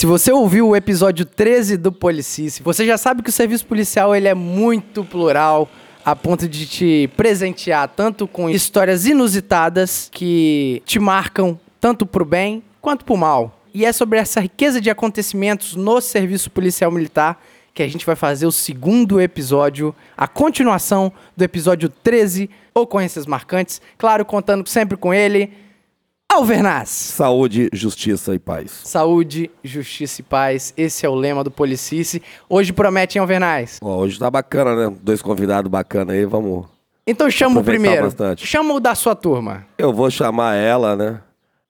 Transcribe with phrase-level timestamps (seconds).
[0.00, 4.16] Se você ouviu o episódio 13 do Policice, você já sabe que o serviço policial
[4.16, 5.68] ele é muito plural,
[6.02, 12.62] a ponto de te presentear tanto com histórias inusitadas que te marcam tanto pro bem
[12.80, 13.60] quanto pro mal.
[13.74, 17.38] E é sobre essa riqueza de acontecimentos no serviço policial militar
[17.74, 23.82] que a gente vai fazer o segundo episódio, a continuação do episódio 13, Ocorrências Marcantes.
[23.98, 25.52] Claro, contando sempre com ele,
[26.32, 26.88] Alvernaz.
[26.90, 28.70] Saúde, justiça e paz.
[28.84, 30.72] Saúde, justiça e paz.
[30.76, 32.22] Esse é o lema do Policice.
[32.48, 33.78] Hoje promete, hein, Alvernaz?
[33.82, 34.96] Ó, hoje tá bacana, né?
[35.02, 36.66] Dois convidados bacanas aí, vamos.
[37.04, 38.04] Então chama o primeiro.
[38.04, 38.46] bastante.
[38.46, 39.66] Chama o da sua turma.
[39.76, 41.20] Eu vou chamar ela, né?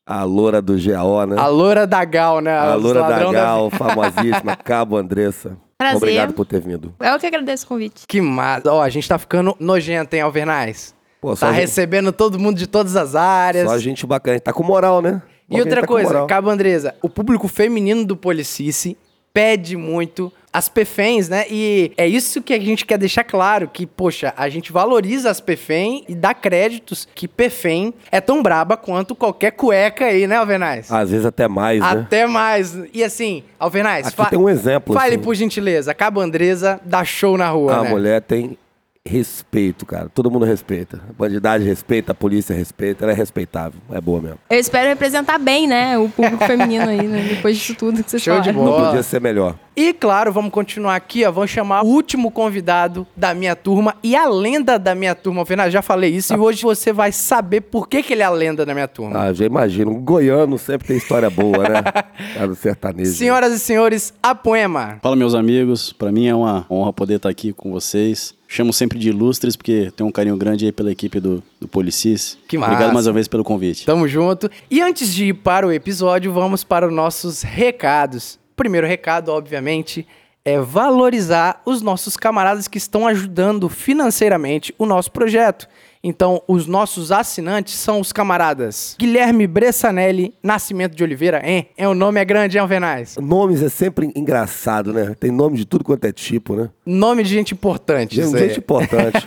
[0.06, 1.36] A loura do GAO, né?
[1.38, 2.58] A loura da Gal, né?
[2.58, 5.56] A Os loura da Gal, famosíssima, Cabo Andressa.
[5.78, 5.96] Prazer.
[5.96, 6.94] Obrigado por ter vindo.
[7.00, 8.04] Eu que agradeço o convite.
[8.06, 8.70] Que massa.
[8.70, 10.94] Ó, a gente tá ficando nojento, hein, Alvernaz?
[11.20, 13.68] Pô, Tá gente, recebendo todo mundo de todas as áreas.
[13.68, 14.34] só gente bacana.
[14.34, 15.20] A gente Tá com moral, né?
[15.50, 16.26] E outra tá coisa.
[16.26, 18.96] Cabo Andresa, o público feminino do Policice
[19.32, 21.44] pede muito as PFEMs, né?
[21.48, 25.40] E é isso que a gente quer deixar claro, que, poxa, a gente valoriza as
[25.40, 30.90] PFEM e dá créditos que PFEM é tão braba quanto qualquer cueca aí, né, Alvernaz?
[30.90, 31.86] Às vezes até mais, né?
[31.88, 32.76] Até mais.
[32.92, 34.94] E assim, Alvernaz, Aqui tem um exemplo.
[34.94, 35.22] fale assim.
[35.24, 37.90] por gentileza, Cabo Andresa dá show na rua, A né?
[37.90, 38.58] mulher tem
[39.06, 40.08] respeito, cara.
[40.08, 41.00] Todo mundo respeita.
[41.08, 43.04] A bandidagem respeita, a polícia respeita.
[43.04, 43.80] Ela é respeitável.
[43.90, 44.38] É boa mesmo.
[44.50, 48.22] Eu espero representar bem, né, o público feminino aí, né, depois disso tudo que vocês
[48.22, 48.78] Show de bola.
[48.78, 49.56] Não podia ser melhor.
[49.74, 51.32] E claro, vamos continuar aqui, ó.
[51.32, 55.40] Vamos chamar o último convidado da minha turma e a lenda da minha turma.
[55.40, 58.30] Alvernaz, já falei isso e hoje você vai saber por que, que ele é a
[58.30, 59.18] lenda da minha turma.
[59.18, 59.92] Ah, já imagino.
[59.92, 61.82] Um goiano sempre tem história boa, né?
[62.34, 63.12] Cara do sertanejo.
[63.12, 64.98] Senhoras e senhores, a poema.
[65.00, 65.92] Fala, meus amigos.
[65.94, 68.34] Pra mim é uma honra poder estar aqui com vocês.
[68.52, 72.36] Chamo sempre de ilustres, porque tenho um carinho grande aí pela equipe do, do Policis.
[72.48, 72.72] Que massa.
[72.72, 73.86] Obrigado mais uma vez pelo convite.
[73.86, 74.50] Tamo junto.
[74.68, 78.40] E antes de ir para o episódio, vamos para os nossos recados.
[78.56, 80.04] Primeiro recado, obviamente,
[80.44, 85.68] é valorizar os nossos camaradas que estão ajudando financeiramente o nosso projeto.
[86.02, 91.68] Então, os nossos assinantes são os camaradas Guilherme Bressanelli Nascimento de Oliveira, hein?
[91.76, 93.16] É, o nome é grande, hein, Alvernaz?
[93.20, 95.14] Nomes é sempre engraçado, né?
[95.20, 96.70] Tem nome de tudo quanto é tipo, né?
[96.86, 98.16] Nome de gente importante.
[98.16, 99.26] Gente, importante.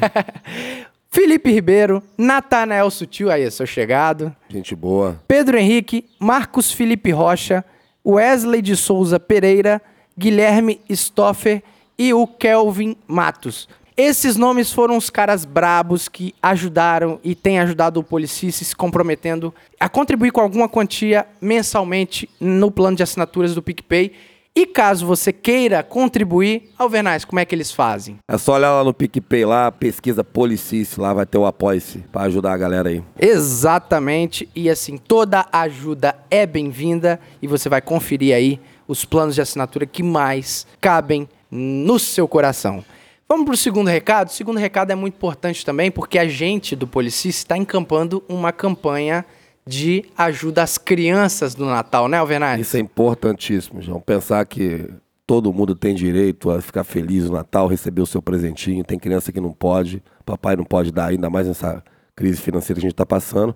[1.12, 4.36] Felipe Ribeiro, Natanael Sutil, aí, sou chegado.
[4.50, 5.22] gente boa.
[5.28, 7.64] Pedro Henrique, Marcos Felipe Rocha,
[8.04, 9.80] Wesley de Souza Pereira,
[10.18, 11.62] Guilherme Stoffer
[12.00, 13.70] e o Kelvin Matos.
[13.96, 19.54] Esses nomes foram os caras brabos que ajudaram e têm ajudado o Policice se comprometendo
[19.80, 24.12] a contribuir com alguma quantia mensalmente no plano de assinaturas do PicPay.
[24.56, 28.18] E caso você queira contribuir, Alvernaz, como é que eles fazem?
[28.28, 32.24] É só olhar lá no PicPay, lá, pesquisa Policice, lá vai ter o apoia-se pra
[32.24, 33.04] ajudar a galera aí.
[33.20, 34.50] Exatamente.
[34.56, 39.86] E assim, toda ajuda é bem-vinda e você vai conferir aí os planos de assinatura
[39.86, 42.84] que mais cabem no seu coração.
[43.28, 44.28] Vamos para o segundo recado.
[44.28, 48.52] O segundo recado é muito importante também porque a gente do Policice está encampando uma
[48.52, 49.26] campanha
[49.66, 52.60] de ajuda às crianças do Natal, né, Alvernaz?
[52.60, 54.02] Isso é importantíssimo, João.
[54.02, 54.90] Pensar que
[55.26, 58.84] todo mundo tem direito a ficar feliz no Natal, receber o seu presentinho.
[58.84, 61.84] Tem criança que não pode, papai não pode dar, ainda mais nessa
[62.16, 63.56] crise financeira que a gente está passando.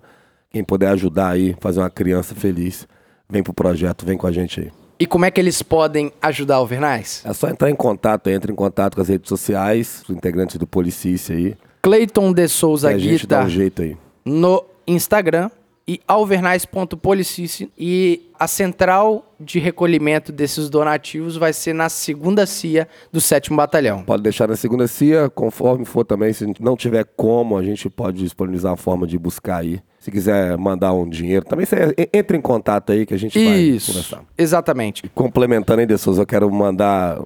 [0.50, 2.88] Quem puder ajudar aí, fazer uma criança feliz,
[3.28, 4.72] vem pro projeto, vem com a gente aí.
[5.00, 7.22] E como é que eles podem ajudar, Alvernaz?
[7.24, 10.66] É só entrar em contato, entra em contato com as redes sociais, os integrantes do
[10.66, 11.56] Policice aí.
[11.80, 13.96] Cleiton de Souza a gente dá Guita um jeito aí.
[14.24, 15.50] no Instagram
[15.88, 17.70] e alvernais.policice.
[17.78, 24.02] E a central de recolhimento desses donativos vai ser na segunda CIA do 7 Batalhão.
[24.04, 26.32] Pode deixar na segunda CIA, conforme for também.
[26.32, 29.80] Se não tiver como, a gente pode disponibilizar a forma de buscar aí.
[29.98, 33.42] Se quiser mandar um dinheiro, também você en- entra em contato aí que a gente
[33.42, 34.24] vai Isso, conversar.
[34.36, 35.08] exatamente.
[35.14, 37.18] Complementando aí, De Souza, eu quero mandar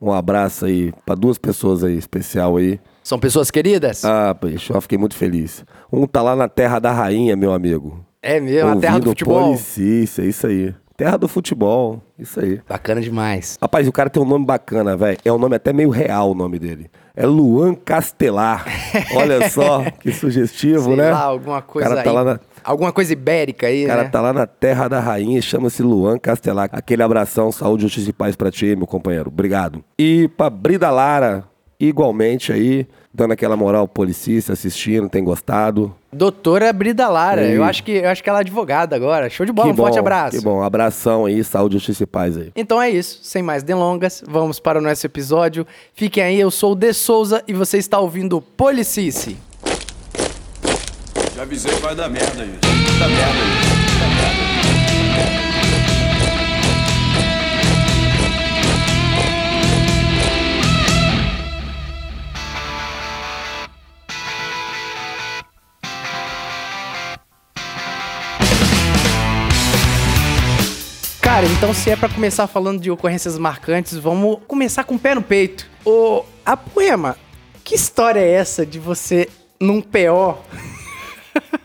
[0.00, 2.80] um abraço aí para duas pessoas aí especial aí.
[3.06, 4.04] São pessoas queridas?
[4.04, 5.64] Ah, bicho, eu fiquei muito feliz.
[5.92, 8.04] Um tá lá na terra da rainha, meu amigo.
[8.20, 9.44] é mesmo, a terra do futebol.
[9.44, 10.74] Policice, é isso aí.
[10.96, 12.60] Terra do futebol, isso aí.
[12.68, 13.56] Bacana demais.
[13.62, 15.18] Rapaz, o cara tem um nome bacana, velho.
[15.24, 16.90] É um nome até meio real o nome dele.
[17.14, 18.66] É Luan Castelar.
[19.14, 21.12] Olha só, que sugestivo, Sei né?
[21.12, 22.16] lá, alguma coisa o cara tá aí.
[22.16, 24.08] lá na, Alguma coisa ibérica aí, o cara né?
[24.08, 26.70] tá lá na terra da rainha, chama-se Luan Castelar.
[26.72, 29.28] Aquele abração, saúde, justiça e paz pra ti, meu companheiro.
[29.28, 29.84] Obrigado.
[29.96, 31.44] E pra Brida Lara,
[31.78, 35.94] igualmente aí, dando aquela moral policista, assistindo, tem gostado.
[36.12, 37.42] Doutora Brida Lara.
[37.42, 39.28] Eu acho, que, eu acho que ela é advogada agora.
[39.28, 40.38] Show de bola, que um bom, forte abraço.
[40.38, 42.50] Que bom, abração aí, saúde, justiça e paz aí.
[42.56, 45.66] Então é isso, sem mais delongas, vamos para o nosso episódio.
[45.94, 49.36] Fiquem aí, eu sou o De Souza e você está ouvindo Policice.
[51.34, 52.60] Já avisei que vai dar merda isso.
[52.98, 53.08] Vai dar merda isso.
[53.08, 53.65] Vai dar merda isso.
[71.44, 75.22] Então, se é pra começar falando de ocorrências marcantes, vamos começar com o pé no
[75.22, 75.66] peito.
[75.84, 77.16] Ô, Apoema,
[77.62, 79.28] que história é essa de você,
[79.60, 80.36] num PO,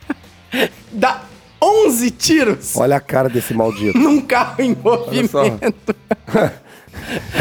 [0.91, 1.27] dar
[1.61, 3.97] 11 tiros Olha a cara desse maldito.
[3.97, 5.95] num carro em movimento?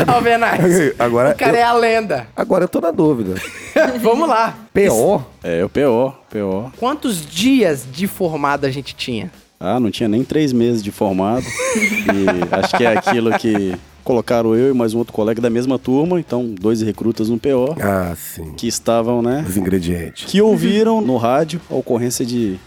[0.07, 0.63] Alvenaz,
[0.99, 2.29] Agora o cara eu- é a lenda.
[2.37, 3.35] Agora eu tô na dúvida.
[4.01, 4.57] vamos lá.
[4.73, 5.23] P.O.
[5.43, 6.73] É, o PO, PO.
[6.79, 9.31] Quantos dias de formado a gente tinha?
[9.63, 11.45] Ah, não tinha nem três meses de formado.
[11.45, 15.79] e acho que é aquilo que colocaram eu e mais um outro colega da mesma
[15.79, 18.55] turma, então dois recrutas no PO, Ah, sim.
[18.57, 19.45] que estavam, né?
[19.47, 20.25] Os ingredientes.
[20.31, 22.59] Que ouviram no rádio a ocorrência de.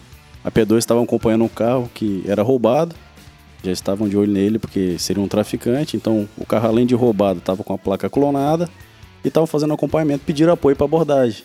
[0.46, 2.94] A P2 estavam acompanhando um carro que era roubado.
[3.64, 5.98] Já estavam de olho nele porque seria um traficante.
[5.98, 8.70] Então o carro, além de roubado, estava com a placa clonada
[9.24, 11.44] e estavam fazendo acompanhamento, pediram apoio para abordagem.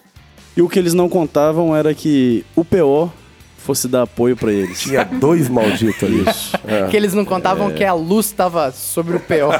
[0.56, 3.10] E o que eles não contavam era que o PO
[3.58, 4.80] fosse dar apoio para eles.
[4.80, 6.24] Tinha dois malditos ali.
[6.66, 6.88] É.
[6.88, 9.52] Que eles não contavam que a luz tava sobre o PO.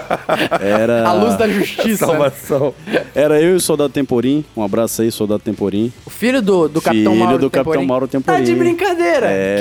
[0.60, 2.06] Era, A luz da justiça.
[2.06, 2.12] né?
[2.12, 2.74] Salvação.
[3.14, 4.44] era eu e o soldado Temporim.
[4.56, 5.92] Um abraço aí, soldado Temporim.
[6.06, 7.86] O filho do, do Capitão Filho Mauro do Capitão Temporim.
[7.86, 8.44] Mauro Tá Temporim.
[8.44, 9.26] de brincadeira.
[9.28, 9.56] É.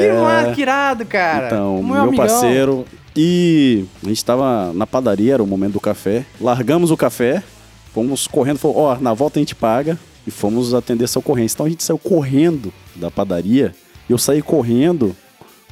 [0.47, 1.47] Que que irado, cara.
[1.47, 2.25] Então, Meu meu, amigão.
[2.25, 2.85] parceiro.
[3.15, 6.23] E a gente tava na padaria, era o momento do café.
[6.39, 7.41] Largamos o café,
[7.93, 9.97] fomos correndo, falou, ó, na volta a gente paga.
[10.25, 11.55] E fomos atender essa ocorrência.
[11.55, 13.73] Então a gente saiu correndo da padaria.
[14.09, 15.15] Eu saí correndo,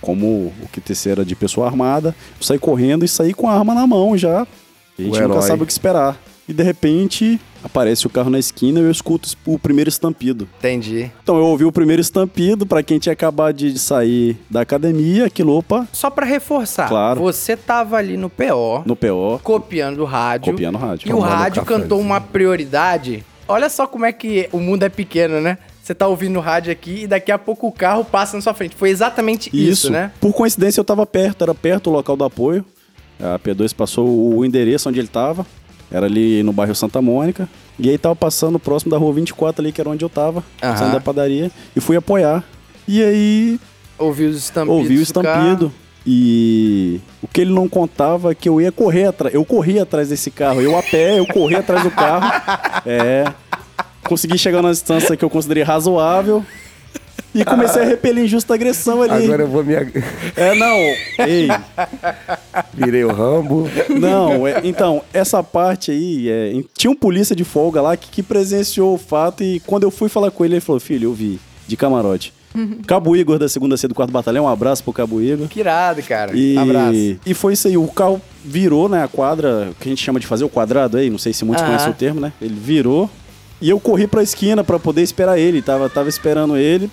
[0.02, 2.16] como o que terceira de pessoa armada.
[2.40, 4.42] Eu saí correndo e saí com a arma na mão já.
[4.42, 5.42] A gente O nunca herói.
[5.42, 6.18] sabe o que esperar.
[6.48, 10.48] E de repente aparece o carro na esquina e eu escuto o primeiro estampido.
[10.60, 11.12] Entendi.
[11.24, 15.58] Então eu ouvi o primeiro estampido pra quem tinha acabado de sair da academia, aquilo,
[15.58, 16.88] opa, Só pra reforçar.
[16.88, 17.20] Claro.
[17.22, 20.54] Você tava ali no PO, no PO, copiando o rádio.
[20.54, 21.10] copiando o rádio.
[21.10, 23.26] E o rádio cantou uma prioridade.
[23.48, 25.58] Olha só como é que o mundo é pequeno, né?
[25.86, 28.56] Você tá ouvindo o rádio aqui e daqui a pouco o carro passa na sua
[28.56, 28.76] frente.
[28.76, 30.12] Foi exatamente isso, né?
[30.20, 32.66] Por coincidência eu tava perto, era perto do local do apoio.
[33.20, 35.46] A P2 passou o endereço onde ele tava.
[35.92, 37.48] Era ali no bairro Santa Mônica.
[37.78, 40.76] E aí tava passando próximo da rua 24 ali, que era onde eu tava, Aham.
[40.76, 41.52] saindo da padaria.
[41.76, 42.44] E fui apoiar.
[42.88, 43.60] E aí
[44.00, 44.76] Ouvi os estampidos.
[44.82, 45.72] ouvi o estampido.
[46.04, 49.36] E o que ele não contava é que eu ia correr atrás.
[49.36, 50.62] Eu corri atrás desse carro.
[50.62, 52.26] Eu a pé, eu corri atrás do carro.
[52.88, 53.26] É.
[54.08, 56.44] Consegui chegar numa distância que eu considerei razoável.
[57.34, 59.26] E comecei a repelir injusta agressão ali.
[59.26, 59.76] Agora eu vou me.
[59.76, 60.02] ag-
[60.38, 60.78] É, não.
[61.28, 61.50] Ei,
[62.74, 63.70] Virei o Rambo.
[64.00, 64.48] não.
[64.48, 68.94] é- então, essa parte aí, é, tinha um polícia de folga lá que, que presenciou
[68.94, 71.76] o fato e quando eu fui falar com ele, ele falou, filho, eu vi, de
[71.76, 72.34] camarote.
[72.88, 75.50] Cabo Igor da segunda C do quarto batalhão, um abraço pro Cabo Igor.
[75.50, 76.32] Que irado, cara.
[76.34, 77.18] E, Abraço.
[77.26, 80.26] e foi isso aí, o carro virou, né, a quadra, que a gente chama de
[80.28, 81.72] fazer o quadrado aí, não sei se muitos Aham.
[81.74, 82.32] conhecem o termo, né?
[82.42, 83.10] Ele virou
[83.66, 86.88] e eu corri pra esquina pra poder esperar ele, tava, tava esperando ele,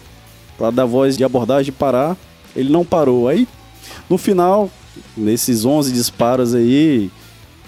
[0.57, 2.17] pra dar voz de abordagem parar,
[2.57, 3.29] ele não parou.
[3.29, 3.47] Aí,
[4.09, 4.71] no final,
[5.15, 7.11] nesses 11 disparos aí,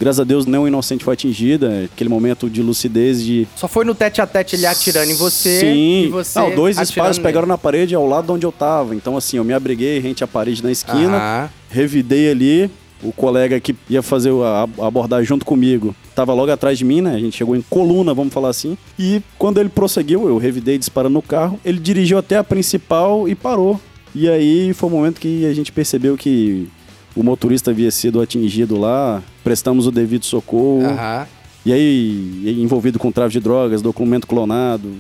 [0.01, 3.47] graças a Deus nenhum inocente foi atingido, é aquele momento de lucidez de...
[3.55, 5.61] Só foi no tete a tete ele atirando em você.
[5.61, 6.05] Sim.
[6.05, 7.29] E você não, dois disparos nele.
[7.29, 8.95] pegaram na parede ao lado de onde eu tava.
[8.95, 12.71] Então, assim, eu me abriguei rente à parede na esquina revidei ali.
[13.05, 17.01] O colega que ia fazer a a abordagem junto comigo tava logo atrás de mim,
[17.01, 17.15] né?
[17.15, 18.77] A gente chegou em coluna, vamos falar assim.
[18.99, 21.61] E quando ele prosseguiu, eu revidei disparando no carro.
[21.65, 23.81] Ele dirigiu até a principal e parou.
[24.15, 26.69] E aí foi o momento que a gente percebeu que
[27.15, 29.23] o motorista havia sido atingido lá.
[29.43, 30.87] Prestamos o devido socorro.
[30.87, 31.27] Aham.
[31.67, 34.93] E aí, envolvido com tráfico de drogas, documento clonado,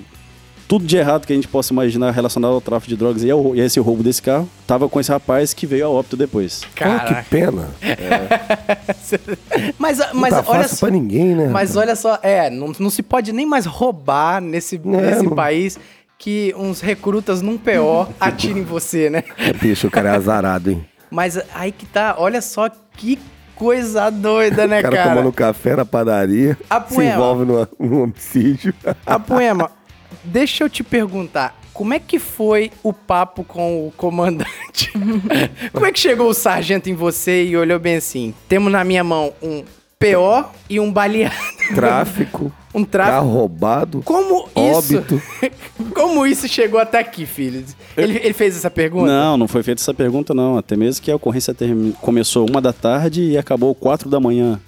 [0.66, 3.54] tudo de errado que a gente possa imaginar relacionado ao tráfico de drogas e, ao,
[3.54, 6.60] e a esse roubo desse carro, tava com esse rapaz que veio a óbito depois.
[6.64, 7.22] Pô, Caraca.
[7.22, 7.68] que pena.
[9.78, 10.86] Mas, Não mas tá olha fácil só.
[10.86, 11.48] pra ninguém, né?
[11.48, 15.32] Mas olha só, é, não, não se pode nem mais roubar nesse, nesse não.
[15.34, 15.78] país
[16.18, 19.22] que uns recrutas num PO atirem em você, né?
[19.60, 20.84] Bicho, o cara é azarado, hein?
[21.10, 23.18] Mas aí que tá, olha só que
[23.54, 25.10] coisa doida, né, O cara, cara?
[25.10, 27.12] tomando café na padaria, A se poema.
[27.14, 27.44] envolve
[27.78, 28.74] num homicídio.
[29.06, 29.70] A Poema,
[30.24, 34.92] deixa eu te perguntar, como é que foi o papo com o comandante?
[35.72, 38.32] como é que chegou o sargento em você e olhou bem assim?
[38.48, 39.64] Temos na minha mão um
[39.98, 41.34] PO e um baleado.
[41.74, 43.16] Tráfico, Um tráfico.
[43.18, 44.02] carro roubado.
[44.04, 44.96] Como isso?
[44.96, 45.22] Óbito.
[45.94, 47.64] Como isso chegou até aqui, filho?
[47.96, 49.06] Ele, ele fez essa pergunta?
[49.06, 50.58] Não, não foi feita essa pergunta, não.
[50.58, 54.60] Até mesmo que a ocorrência termi- começou uma da tarde e acabou quatro da manhã.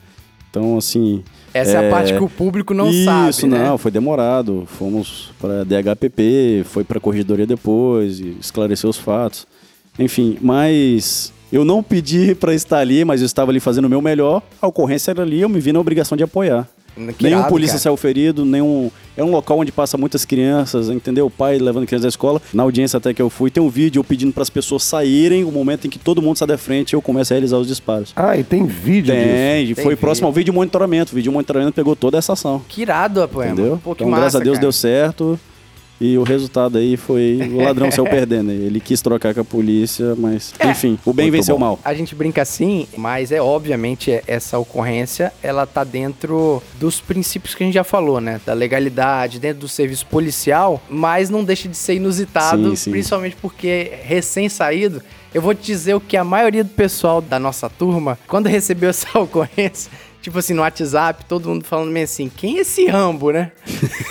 [0.51, 1.23] Então, assim.
[1.57, 3.65] Essa é, a parte que o público não sabe, Isso, né?
[3.65, 4.67] não, foi demorado.
[4.67, 9.47] Fomos para DHPP, foi para corregedoria depois, e esclareceu os fatos.
[9.99, 14.03] Enfim, mas eu não pedi para estar ali, mas eu estava ali fazendo o meu
[14.03, 14.43] melhor.
[14.61, 16.69] A ocorrência era ali, eu me vi na obrigação de apoiar.
[16.97, 17.81] Que Nenhum irado, polícia cara.
[17.83, 18.91] saiu ferido, nenhum.
[19.17, 21.27] É um local onde passa muitas crianças, entendeu?
[21.27, 22.41] O pai levando crianças à escola.
[22.55, 25.45] Na audiência até que eu fui, tem um vídeo eu pedindo para as pessoas saírem,
[25.45, 27.67] o momento em que todo mundo sai da frente e eu começo a realizar os
[27.69, 28.13] disparos.
[28.17, 29.27] Ah, e tem vídeo disso.
[29.27, 29.99] Tem, e Tem foi vídeo.
[29.99, 31.13] próximo ao vídeo monitoramento.
[31.13, 32.63] O vídeo monitoramento pegou toda essa ação.
[32.69, 33.53] Que irado, a poema.
[33.53, 33.81] Entendeu?
[33.83, 34.63] Pô, que então, massa, graças a Deus cara.
[34.63, 35.41] deu certo.
[36.01, 38.51] E o resultado aí foi o ladrão saiu perdendo.
[38.51, 40.69] Ele quis trocar com a polícia, mas É.
[40.71, 41.79] enfim, o bem Muito venceu o mal.
[41.85, 47.63] A gente brinca assim, mas é obviamente essa ocorrência, ela tá dentro dos princípios que
[47.63, 48.41] a gente já falou, né?
[48.45, 52.91] Da legalidade, dentro do serviço policial, mas não deixa de ser inusitado, Sim, sim.
[52.91, 55.03] principalmente porque recém-saído.
[55.35, 58.89] Eu vou te dizer o que a maioria do pessoal da nossa turma, quando recebeu
[58.89, 59.91] essa ocorrência,
[60.27, 63.53] tipo assim, no WhatsApp, todo mundo falando meio assim, quem é esse Rambo, né?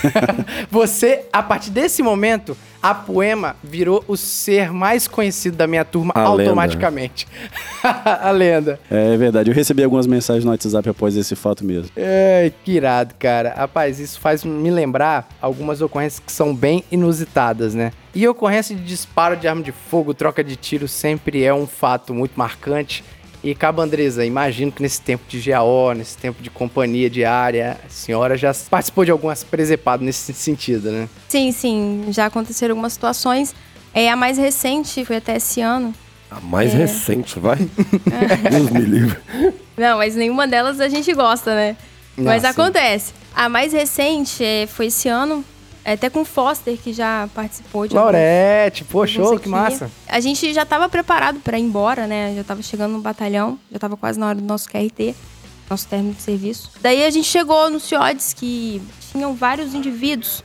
[0.72, 6.14] Você, a partir desse momento, a Poema virou o ser mais conhecido da minha turma
[6.16, 6.44] A lenda.
[6.44, 7.28] automaticamente.
[7.84, 8.80] a lenda.
[8.90, 11.92] É verdade, eu recebi algumas mensagens no WhatsApp após esse fato mesmo.
[11.98, 13.54] Ai, que irado, cara.
[13.54, 17.92] Rapaz, isso faz me lembrar algumas ocorrências que são bem inusitadas, né?
[18.14, 22.14] E ocorrência de disparo de arma de fogo, troca de tiro, sempre é um fato
[22.14, 23.04] muito marcante.
[23.46, 27.90] E, Cabo Andresa, imagino que nesse tempo de GAO, nesse tempo de companhia diária, a
[27.90, 31.08] senhora já participou de algumas presepadas nesse sentido, né?
[31.30, 33.54] Sim, sim, já aconteceram algumas situações.
[33.94, 35.94] É, a mais recente foi até esse ano.
[36.32, 36.78] A mais É.
[36.78, 37.58] recente, vai.
[38.50, 39.16] Deus me livre.
[39.78, 41.78] Não, mas nenhuma delas a gente gosta, né?
[42.18, 42.48] mas sim.
[42.48, 43.14] acontece.
[43.36, 45.46] A mais recente é, foi esse ano,
[45.94, 49.89] até com o Foster, que já participou de Laurete, pô, show, que massa.
[50.08, 52.34] A gente já estava preparado para ir embora, né?
[52.36, 55.15] Já estava chegando no batalhão, já estava quase na hora do nosso QRT,
[55.70, 56.72] nosso término de serviço.
[56.82, 60.44] Daí a gente chegou no Ciodes, que tinham vários indivíduos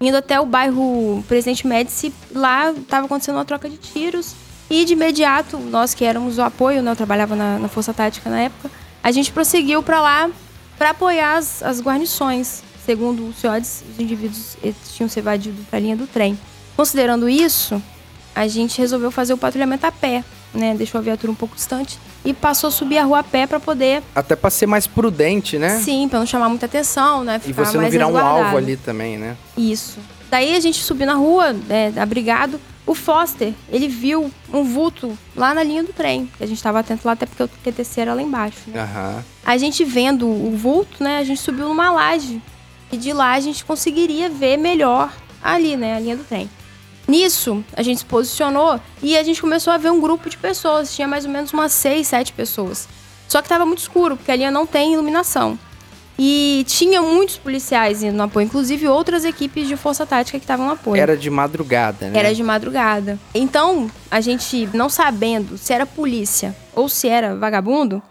[0.00, 2.12] indo até o bairro Presidente Médici.
[2.34, 4.34] Lá estava acontecendo uma troca de tiros.
[4.68, 6.92] E de imediato, nós que éramos o apoio, né?
[6.92, 8.70] Eu trabalhava na, na Força Tática na época.
[9.02, 10.30] A gente prosseguiu para lá
[10.78, 12.62] para apoiar as, as guarnições.
[12.84, 14.56] Segundo o Ciodes, os indivíduos
[14.94, 16.38] tinham se evadido para a linha do trem.
[16.76, 17.80] Considerando isso,
[18.34, 20.74] a gente resolveu fazer o patrulhamento a pé, né?
[20.74, 23.60] Deixou a viatura um pouco distante e passou a subir a rua a pé para
[23.60, 25.78] poder, Até pra ser mais prudente, né?
[25.80, 27.36] sim, para não chamar muita atenção, né?
[27.44, 28.44] E Ficar você não mais virar um resguardado.
[28.46, 29.36] alvo ali também, né?
[29.56, 29.98] Isso.
[30.30, 32.58] Daí a gente subiu na rua, né, abrigado.
[32.84, 36.28] O Foster, ele viu um vulto lá na linha do trem.
[36.40, 38.58] A gente estava atento lá, até porque o QTC era lá embaixo.
[38.66, 38.80] né?
[38.80, 39.22] Aham.
[39.46, 41.18] A gente vendo o vulto, né?
[41.18, 42.42] A gente subiu numa laje.
[42.92, 45.10] E de lá a gente conseguiria ver melhor
[45.42, 45.96] ali, né?
[45.96, 46.48] A linha do trem.
[47.08, 50.94] Nisso, a gente se posicionou e a gente começou a ver um grupo de pessoas.
[50.94, 52.86] Tinha mais ou menos umas seis, sete pessoas.
[53.26, 55.58] Só que tava muito escuro, porque a linha não tem iluminação.
[56.18, 60.66] E tinha muitos policiais indo no apoio, inclusive outras equipes de força tática que estavam
[60.66, 61.00] no apoio.
[61.00, 62.18] Era de madrugada, né?
[62.18, 63.18] Era de madrugada.
[63.34, 68.02] Então, a gente, não sabendo se era polícia ou se era vagabundo,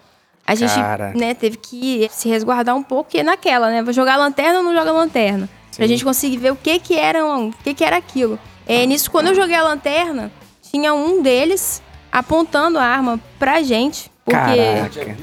[0.52, 1.14] a gente Cara.
[1.16, 3.82] né, teve que se resguardar um pouco, e naquela, né?
[3.82, 5.50] Vou jogar lanterna ou não joga lanterna?
[5.78, 8.38] Pra gente conseguir ver o que que era, o que que era aquilo.
[8.68, 10.30] É, nisso, quando eu joguei a lanterna,
[10.70, 11.82] tinha um deles
[12.12, 14.12] apontando a arma pra gente.
[14.26, 15.18] Porque Caraca.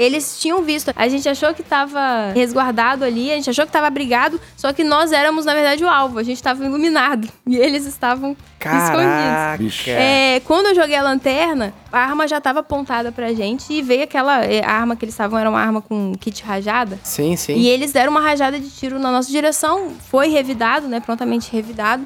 [0.00, 0.92] Eles tinham visto.
[0.96, 4.82] A gente achou que tava resguardado ali, a gente achou que tava abrigado, só que
[4.82, 6.18] nós éramos, na verdade, o alvo.
[6.18, 7.28] A gente tava iluminado.
[7.50, 8.94] E eles estavam escondidos.
[9.00, 9.58] Caraca.
[9.58, 9.90] Bicho.
[9.90, 14.04] É, quando eu joguei a lanterna, a arma já tava apontada pra gente e veio
[14.04, 17.00] aquela é, a arma que eles estavam, era uma arma com kit rajada.
[17.02, 17.54] Sim, sim.
[17.54, 22.04] E eles deram uma rajada de tiro na nossa direção, foi revidado, né, prontamente revidado.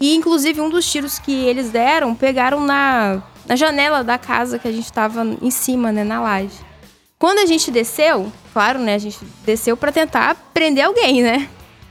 [0.00, 4.68] E inclusive um dos tiros que eles deram, pegaram na, na janela da casa que
[4.68, 6.67] a gente tava em cima, né, na laje.
[7.18, 11.48] Quando a gente desceu, claro, né, a gente desceu pra tentar prender alguém, né?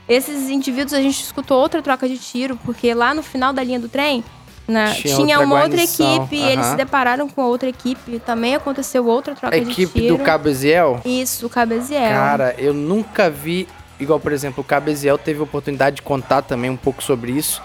[0.08, 3.78] Esses indivíduos a gente escutou outra troca de tiro, porque lá no final da linha
[3.78, 4.24] do trem
[4.66, 8.18] na- Tinha tinha, outra uma outra equipe, e eles se depararam com a outra equipe,
[8.20, 10.16] também aconteceu outra A troca de equipe tiro.
[10.16, 12.08] do Cabo Eziel, Isso, o Cabeziel.
[12.10, 13.68] cara, eu nunca vi.
[14.00, 17.32] Igual, por exemplo, o Cabo Eziel teve a oportunidade de contar também um pouco sobre
[17.32, 17.60] isso.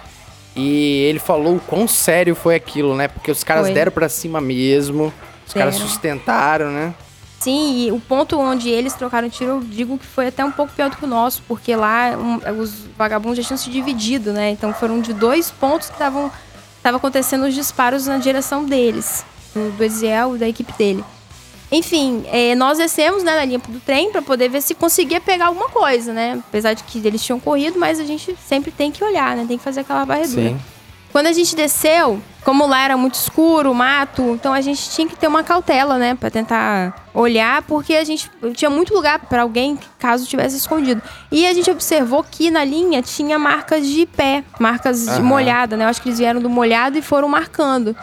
[0.55, 3.07] E ele falou o quão sério foi aquilo, né?
[3.07, 3.73] Porque os caras Foi.
[3.73, 5.13] deram pra cima mesmo.
[5.47, 5.87] Os caras Deram.
[5.89, 6.93] sustentaram, né?
[7.43, 10.71] Sim, e o ponto onde eles trocaram tiro, eu digo que foi até um pouco
[10.71, 14.51] pior do que o nosso, porque lá um, os vagabundos já tinham se dividido, né?
[14.51, 16.31] Então foram de dois pontos que estavam
[16.81, 21.03] tava acontecendo os disparos na direção deles, do, Eziel e da equipe dele.
[21.69, 25.47] Enfim, é, nós descemos né, na linha do trem para poder ver se conseguia pegar
[25.47, 26.41] alguma coisa, né?
[26.47, 29.43] Apesar de que eles tinham corrido, mas a gente sempre tem que olhar, né?
[29.45, 30.49] Tem que fazer aquela varredura.
[30.49, 30.59] Sim.
[31.13, 35.15] Quando a gente desceu, como lá era muito escuro, mato, então a gente tinha que
[35.15, 39.77] ter uma cautela, né, Pra tentar olhar, porque a gente tinha muito lugar pra alguém
[39.99, 41.03] caso tivesse escondido.
[41.31, 45.21] E a gente observou que na linha tinha marcas de pé, marcas de Aham.
[45.21, 45.85] molhada, né?
[45.85, 47.95] Eu acho que eles vieram do molhado e foram marcando.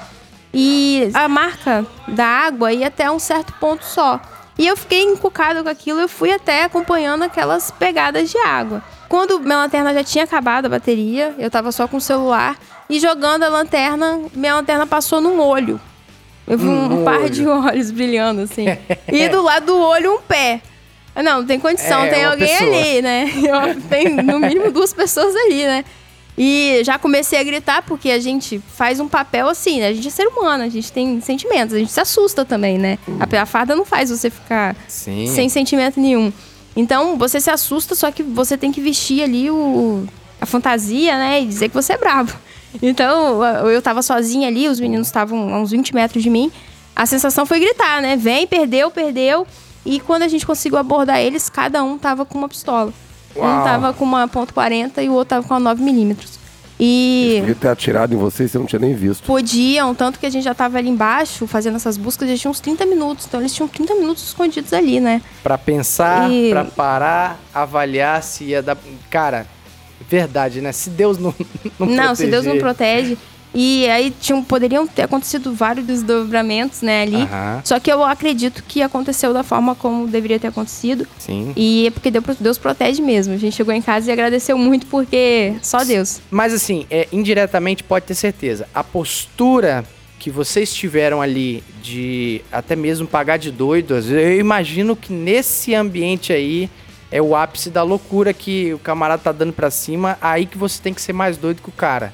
[0.55, 4.21] E a marca da água ia até um certo ponto só.
[4.57, 8.85] E eu fiquei encucada com aquilo, eu fui até acompanhando aquelas pegadas de água.
[9.09, 12.57] Quando minha lanterna já tinha acabado a bateria, eu tava só com o celular
[12.91, 15.81] e jogando a lanterna, minha lanterna passou num olho.
[16.47, 17.31] Eu vi um, Num par olho.
[17.31, 18.67] de olhos brilhando assim.
[19.11, 20.61] e do lado do olho um pé.
[21.17, 22.77] Não, não tem condição, É, tem uma alguém pessoa.
[22.81, 23.31] ali, né?
[23.77, 25.85] Eu- tem no mínimo duas pessoas ali, né?
[26.39, 29.89] E já comecei a gritar porque a gente faz um papel assim, né?
[29.89, 32.99] A gente é ser humano, a gente tem sentimentos, a gente se assusta também, né?
[33.19, 35.27] A, a farda não faz você ficar Sim.
[35.27, 36.33] sem sentimento nenhum.
[36.75, 40.07] Então você se assusta, só que você tem que vestir ali o,
[40.41, 41.43] a fantasia, né?
[41.43, 42.33] E dizer que você é brabo.
[42.83, 46.51] Então eu tava sozinha ali, os meninos estavam a uns 20 metros de mim.
[46.95, 48.17] A sensação foi gritar, né?
[48.17, 49.47] Vem, perdeu, perdeu.
[49.85, 52.93] E quando a gente conseguiu abordar eles, cada um tava com uma pistola.
[53.35, 53.65] Um Uau.
[53.65, 56.17] tava com uma .40 e o outro tava com uma 9mm.
[56.83, 59.23] E Devia ter atirado em você e você não tinha nem visto.
[59.25, 62.59] podiam, tanto que a gente já tava ali embaixo fazendo essas buscas, já tinha uns
[62.59, 63.27] 30 minutos.
[63.27, 65.21] Então eles tinham 30 minutos escondidos ali, né?
[65.43, 68.79] Pra pensar, E- pra parar, avaliar se ia dar.
[69.11, 69.47] Cara,
[70.11, 70.73] verdade, né?
[70.73, 71.33] Se Deus não.
[71.79, 73.17] Não, Não, se Deus não protege.
[73.55, 77.23] E aí tinham, poderiam ter acontecido vários desdobramentos, né, ali.
[77.23, 77.61] Aham.
[77.65, 81.07] Só que eu acredito que aconteceu da forma como deveria ter acontecido.
[81.19, 81.53] Sim.
[81.57, 83.35] E é porque Deus, protege mesmo.
[83.35, 86.21] A gente chegou em casa e agradeceu muito porque só Deus.
[86.31, 88.69] Mas assim, é, indiretamente pode ter certeza.
[88.73, 89.85] A postura
[90.19, 96.33] que vocês tiveram ali de até mesmo pagar de doido, eu imagino que nesse ambiente
[96.33, 96.69] aí
[97.11, 100.81] é o ápice da loucura que o camarada tá dando pra cima, aí que você
[100.81, 102.13] tem que ser mais doido que o cara.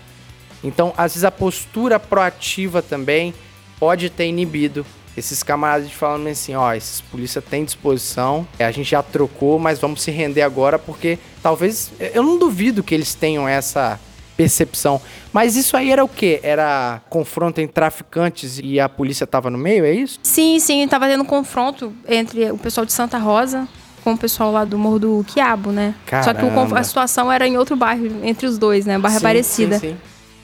[0.65, 3.35] Então, às vezes a postura proativa também
[3.79, 4.87] pode ter inibido
[5.17, 9.79] esses camaradas de falando assim, ó, esses polícia tem disposição, a gente já trocou, mas
[9.79, 13.99] vamos se render agora porque talvez eu não duvido que eles tenham essa
[14.37, 15.01] percepção.
[15.33, 16.41] Mas isso aí era o quê?
[16.43, 20.21] Era confronto entre traficantes e a polícia tava no meio, é isso?
[20.23, 23.67] Sim, sim, tava tendo confronto entre o pessoal de Santa Rosa
[24.07, 25.93] com o pessoal lá do Morro do Quiabo, né?
[26.23, 26.79] Só que o Caramba.
[26.79, 28.97] a situação era em outro bairro, entre os dois, né?
[28.97, 29.79] Barra Sim, Aparecida.
[29.81, 29.97] sim, sim.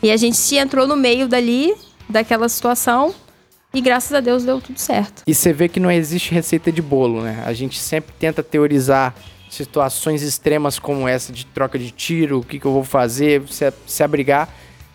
[0.02, 1.72] E a gente se entrou no meio dali,
[2.08, 3.14] daquela situação,
[3.72, 5.22] e graças a Deus deu tudo certo.
[5.24, 7.40] E você vê que não existe receita de bolo, né?
[7.46, 9.14] A gente sempre tenta teorizar
[9.48, 13.72] situações extremas como essa de troca de tiro, o que, que eu vou fazer, se,
[13.86, 14.48] se abrigar,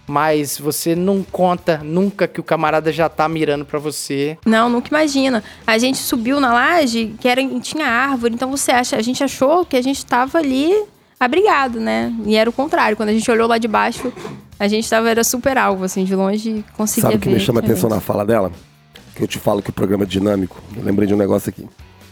[0.07, 4.37] mas você não conta nunca que o camarada já tá mirando pra você.
[4.45, 5.43] Não, nunca imagina.
[5.65, 9.65] A gente subiu na laje, que era, tinha árvore, então você acha, a gente achou
[9.65, 10.73] que a gente tava ali
[11.19, 12.13] abrigado, né?
[12.25, 12.95] E era o contrário.
[12.95, 14.13] Quando a gente olhou lá de baixo,
[14.57, 17.35] a gente tava, era super alvo, assim, de longe conseguia Sabe o que ver.
[17.35, 18.51] me chama a atenção na fala dela?
[19.13, 20.61] Que eu te falo que o programa é dinâmico.
[20.75, 21.67] Eu lembrei de um negócio aqui.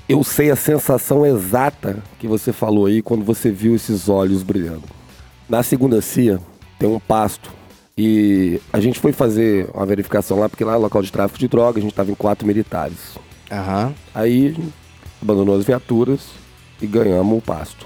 [0.08, 4.84] Eu sei a sensação exata que você falou aí quando você viu esses olhos brilhando.
[5.48, 6.40] Na segunda cia
[6.78, 7.52] tem um pasto
[7.98, 11.48] e a gente foi fazer uma verificação lá, porque lá é local de tráfico de
[11.48, 13.18] droga, a gente estava em quatro militares.
[13.50, 13.94] Aham.
[14.14, 14.56] Aí
[15.22, 16.22] abandonou as viaturas
[16.82, 17.86] e ganhamos o pasto.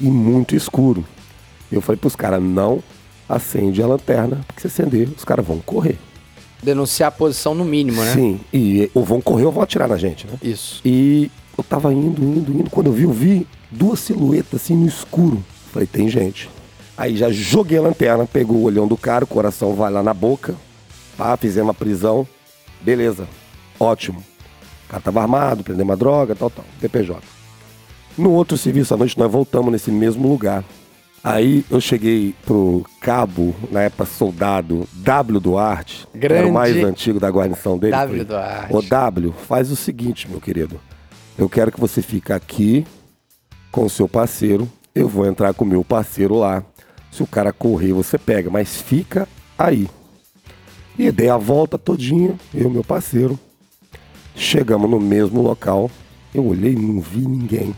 [0.00, 1.04] E muito escuro.
[1.70, 2.82] Eu falei pros caras, não
[3.28, 5.98] acende a lanterna, porque se acender, os caras vão correr.
[6.62, 8.14] Denunciar a posição no mínimo, né?
[8.14, 10.32] Sim, e ou vão correr ou vão atirar na gente, né?
[10.42, 10.80] Isso.
[10.84, 12.70] E eu tava indo, indo, indo.
[12.70, 15.44] Quando eu vi, eu vi duas silhuetas assim no escuro.
[15.70, 16.48] Falei, tem gente.
[16.98, 20.12] Aí já joguei a lanterna, pegou o olhão do cara, o coração vai lá na
[20.12, 20.56] boca.
[21.16, 22.26] Pá, fizemos a prisão.
[22.80, 23.28] Beleza,
[23.78, 24.18] ótimo.
[24.84, 26.64] O cara tava armado, prendemos a droga, tal, tal.
[26.80, 27.22] DPJ.
[28.16, 30.64] No outro serviço à noite, nós voltamos nesse mesmo lugar.
[31.22, 36.76] Aí eu cheguei pro cabo, na época soldado, W Duarte, que era Grande o mais
[36.82, 37.92] antigo da guarnição dele.
[37.92, 38.74] W Duarte.
[38.74, 40.80] Ô W, faz o seguinte, meu querido.
[41.36, 42.84] Eu quero que você fique aqui
[43.70, 44.68] com o seu parceiro.
[44.92, 46.64] Eu vou entrar com o meu parceiro lá.
[47.10, 49.88] Se o cara correr, você pega, mas fica aí.
[50.98, 53.38] E dei a volta todinha, eu e meu parceiro.
[54.34, 55.90] Chegamos no mesmo local.
[56.34, 57.74] Eu olhei e não vi ninguém.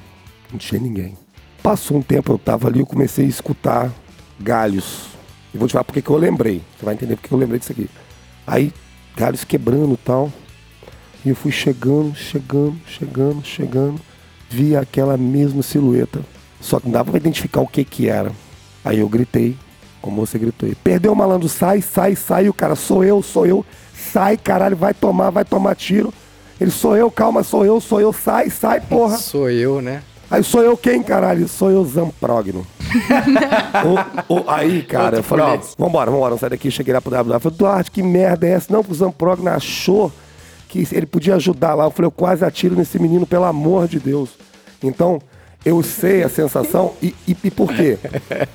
[0.50, 1.16] Não tinha ninguém.
[1.62, 3.92] Passou um tempo, eu tava ali, eu comecei a escutar
[4.38, 5.08] galhos.
[5.52, 6.62] E vou te falar porque que eu lembrei.
[6.78, 7.88] Você vai entender porque que eu lembrei disso aqui.
[8.46, 8.72] Aí,
[9.16, 10.32] galhos quebrando e tal.
[11.24, 14.00] E eu fui chegando, chegando, chegando, chegando.
[14.48, 16.24] Vi aquela mesma silhueta.
[16.60, 18.32] Só que não dava pra identificar o que que era.
[18.84, 19.56] Aí eu gritei,
[20.00, 20.74] como você gritou aí.
[20.74, 22.48] Perdeu o malandro, sai, sai, sai.
[22.48, 23.64] O cara, sou eu, sou eu.
[23.94, 26.12] Sai, caralho, vai tomar, vai tomar tiro.
[26.60, 28.12] Ele, sou eu, calma, sou eu, sou eu.
[28.12, 29.16] Sai, sai, porra.
[29.18, 30.02] Sou eu, né?
[30.30, 31.48] Aí sou eu quem, caralho?
[31.48, 32.64] Sou eu, Zamprogno.
[34.28, 36.70] O- o- aí, cara, eu falei, ó, vambora, vambora, sair daqui.
[36.70, 37.34] Cheguei lá pro WW.
[37.34, 38.72] Eu falei, Duarte, que merda é essa?
[38.72, 40.12] Não, que o Zamprogno achou
[40.68, 41.84] que ele podia ajudar lá.
[41.84, 44.30] Eu falei, eu quase atiro nesse menino, pelo amor de Deus.
[44.82, 45.20] Então,
[45.64, 47.98] eu sei a sensação e, e, e por quê?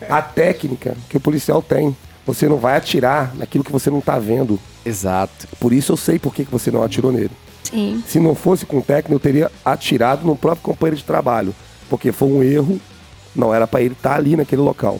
[0.09, 1.95] A técnica que o policial tem.
[2.25, 4.59] Você não vai atirar naquilo que você não tá vendo.
[4.83, 5.47] Exato.
[5.59, 7.31] Por isso eu sei por que que você não atirou nele.
[7.63, 8.03] Sim.
[8.07, 11.53] Se não fosse com o técnico, eu teria atirado no próprio companheiro de trabalho.
[11.87, 12.81] Porque foi um erro,
[13.35, 14.99] não era pra ele estar ali naquele local.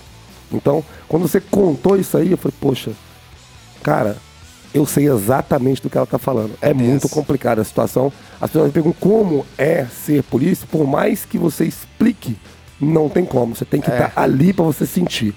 [0.51, 2.91] Então, quando você contou isso aí, eu falei, poxa,
[3.81, 4.17] cara,
[4.75, 6.53] eu sei exatamente do que ela tá falando.
[6.61, 8.11] É, muito complicada a situação.
[8.41, 12.37] As pessoas me perguntam como é ser polícia, por mais que você explique,
[12.79, 13.55] não tem como.
[13.55, 15.33] Você tem que estar ali pra você sentir.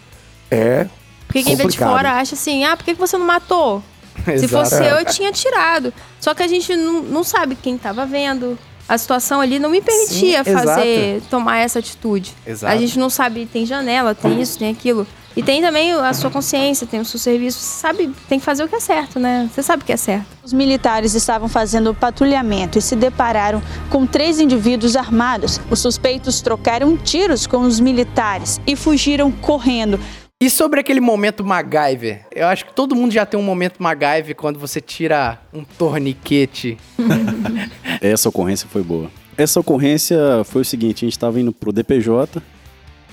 [0.50, 0.88] É.
[1.28, 1.90] Porque quem vê de complicado.
[1.90, 3.80] fora acha assim, ah, por que você não matou?
[4.36, 5.94] Se fosse eu, eu tinha tirado.
[6.18, 8.58] Só que a gente não, não sabe quem tava vendo.
[8.88, 12.34] A situação ali não me permitia Sim, fazer, tomar essa atitude.
[12.46, 12.72] Exato.
[12.72, 15.06] A gente não sabe, tem janela, tem isso, tem aquilo.
[15.36, 17.60] E tem também a sua consciência, tem o seu serviço.
[17.60, 19.48] Você sabe, tem que fazer o que é certo, né?
[19.52, 20.26] Você sabe o que é certo.
[20.42, 25.60] Os militares estavam fazendo patrulhamento e se depararam com três indivíduos armados.
[25.70, 30.00] Os suspeitos trocaram tiros com os militares e fugiram correndo.
[30.40, 32.24] E sobre aquele momento MacGyver?
[32.32, 36.78] Eu acho que todo mundo já tem um momento MacGyver quando você tira um torniquete.
[38.00, 39.10] Essa ocorrência foi boa.
[39.36, 42.40] Essa ocorrência foi o seguinte, a gente estava indo pro DPJ,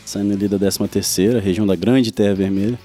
[0.05, 2.77] saindo ali da 13ª, região da Grande Terra Vermelha.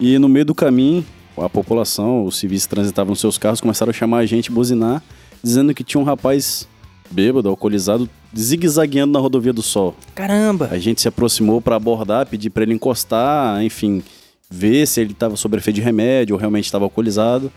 [0.00, 1.04] E no meio do caminho,
[1.36, 5.02] a população, os civis que transitavam nos seus carros, começaram a chamar a gente, buzinar,
[5.44, 6.66] dizendo que tinha um rapaz
[7.12, 9.94] bêbado, alcoolizado, zigue-zagueando na rodovia do Sol.
[10.14, 10.68] Caramba!
[10.70, 14.02] A gente se aproximou para abordar, pedir para ele encostar, enfim,
[14.50, 17.52] ver se ele estava sob efeito de remédio ou realmente estava alcoolizado.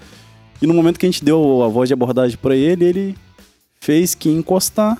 [0.61, 3.15] E no momento que a gente deu a voz de abordagem para ele, ele
[3.79, 4.97] fez que encostar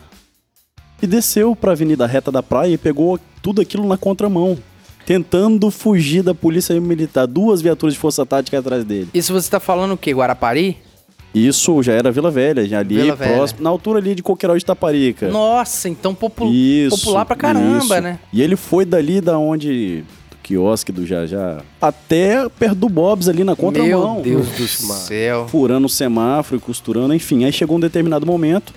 [1.01, 4.57] e desceu para a Avenida Reta da Praia e pegou tudo aquilo na contramão,
[5.05, 7.27] tentando fugir da polícia militar.
[7.27, 9.09] Duas viaturas de força tática atrás dele.
[9.13, 10.11] Isso você tá falando o quê?
[10.11, 10.77] Guarapari?
[11.35, 13.35] Isso já era Vila Velha, já ali Vila Velha.
[13.35, 15.27] próximo, na altura ali de Coqueiral de Taparica.
[15.29, 18.01] Nossa, então popu Isso, popular pra caramba, isso.
[18.01, 18.19] né?
[18.31, 23.43] E ele foi dali da onde do quiosque do Jajá até perto do Bob's ali
[23.43, 24.15] na contramão.
[24.15, 25.47] Meu Deus do céu.
[25.49, 27.43] Furando o semáforo e costurando, enfim.
[27.43, 28.73] Aí chegou um determinado momento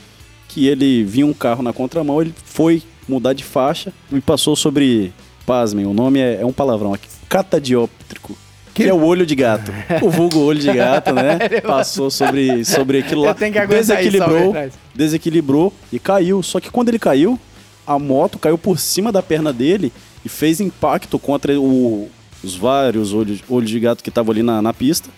[0.49, 5.13] que ele vinha um carro na contramão, ele foi mudar de faixa e passou sobre,
[5.47, 8.37] pasmem, o nome é, é um palavrão aqui, catadióptrico.
[8.85, 9.73] Que é o olho de gato.
[10.03, 11.39] O vulgo olho de gato, né?
[11.67, 13.31] Passou sobre, sobre aquilo lá.
[13.31, 14.73] Aguentar isso, desequilibrou, verdade.
[14.95, 16.43] desequilibrou e caiu.
[16.43, 17.39] Só que quando ele caiu,
[17.87, 19.93] a moto caiu por cima da perna dele
[20.25, 22.09] e fez impacto contra o-
[22.45, 25.09] os vários olhos, olhos de gato que estavam ali na, na pista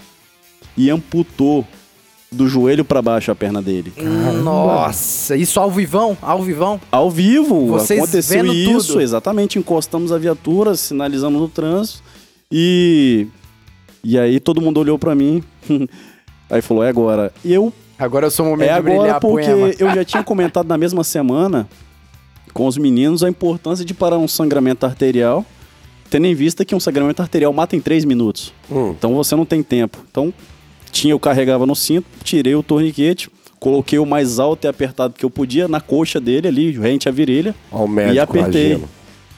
[0.77, 1.67] e amputou
[2.33, 3.93] do joelho pra baixo a perna dele.
[4.45, 6.17] Nossa, isso ao vivão?
[6.23, 6.81] Ao vivão?
[6.91, 9.01] Ao vivo, Vocês aconteceu vendo isso, tudo.
[9.03, 9.59] exatamente.
[9.59, 12.03] Encostamos a viatura, sinalizamos no trânsito
[12.51, 13.27] e.
[14.03, 15.43] E aí todo mundo olhou pra mim.
[16.51, 17.33] aí falou: é agora.
[17.45, 19.75] E eu Agora eu sou o momento é de brilhar porque poema.
[19.79, 21.69] eu já tinha comentado na mesma semana
[22.55, 25.45] com os meninos a importância de parar um sangramento arterial,
[26.09, 28.55] tendo em vista que um sangramento arterial mata em 3 minutos.
[28.71, 28.95] Hum.
[28.97, 29.99] Então você não tem tempo.
[30.11, 30.33] Então,
[30.91, 35.25] tinha, eu carregava no cinto, tirei o torniquete, coloquei o mais alto e apertado que
[35.25, 38.73] eu podia na coxa dele ali, rente à virilha, Ó, o médico e apertei.
[38.73, 38.89] agindo.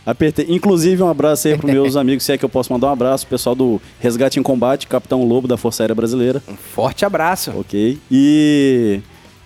[0.05, 0.47] Apertei.
[0.49, 3.27] Inclusive, um abraço aí pros meus amigos, se é que eu posso mandar um abraço,
[3.27, 6.43] pessoal do Resgate em Combate, Capitão Lobo da Força Aérea Brasileira.
[6.49, 7.53] Um forte abraço.
[7.57, 7.99] Ok.
[8.11, 9.01] E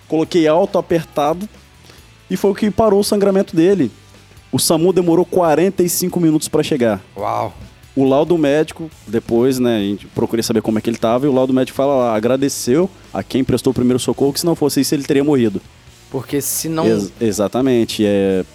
[0.07, 1.47] coloquei alto, apertado,
[2.29, 3.91] e foi o que parou o sangramento dele.
[4.51, 7.01] O SAMU demorou 45 minutos para chegar.
[7.15, 7.53] Uau.
[7.95, 11.29] O laudo médico, depois, né, a gente procurei saber como é que ele tava, e
[11.29, 14.55] o laudo médico fala lá, agradeceu a quem prestou o primeiro socorro, que se não
[14.55, 15.61] fosse isso ele teria morrido.
[16.09, 16.87] Porque se não...
[16.87, 18.05] Ex- exatamente.
[18.05, 18.45] É,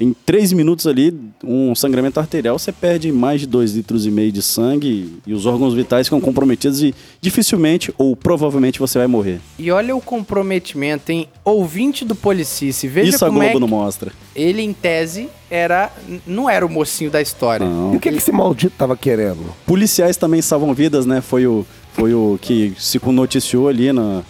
[0.00, 4.32] em três minutos ali, um sangramento arterial, você perde mais de dois litros e meio
[4.32, 9.40] de sangue e os órgãos vitais ficam comprometidos e dificilmente ou provavelmente você vai morrer.
[9.58, 11.28] E olha o comprometimento, hein?
[11.44, 12.88] Ouvinte do Policice.
[12.88, 14.10] Veja Isso a como Globo é não mostra.
[14.34, 15.92] ele, em tese, era...
[16.26, 17.66] Não era o mocinho da história.
[17.66, 17.92] Não.
[17.92, 19.54] E o que, que esse maldito tava querendo?
[19.66, 21.20] Policiais também salvam vidas, né?
[21.20, 24.22] Foi o, foi o que se noticiou ali na.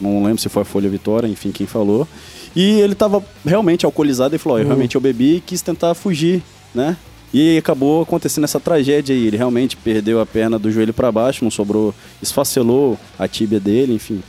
[0.00, 2.06] Não lembro se foi a Folha Vitória, enfim, quem falou.
[2.54, 5.94] E ele tava realmente alcoolizado e falou: "Ó, eu realmente eu bebi e quis tentar
[5.94, 6.42] fugir,
[6.74, 6.96] né?
[7.32, 9.26] E acabou acontecendo essa tragédia aí.
[9.26, 13.92] Ele realmente perdeu a perna do joelho para baixo, não sobrou, esfacelou a tíbia dele,
[13.94, 14.22] enfim.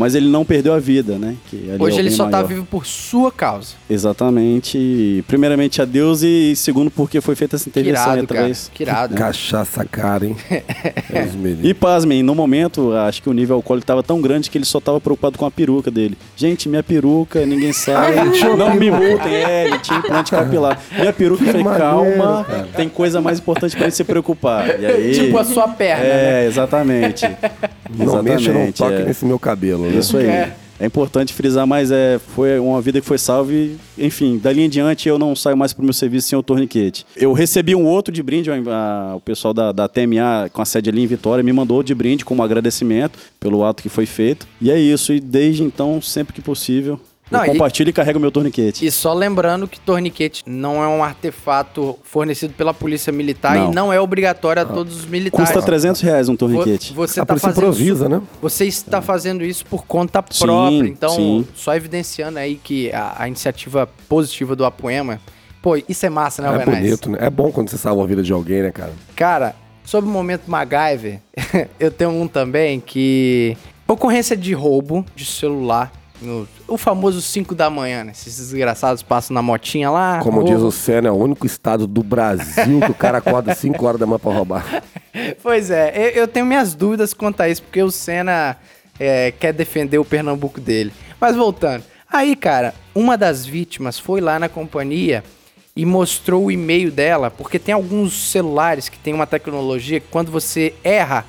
[0.00, 1.36] Mas ele não perdeu a vida, né?
[1.50, 2.46] Que ali é Hoje o ele só tá maior.
[2.48, 3.74] vivo por sua causa.
[3.88, 5.22] Exatamente.
[5.28, 8.70] Primeiramente a Deus e segundo porque foi feita essa Que intervenção irado, através.
[8.72, 9.14] Que irado.
[9.14, 10.36] Cachaça cara, hein?
[11.42, 11.68] Livre.
[11.68, 14.80] E pasmem, no momento, acho que o nível alcoólico tava tão grande que ele só
[14.80, 16.16] tava preocupado com a peruca dele.
[16.34, 18.16] Gente, minha peruca, ninguém sabe.
[18.56, 20.80] não me multem, é, ele tinha implante capilar.
[20.98, 22.68] Minha peruca, eu falei, maneiro, calma, cara.
[22.74, 24.80] tem coisa mais importante pra ele se preocupar.
[24.80, 26.44] E aí, Tipo a sua perna, né?
[26.44, 27.26] É, exatamente.
[27.90, 29.04] Não mexa, não Exatamente, toque é.
[29.04, 29.89] nesse meu cabelo, né?
[29.98, 30.26] Isso aí.
[30.26, 30.56] É.
[30.82, 34.68] É importante frisar, mas é, foi uma vida que foi salva e, enfim, dali em
[34.68, 37.04] diante eu não saio mais pro meu serviço sem o torniquete.
[37.14, 38.54] Eu recebi um outro de brinde, a-
[39.12, 41.94] a- o pessoal da, da TMA, com a sede ali em Vitória, me mandou de
[41.94, 44.48] brinde como agradecimento pelo ato que foi feito.
[44.58, 46.98] E é isso, e desde então, sempre que possível,
[47.30, 48.84] Não, eu e- compartilho e carrego meu torniquete.
[48.84, 53.70] E só lembrando que torniquete não é um artefato fornecido pela polícia militar Não.
[53.70, 55.48] e não é obrigatório a todos os militares.
[55.50, 56.92] Custa 300 reais um Vo- torniquete.
[56.92, 58.22] Você a tá polícia fazendo improvisa, isso, né?
[58.42, 60.88] Você está fazendo isso por conta Sim, própria.
[60.88, 61.46] Então, sim.
[61.54, 65.20] só evidenciando aí que a, a iniciativa positiva do Apoema.
[65.62, 66.78] Pô, isso é massa, né, É Alvenaz?
[66.78, 67.18] bonito, né?
[67.20, 68.92] É bom quando você salva a vida de alguém, né, cara?
[69.14, 71.20] Cara, sobre o momento MacGyver,
[71.78, 73.56] eu tenho um também que.
[73.86, 75.92] Ocorrência de roubo de celular.
[76.20, 78.12] No- o famoso 5 da manhã, né?
[78.12, 80.20] Esses desgraçados passam na motinha lá.
[80.22, 80.52] Como roubo.
[80.54, 83.98] diz o Senna, é o único estado do Brasil que o cara acorda 5 horas
[84.00, 84.82] da manhã pra roubar.
[85.42, 88.56] Pois é, eu, eu tenho minhas dúvidas quanto a isso, porque o Senna
[88.98, 90.92] é, quer defender o Pernambuco dele.
[91.20, 91.82] Mas voltando.
[92.08, 95.24] Aí, cara, uma das vítimas foi lá na companhia
[95.74, 100.30] e mostrou o e-mail dela, porque tem alguns celulares que tem uma tecnologia que quando
[100.30, 101.24] você erra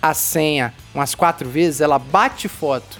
[0.00, 2.98] a senha umas quatro vezes, ela bate foto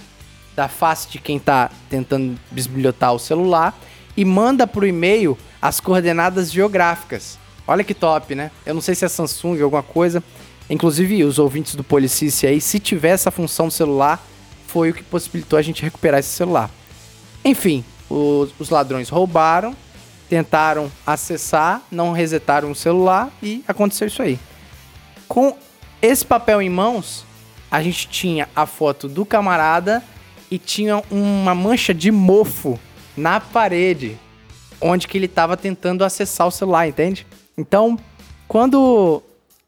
[0.59, 3.79] da face de quem tá tentando bisbilhotar o celular
[4.17, 7.39] e manda pro e-mail as coordenadas geográficas.
[7.65, 8.51] Olha que top, né?
[8.65, 10.21] Eu não sei se é Samsung ou alguma coisa.
[10.69, 14.21] Inclusive, os ouvintes do Policice aí, se tiver essa função no celular,
[14.67, 16.69] foi o que possibilitou a gente recuperar esse celular.
[17.45, 19.73] Enfim, os ladrões roubaram,
[20.27, 24.37] tentaram acessar, não resetaram o celular e aconteceu isso aí.
[25.25, 25.57] Com
[26.01, 27.23] esse papel em mãos,
[27.71, 30.03] a gente tinha a foto do camarada
[30.49, 32.79] e tinha uma mancha de mofo
[33.15, 34.17] na parede,
[34.81, 37.27] onde que ele estava tentando acessar o celular, entende?
[37.57, 37.97] Então,
[38.47, 39.21] quando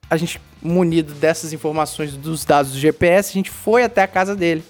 [0.10, 4.36] a gente munido dessas informações dos dados do GPS, a gente foi até a casa
[4.36, 4.63] dele.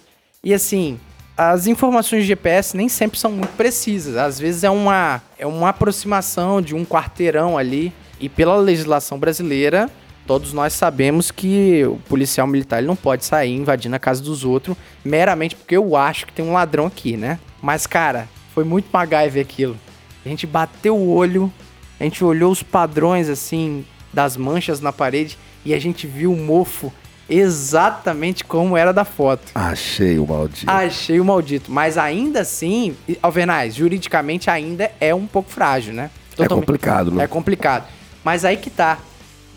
[0.43, 0.99] E assim,
[1.37, 4.15] as informações de GPS nem sempre são muito precisas.
[4.15, 7.93] Às vezes é uma, é uma aproximação de um quarteirão ali.
[8.19, 9.89] E pela legislação brasileira,
[10.31, 14.45] todos nós sabemos que o policial militar ele não pode sair invadindo a casa dos
[14.45, 17.37] outros meramente porque eu acho que tem um ladrão aqui, né?
[17.61, 19.77] Mas, cara, foi muito MacGyver aquilo.
[20.25, 21.51] A gente bateu o olho,
[21.99, 26.37] a gente olhou os padrões, assim, das manchas na parede e a gente viu o
[26.37, 26.93] mofo
[27.29, 29.51] exatamente como era da foto.
[29.53, 30.71] Achei o maldito.
[30.71, 31.69] Achei o maldito.
[31.69, 36.09] Mas ainda assim, Alvernaz, juridicamente ainda é um pouco frágil, né?
[36.39, 37.25] é complicado, né?
[37.25, 37.85] É complicado.
[38.23, 38.97] Mas aí que tá.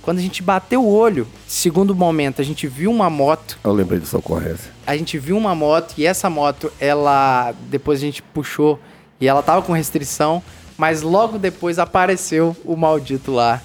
[0.05, 3.59] Quando a gente bateu o olho, segundo momento, a gente viu uma moto.
[3.65, 4.71] Eu lembrei dessa ocorrência.
[4.87, 7.55] A gente viu uma moto e essa moto, ela.
[7.71, 8.79] Depois a gente puxou
[9.19, 10.43] e ela tava com restrição.
[10.77, 13.63] Mas logo depois apareceu o maldito lá.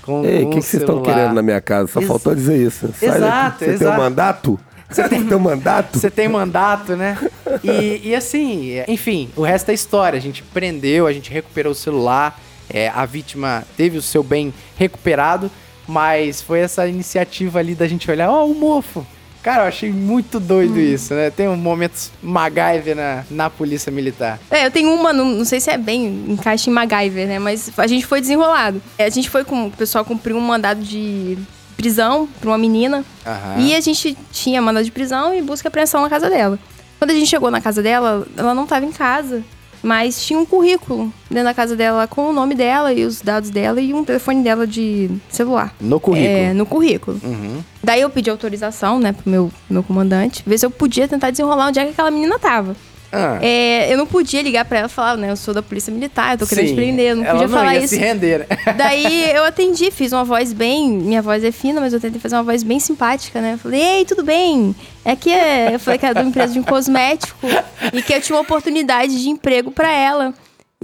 [0.00, 1.92] Com, Ei, o que que vocês estão querendo na minha casa?
[1.92, 2.88] Só Ex- faltou dizer isso.
[2.98, 3.72] Sai Exato, daqui.
[3.72, 4.60] Você tem um mandato?
[4.88, 5.98] Você tem teu mandato?
[5.98, 7.18] Você tem mandato, né?
[7.62, 10.16] E, e assim, enfim, o resto é história.
[10.16, 14.52] A gente prendeu, a gente recuperou o celular, é, a vítima teve o seu bem
[14.76, 15.50] recuperado,
[15.92, 19.06] mas foi essa iniciativa ali da gente olhar, ó, o mofo.
[19.42, 21.28] Cara, eu achei muito doido isso, né?
[21.28, 24.38] Tem um momento MacGyver na, na polícia militar.
[24.50, 27.38] É, eu tenho uma, não, não sei se é bem encaixe em MacGyver, né?
[27.38, 28.80] Mas a gente foi desenrolado.
[28.96, 29.66] É, a gente foi com.
[29.66, 31.36] O pessoal cumpriu um mandado de
[31.76, 33.04] prisão pra uma menina.
[33.26, 33.58] Aham.
[33.58, 36.58] E a gente tinha mandado de prisão e busca e apreensão na casa dela.
[36.98, 39.42] Quando a gente chegou na casa dela, ela não tava em casa.
[39.82, 43.50] Mas tinha um currículo dentro da casa dela com o nome dela e os dados
[43.50, 45.74] dela e um telefone dela de celular.
[45.80, 46.36] No currículo.
[46.36, 47.20] É, no currículo.
[47.22, 47.62] Uhum.
[47.82, 51.68] Daí eu pedi autorização, né, pro meu, meu comandante, ver se eu podia tentar desenrolar
[51.68, 52.76] onde é que aquela menina tava.
[53.12, 55.92] Ah, É, eu não podia ligar pra ela e falar, né, eu sou da polícia
[55.92, 56.74] militar, eu tô querendo sim.
[56.74, 57.94] te prender, eu não podia falar ia isso.
[57.94, 58.46] se render, né?
[58.74, 60.90] Daí eu atendi, fiz uma voz bem.
[60.90, 63.58] Minha voz é fina, mas eu tentei fazer uma voz bem simpática, né?
[63.62, 64.74] Falei, ei, tudo bem?
[65.04, 65.74] É que é...
[65.74, 67.46] eu falei que era de uma empresa de um cosmético
[67.92, 70.32] e que eu tinha uma oportunidade de emprego pra ela.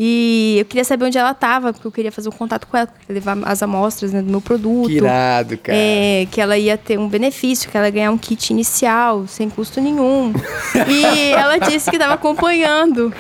[0.01, 2.89] E eu queria saber onde ela tava, porque eu queria fazer um contato com ela,
[3.09, 4.87] levar as amostras né, do meu produto.
[4.87, 5.77] Que irado, cara.
[5.77, 9.51] É, que ela ia ter um benefício, que ela ia ganhar um kit inicial, sem
[9.51, 10.33] custo nenhum.
[10.89, 13.13] e ela disse que estava acompanhando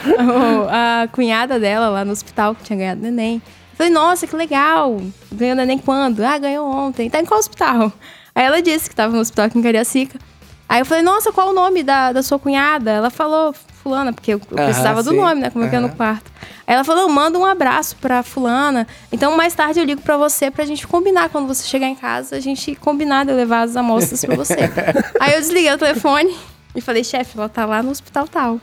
[0.70, 3.42] a cunhada dela lá no hospital, que tinha ganhado neném.
[3.44, 5.00] Eu Falei, nossa, que legal.
[5.32, 6.20] Ganhou neném quando?
[6.20, 7.10] Ah, ganhou ontem.
[7.10, 7.92] Tá em qual hospital?
[8.32, 10.16] Aí ela disse que estava no hospital aqui em Cariacica.
[10.68, 12.90] Aí eu falei, nossa, qual o nome da, da sua cunhada?
[12.90, 13.54] Ela falou,
[13.88, 15.50] fulana, porque eu, precisava do nome, né?
[15.50, 15.96] Como eu ia no Aham.
[15.96, 16.30] quarto.
[16.66, 18.86] Aí ela falou, manda um abraço pra fulana.
[19.10, 21.30] Então, mais tarde eu ligo pra você pra gente combinar.
[21.30, 24.56] Quando você chegar em casa, a gente combinar de eu levar as amostras pra você.
[25.18, 26.36] Aí eu desliguei o telefone
[26.78, 28.60] E falei, chefe, ela tá lá no hospital tal.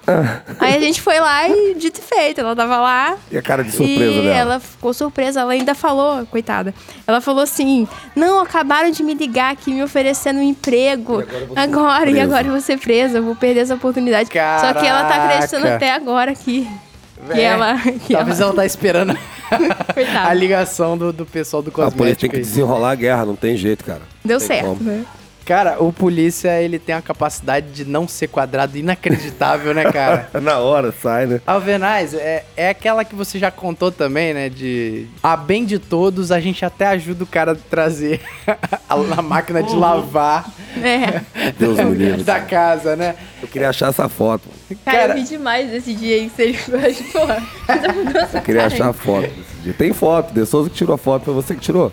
[0.59, 3.17] Aí a gente foi lá e dito e feito, ela tava lá.
[3.31, 4.33] E a cara de surpresa e dela?
[4.35, 6.73] ela ficou surpresa, ela ainda falou, coitada.
[7.05, 11.23] Ela falou assim: Não, acabaram de me ligar aqui me oferecendo um emprego.
[11.55, 14.29] agora, e presa." agora eu vou ser presa, eu vou perder essa oportunidade.
[14.29, 15.75] Só que ela tá acreditando Caraca.
[15.75, 16.67] até agora que.
[17.31, 17.77] Que É, ela.
[18.05, 18.49] Que Talvez ela...
[18.49, 19.17] ela tá esperando
[20.25, 23.35] a ligação do, do pessoal do A polícia tem cosmético que desenrolar a guerra, não
[23.35, 24.01] tem jeito, cara.
[24.23, 24.83] Deu Tem certo, como.
[24.83, 25.05] né?
[25.45, 30.27] Cara, o polícia, ele tem a capacidade de não ser quadrado inacreditável, né, cara?
[30.41, 31.41] Na hora, sai, né?
[31.45, 34.49] Alvenaz, é, é aquela que você já contou também, né?
[34.49, 39.21] De a bem de todos, a gente até ajuda o cara a trazer a, a
[39.21, 40.49] máquina de lavar
[40.81, 41.21] É.
[41.59, 42.23] Deus me livre.
[42.23, 43.15] da casa, né?
[43.41, 44.54] Eu queria achar essa foto.
[44.83, 47.43] Cara, Cara- eu ri demais desse dia aí que você porra.
[48.33, 48.73] Eu queria cara.
[48.73, 49.73] achar a foto desse dia.
[49.73, 51.91] Tem foto, De Souza que tirou a foto, foi você que tirou?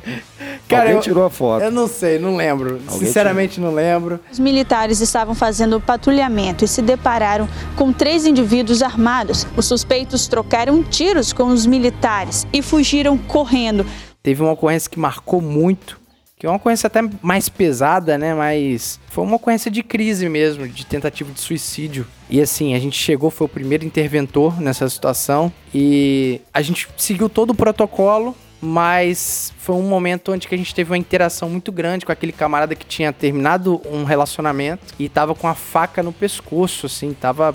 [0.69, 1.63] Cara, Alguém eu- tirou a foto.
[1.65, 2.81] Eu não sei, não lembro.
[2.89, 4.21] Alguém Sinceramente, não lembro.
[4.31, 9.47] Os militares estavam fazendo patrulhamento e se depararam com três indivíduos armados.
[9.57, 13.85] Os suspeitos trocaram tiros com os militares e fugiram correndo.
[14.23, 16.01] Teve uma ocorrência que marcou muito,
[16.42, 18.35] que é uma ocorrência até mais pesada, né?
[18.35, 22.05] Mas foi uma ocorrência de crise mesmo, de tentativa de suicídio.
[22.28, 27.28] E assim, a gente chegou, foi o primeiro interventor nessa situação e a gente seguiu
[27.28, 31.70] todo o protocolo, mas foi um momento onde que a gente teve uma interação muito
[31.70, 36.12] grande com aquele camarada que tinha terminado um relacionamento e tava com a faca no
[36.12, 37.55] pescoço, assim, tava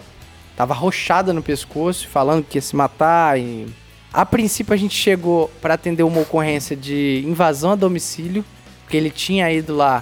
[0.56, 3.68] tava arrochada no pescoço, falando que ia se matar e
[4.14, 8.46] a princípio a gente chegou para atender uma ocorrência de invasão a domicílio,
[8.88, 10.02] porque ele tinha ido lá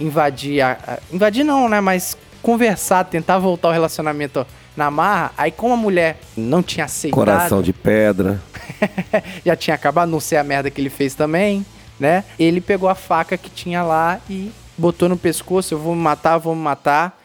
[0.00, 4.44] invadir a, a- invadir não, né, mas conversar, tentar voltar o relacionamento
[4.76, 5.30] na marra.
[5.38, 8.42] Aí como a mulher não tinha aceitado, Coração de pedra.
[9.46, 11.64] já tinha acabado, não sei a merda que ele fez também,
[11.98, 12.24] né?
[12.40, 16.38] Ele pegou a faca que tinha lá e botou no pescoço, eu vou me matar,
[16.38, 17.16] vou me matar.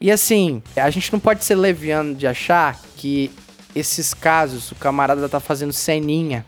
[0.00, 3.30] E assim, a gente não pode ser leviano de achar que
[3.76, 6.44] esses casos o camarada tá fazendo ceninha,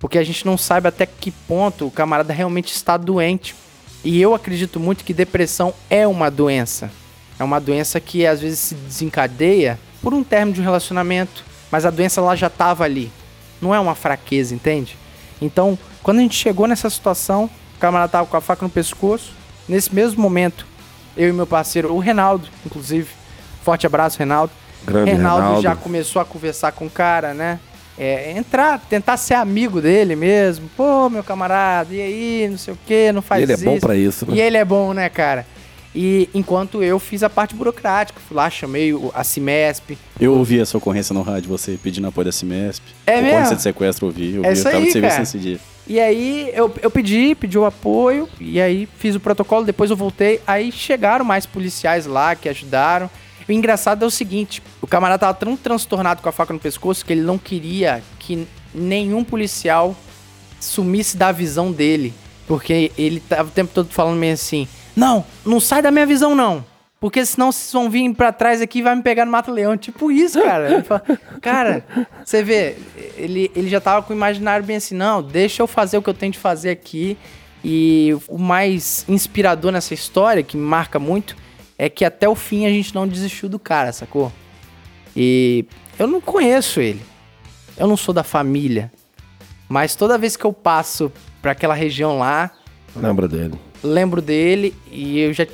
[0.00, 3.54] porque a gente não sabe até que ponto o camarada realmente está doente.
[4.02, 6.90] E eu acredito muito que depressão é uma doença.
[7.38, 11.84] É uma doença que às vezes se desencadeia por um término de um relacionamento, mas
[11.84, 13.12] a doença ela já estava ali.
[13.60, 14.96] Não é uma fraqueza, entende?
[15.40, 19.34] Então, quando a gente chegou nessa situação, o camarada tava com a faca no pescoço.
[19.68, 20.66] Nesse mesmo momento,
[21.14, 23.08] eu e meu parceiro, o Reinaldo, inclusive,
[23.62, 24.52] forte abraço, Reinaldo.
[24.82, 25.62] Grande Reinaldo, Reinaldo.
[25.62, 27.60] já começou a conversar com o cara, né?
[27.98, 30.70] É, entrar, tentar ser amigo dele mesmo.
[30.76, 33.64] Pô, meu camarada, e aí, não sei o que, não faz ele é isso.
[33.64, 34.36] bom pra isso, né?
[34.36, 35.46] E ele é bom, né, cara?
[35.94, 39.98] E enquanto eu fiz a parte burocrática, fui lá, chamei a Cimesp.
[40.20, 42.82] Eu ouvi essa ocorrência no rádio, você pedindo apoio da Cimesp.
[43.06, 43.56] É ocorrência mesmo?
[43.56, 44.34] de sequestro, eu ouvi.
[44.36, 45.20] Eu, É vi, eu tava aí, de serviço cara.
[45.20, 45.58] nesse dia.
[45.88, 49.96] E aí eu, eu pedi, pedi o apoio, e aí fiz o protocolo, depois eu
[49.96, 50.40] voltei.
[50.46, 53.10] Aí chegaram mais policiais lá que ajudaram.
[53.50, 57.04] O engraçado é o seguinte: o camarada tava tão transtornado com a faca no pescoço
[57.04, 59.96] que ele não queria que nenhum policial
[60.60, 62.14] sumisse da visão dele.
[62.46, 66.32] Porque ele tava o tempo todo falando meio assim: Não, não sai da minha visão,
[66.32, 66.64] não.
[67.00, 69.76] Porque senão vocês vão vir pra trás aqui e vai me pegar no Mato Leão.
[69.76, 70.84] Tipo isso, cara.
[70.84, 71.02] Fala,
[71.40, 71.84] cara,
[72.24, 72.76] você vê,
[73.16, 76.08] ele, ele já tava com o imaginário bem assim: Não, deixa eu fazer o que
[76.08, 77.18] eu tenho de fazer aqui.
[77.64, 81.36] E o mais inspirador nessa história, que marca muito,
[81.80, 84.30] é que até o fim a gente não desistiu do cara, sacou?
[85.16, 85.64] E
[85.98, 87.00] eu não conheço ele.
[87.74, 88.92] Eu não sou da família.
[89.66, 92.50] Mas toda vez que eu passo pra aquela região lá,
[92.94, 93.54] Lembra dele.
[93.82, 95.46] lembro dele e eu já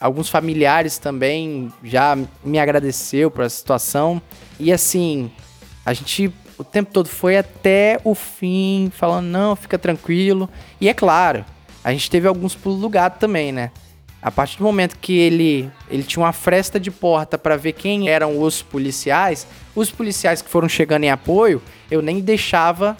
[0.00, 4.22] alguns familiares também já me agradeceu essa situação.
[4.58, 5.30] E assim,
[5.84, 10.48] a gente o tempo todo foi até o fim, falando não, fica tranquilo.
[10.80, 11.44] E é claro,
[11.84, 13.70] a gente teve alguns pulos do gato também, né?
[14.24, 18.08] A partir do momento que ele ele tinha uma fresta de porta pra ver quem
[18.08, 21.60] eram os policiais, os policiais que foram chegando em apoio,
[21.90, 22.96] eu nem deixava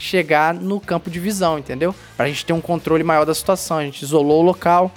[0.00, 1.94] chegar no campo de visão, entendeu?
[2.16, 3.78] Pra gente ter um controle maior da situação.
[3.78, 4.90] A gente isolou o local.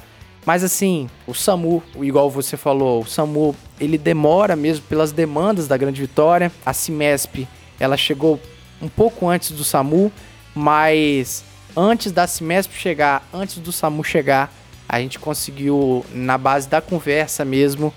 [0.44, 5.78] Mas assim, o SAMU, igual você falou, o SAMU, ele demora mesmo pelas demandas da
[5.78, 6.52] Grande Vitória.
[6.66, 7.48] A Cimesp,
[7.80, 8.40] ela chegou
[8.82, 10.12] um pouco antes do SAMU,
[10.56, 11.44] mas
[11.78, 14.52] antes da Cimesp chegar, antes do SAMU chegar,
[14.92, 17.94] a gente conseguiu, na base da conversa mesmo,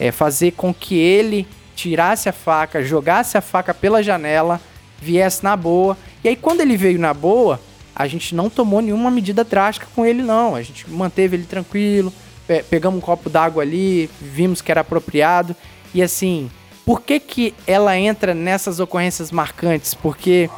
[0.00, 4.58] é, fazer com que ele tirasse a faca, jogasse a faca pela janela,
[4.98, 5.94] viesse na boa.
[6.24, 7.60] E aí, quando ele veio na boa,
[7.94, 10.54] a gente não tomou nenhuma medida drástica com ele, não.
[10.54, 12.10] A gente manteve ele tranquilo,
[12.46, 15.54] pe- pegamos um copo d'água ali, vimos que era apropriado.
[15.92, 16.50] E assim,
[16.86, 19.92] por que, que ela entra nessas ocorrências marcantes?
[19.92, 20.48] Porque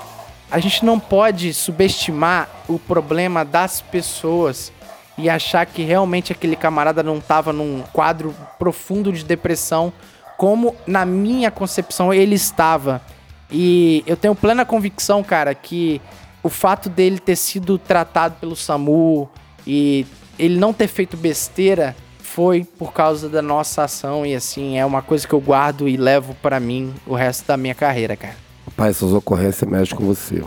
[0.49, 4.71] a gente não pode subestimar o problema das pessoas
[5.17, 9.93] e achar que realmente aquele camarada não tava num quadro profundo de depressão,
[10.37, 13.03] como na minha concepção ele estava.
[13.51, 16.01] E eu tenho plena convicção, cara, que
[16.43, 19.29] o fato dele ter sido tratado pelo SAMU
[19.67, 20.07] e
[20.39, 25.03] ele não ter feito besteira foi por causa da nossa ação e assim, é uma
[25.03, 28.37] coisa que eu guardo e levo pra mim o resto da minha carreira, cara.
[28.65, 30.43] Rapaz, essas ocorrências mexem com você.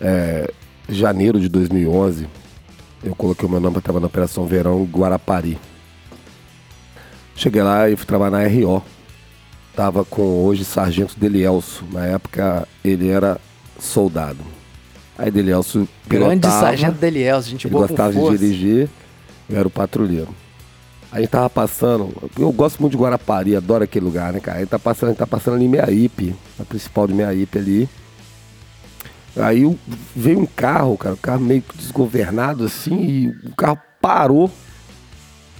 [0.00, 0.50] É,
[0.88, 2.28] janeiro de 2011,
[3.04, 5.58] eu coloquei o meu nome para trabalhar na Operação Verão Guarapari.
[7.36, 8.82] Cheguei lá e fui trabalhar na RO.
[9.76, 11.84] Tava com hoje Sargento Delielso.
[11.92, 13.38] Na época ele era
[13.78, 14.38] soldado.
[15.18, 18.38] Aí Delielso Grande pilotava, sargento Delielso, gente ele boa gostava de força.
[18.38, 18.88] dirigir,
[19.48, 20.28] eu era o patrulheiro.
[21.12, 24.58] A gente tava passando, eu gosto muito de Guarapari, adoro aquele lugar, né, cara?
[24.58, 27.58] A gente tá passando, a gente tá passando ali em Meaípe, a principal de Meaípe
[27.58, 27.88] ali.
[29.36, 29.78] Aí
[30.14, 34.50] veio um carro, cara, o carro meio que desgovernado assim, e o carro parou.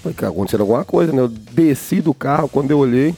[0.03, 1.21] Falei, cara, acontecendo alguma coisa, né?
[1.21, 3.15] Eu desci do carro, quando eu olhei,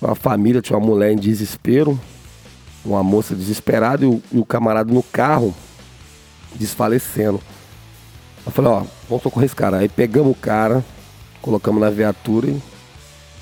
[0.00, 1.98] uma família, tinha uma mulher em desespero,
[2.84, 5.54] uma moça desesperada e o, e o camarada no carro
[6.54, 7.40] desfalecendo.
[8.44, 9.78] Eu falei, ó, vamos socorrer esse cara.
[9.78, 10.84] Aí pegamos o cara,
[11.40, 12.62] colocamos na viatura e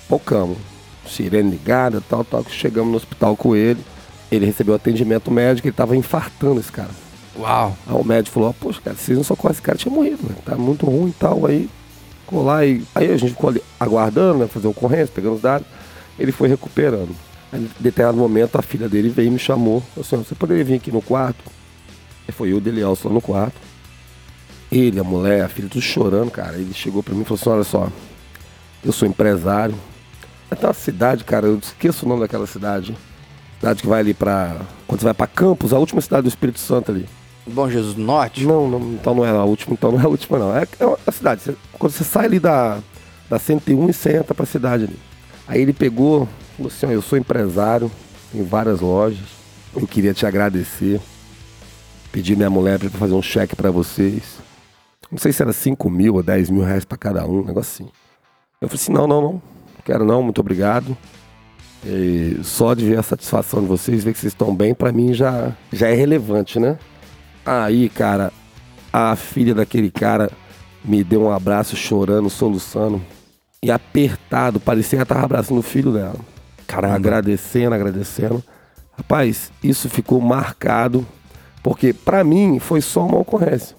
[0.09, 0.57] focamos.
[1.07, 2.45] Sirene ligada, tal, tal.
[2.49, 3.81] Chegamos no hospital com ele.
[4.33, 6.91] Ele recebeu atendimento médico, ele tava infartando esse cara.
[7.39, 7.77] Uau.
[7.87, 10.35] Aí o médico falou, poxa, cara, vocês não socorrem esse cara, tinha morrido, né?
[10.43, 11.45] Tá muito ruim e tal.
[11.45, 11.69] Aí
[12.25, 12.83] ficou lá e.
[12.95, 14.47] Aí a gente ficou ali aguardando, né?
[14.47, 15.67] Fazer ocorrência, pegando os dados.
[16.19, 17.15] Ele foi recuperando.
[17.53, 19.83] Aí, em determinado momento, a filha dele veio e me chamou.
[19.95, 21.45] Falou assim, você poderia vir aqui no quarto?
[22.27, 23.61] Aí foi eu, dele Elson, lá no quarto.
[24.71, 26.57] Ele, a mulher, a filha, tudo chorando, cara.
[26.57, 27.93] Ele chegou pra mim e falou assim, olha só,
[28.83, 29.75] eu sou empresário.
[30.51, 32.97] Até uma cidade, cara, eu esqueço o nome daquela cidade.
[33.63, 34.57] Cidade que vai ali pra.
[34.89, 37.09] Quando você vai pra Campos, a última cidade do Espírito Santo ali.
[37.47, 38.45] Bom Jesus do Norte?
[38.45, 40.57] Não, não, então não é a última, então não é a última, não.
[40.57, 41.43] É, é a cidade.
[41.43, 42.81] Você- quando você sai ali da,
[43.31, 44.99] da 101 e você entra pra cidade ali.
[45.47, 47.89] Aí ele pegou, falou assim, ó, eu sou empresário,
[48.33, 49.21] tenho várias lojas,
[49.77, 51.01] eu queria te agradecer.
[52.11, 54.25] Pedi minha mulher pra fazer um cheque pra vocês.
[55.09, 57.85] Não sei se era 5 mil ou 10 mil reais pra cada um, um negócio
[57.85, 57.93] assim.
[58.61, 59.43] Eu falei assim, não, não, não, não
[59.85, 60.97] quero não, muito obrigado.
[61.85, 65.13] E só de ver a satisfação de vocês, ver que vocês estão bem, pra mim
[65.13, 66.79] já, já é relevante, né?
[67.45, 68.33] Aí, cara,
[68.93, 70.31] a filha daquele cara
[70.85, 73.01] me deu um abraço chorando, soluçando.
[73.63, 76.17] E apertado, parecia que ela tava abraçando o filho dela.
[76.67, 78.43] Cara, agradecendo, agradecendo.
[78.97, 81.07] Rapaz, isso ficou marcado,
[81.63, 83.77] porque pra mim foi só uma ocorrência.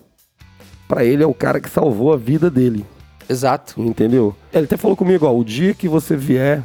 [0.88, 2.86] Pra ele é o cara que salvou a vida dele.
[3.30, 3.82] Exato.
[3.82, 4.36] Entendeu?
[4.54, 6.62] Ele até falou comigo, ó, o dia que você vier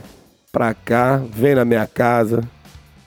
[0.50, 2.42] pra cá, vem na minha casa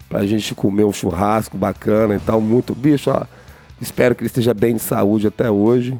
[0.07, 3.23] pra gente comer um churrasco bacana e tal, muito bicho, ó.
[3.79, 5.97] Espero que ele esteja bem de saúde até hoje.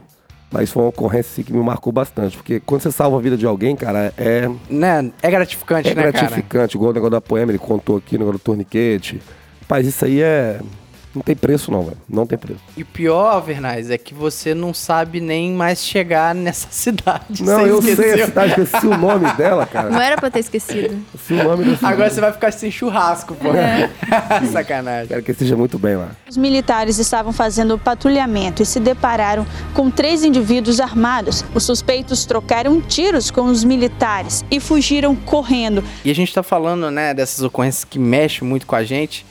[0.51, 2.35] Mas foi uma ocorrência assim, que me marcou bastante.
[2.35, 5.09] Porque quando você salva a vida de alguém, cara, é, Né?
[5.21, 6.11] É gratificante, é né, cara?
[6.11, 6.75] gratificante.
[6.75, 9.21] Igual o negócio da poema, ele contou aqui, o negócio do torniquete.
[9.61, 10.59] Rapaz, isso aí é.
[11.13, 11.97] Não tem preço, não, velho.
[12.07, 12.61] Não tem preço.
[12.77, 17.43] E o pior, Vernais, é que você não sabe nem mais chegar nessa cidade.
[17.43, 18.25] Não, eu sei a esqueceu.
[18.27, 19.89] cidade, esqueci o nome dela, cara.
[19.89, 20.97] Não era pra ter esquecido.
[21.13, 21.85] Esqueci o nome cidade.
[21.93, 23.49] Agora você vai ficar sem churrasco, pô.
[23.53, 23.89] É.
[24.51, 25.07] Sacanagem.
[25.09, 26.11] Quero que esteja muito bem lá.
[26.29, 31.43] Os militares estavam fazendo patrulhamento e se depararam com três indivíduos armados.
[31.53, 35.83] Os suspeitos trocaram tiros com os militares e fugiram correndo.
[36.05, 39.25] E a gente tá falando, né, dessas ocorrências que mexem muito com a gente.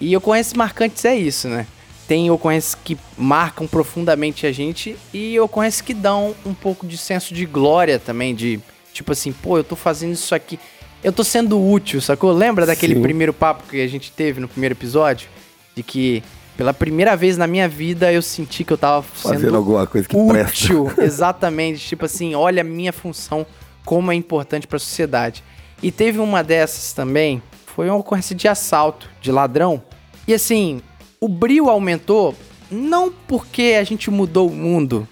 [0.00, 1.66] E ocorrências marcantes é isso, né?
[2.06, 7.34] Tem ocorrências que marcam profundamente a gente e ocorrências que dão um pouco de senso
[7.34, 8.60] de glória também, de
[8.92, 10.58] tipo assim, pô, eu tô fazendo isso aqui.
[11.02, 12.32] Eu tô sendo útil, sacou?
[12.32, 13.02] Lembra daquele Sim.
[13.02, 15.28] primeiro papo que a gente teve no primeiro episódio?
[15.74, 16.22] De que
[16.56, 20.08] pela primeira vez na minha vida eu senti que eu tava Fazendo sendo alguma coisa
[20.08, 20.64] que presta.
[20.64, 20.92] útil.
[21.02, 21.86] Exatamente.
[21.86, 23.44] Tipo assim, olha a minha função,
[23.84, 25.44] como é importante pra sociedade.
[25.82, 27.42] E teve uma dessas também,
[27.76, 29.82] foi uma ocorrência de assalto, de ladrão.
[30.26, 30.80] E assim,
[31.20, 32.34] o brilho aumentou
[32.70, 35.06] não porque a gente mudou o mundo,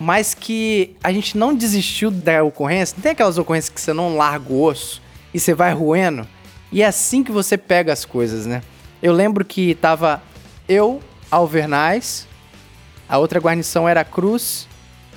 [0.00, 2.96] mas que a gente não desistiu da ocorrência.
[2.96, 5.02] Não tem aquelas ocorrências que você não larga o osso
[5.34, 6.26] e você vai roendo?
[6.72, 8.62] E é assim que você pega as coisas, né?
[9.02, 10.22] Eu lembro que tava
[10.66, 10.98] eu,
[11.30, 12.26] Alvernais,
[13.06, 14.66] a outra guarnição era Cruz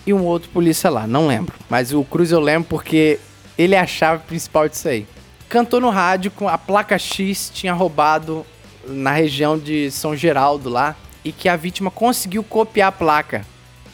[0.05, 1.55] e um outro polícia lá, não lembro.
[1.69, 3.17] Mas o Cruz eu lembro porque
[3.57, 5.07] ele é a chave principal disso aí.
[5.55, 8.45] Cantou no rádio com a placa X tinha roubado
[8.85, 13.45] na região de São Geraldo lá e que a vítima conseguiu copiar a placa.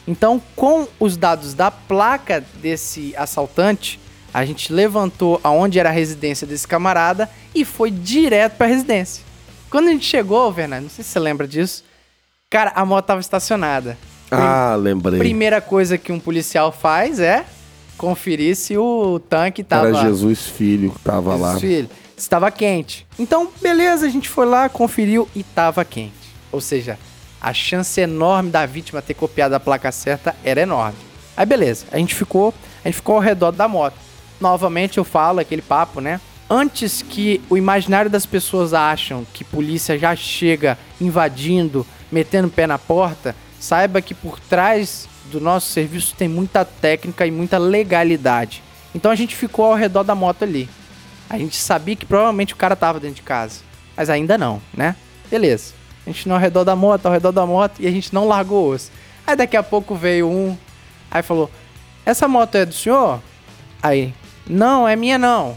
[0.04, 4.00] Então, com os dados da placa desse assaltante,
[4.34, 9.22] a gente levantou aonde era a residência desse camarada e foi direto pra residência.
[9.70, 11.84] Quando a gente chegou, Werner, não sei se você lembra disso,
[12.50, 13.96] cara, a moto tava estacionada.
[14.32, 15.16] Ah, lembrei.
[15.20, 17.46] Primeira coisa que um policial faz é
[18.02, 19.86] conferir se o tanque tava.
[19.86, 21.52] Era Jesus Filho que tava lá.
[21.52, 23.06] Jesus Filho, estava quente.
[23.16, 26.12] Então, beleza, a gente foi lá, conferiu e tava quente.
[26.50, 26.98] Ou seja,
[27.40, 30.98] a chance enorme da vítima ter copiado a placa certa era enorme.
[31.36, 32.52] Aí beleza, a gente ficou,
[32.84, 33.94] a gente ficou ao redor da moto.
[34.40, 36.20] Novamente eu falo aquele papo, né?
[36.50, 42.66] Antes que o imaginário das pessoas acham que polícia já chega invadindo, metendo o pé
[42.66, 48.62] na porta, saiba que por trás do nosso serviço tem muita técnica e muita legalidade.
[48.94, 50.68] Então a gente ficou ao redor da moto ali.
[51.28, 53.60] A gente sabia que provavelmente o cara tava dentro de casa,
[53.96, 54.94] mas ainda não, né?
[55.30, 55.72] Beleza.
[56.06, 58.28] A gente não ao redor da moto, ao redor da moto e a gente não
[58.28, 58.90] largou o osso.
[59.26, 60.56] Aí daqui a pouco veio um,
[61.10, 61.50] aí falou:
[62.04, 63.22] Essa moto é do senhor?
[63.82, 64.12] Aí,
[64.46, 65.56] não, é minha não.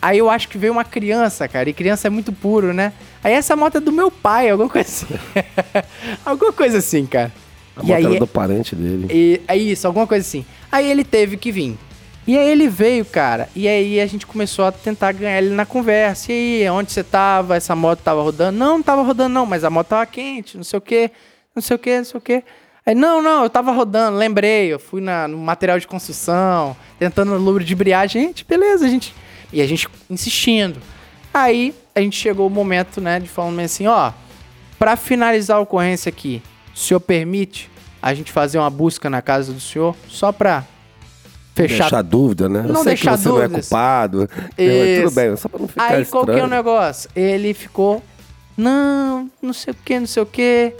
[0.00, 2.92] Aí eu acho que veio uma criança, cara, e criança é muito puro, né?
[3.22, 5.06] Aí essa moto é do meu pai, alguma coisa assim.
[6.24, 7.30] alguma coisa assim, cara.
[7.80, 9.06] A E aí era é- do parente dele.
[9.10, 10.44] E é isso, alguma coisa assim.
[10.70, 11.76] Aí ele teve que vir.
[12.26, 13.48] E aí ele veio, cara.
[13.56, 16.32] E aí a gente começou a tentar ganhar ele na conversa.
[16.32, 17.56] E aí, onde você tava?
[17.56, 18.56] Essa moto tava rodando?
[18.56, 21.10] Não, não tava rodando, não, mas a moto tava quente, não sei o quê,
[21.54, 22.44] não sei o quê, não sei o quê.
[22.84, 27.36] Aí, não, não, eu tava rodando, lembrei, eu fui na, no material de construção, tentando
[27.36, 28.08] lubrificar.
[28.08, 29.14] Gente, beleza, a gente.
[29.52, 30.80] E a gente insistindo.
[31.32, 34.12] Aí a gente chegou o momento, né, de falar assim, ó,
[34.78, 36.42] pra finalizar a ocorrência aqui,
[36.74, 37.69] o senhor permite
[38.02, 40.64] a gente fazer uma busca na casa do senhor só pra
[41.54, 42.60] fechar Deixar dúvida, né?
[42.60, 43.68] Eu Não sei deixar que você não é dúvidas.
[43.68, 44.28] culpado.
[44.56, 45.02] Isso.
[45.02, 46.50] Tudo bem, só pra não ficar Aí qual que é o estranho.
[46.56, 47.10] negócio?
[47.14, 48.02] Ele ficou,
[48.56, 50.74] não, não sei o que, não sei o que.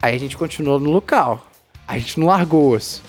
[0.00, 1.46] Aí a gente continuou no local.
[1.86, 3.02] A gente não largou o osso.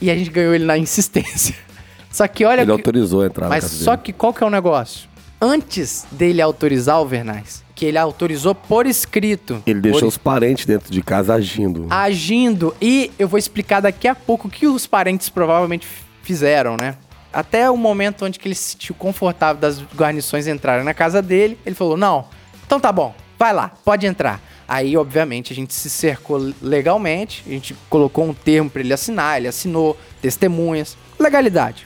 [0.00, 1.54] E a gente ganhou ele na insistência.
[2.10, 4.50] Só que olha, Ele que- autorizou a entrar mas só que qual que é o
[4.50, 5.08] negócio?
[5.44, 9.60] Antes dele autorizar o Vernais, que ele autorizou por escrito.
[9.66, 11.88] Ele deixou por os parentes dentro de casa agindo.
[11.90, 12.72] agindo.
[12.80, 15.84] E eu vou explicar daqui a pouco o que os parentes provavelmente
[16.22, 16.96] fizeram, né?
[17.32, 21.58] Até o momento onde que ele se sentiu confortável das guarnições entrarem na casa dele,
[21.66, 22.26] ele falou: Não,
[22.64, 24.40] então tá bom, vai lá, pode entrar.
[24.68, 29.38] Aí, obviamente, a gente se cercou legalmente, a gente colocou um termo pra ele assinar,
[29.38, 31.84] ele assinou, testemunhas, legalidade.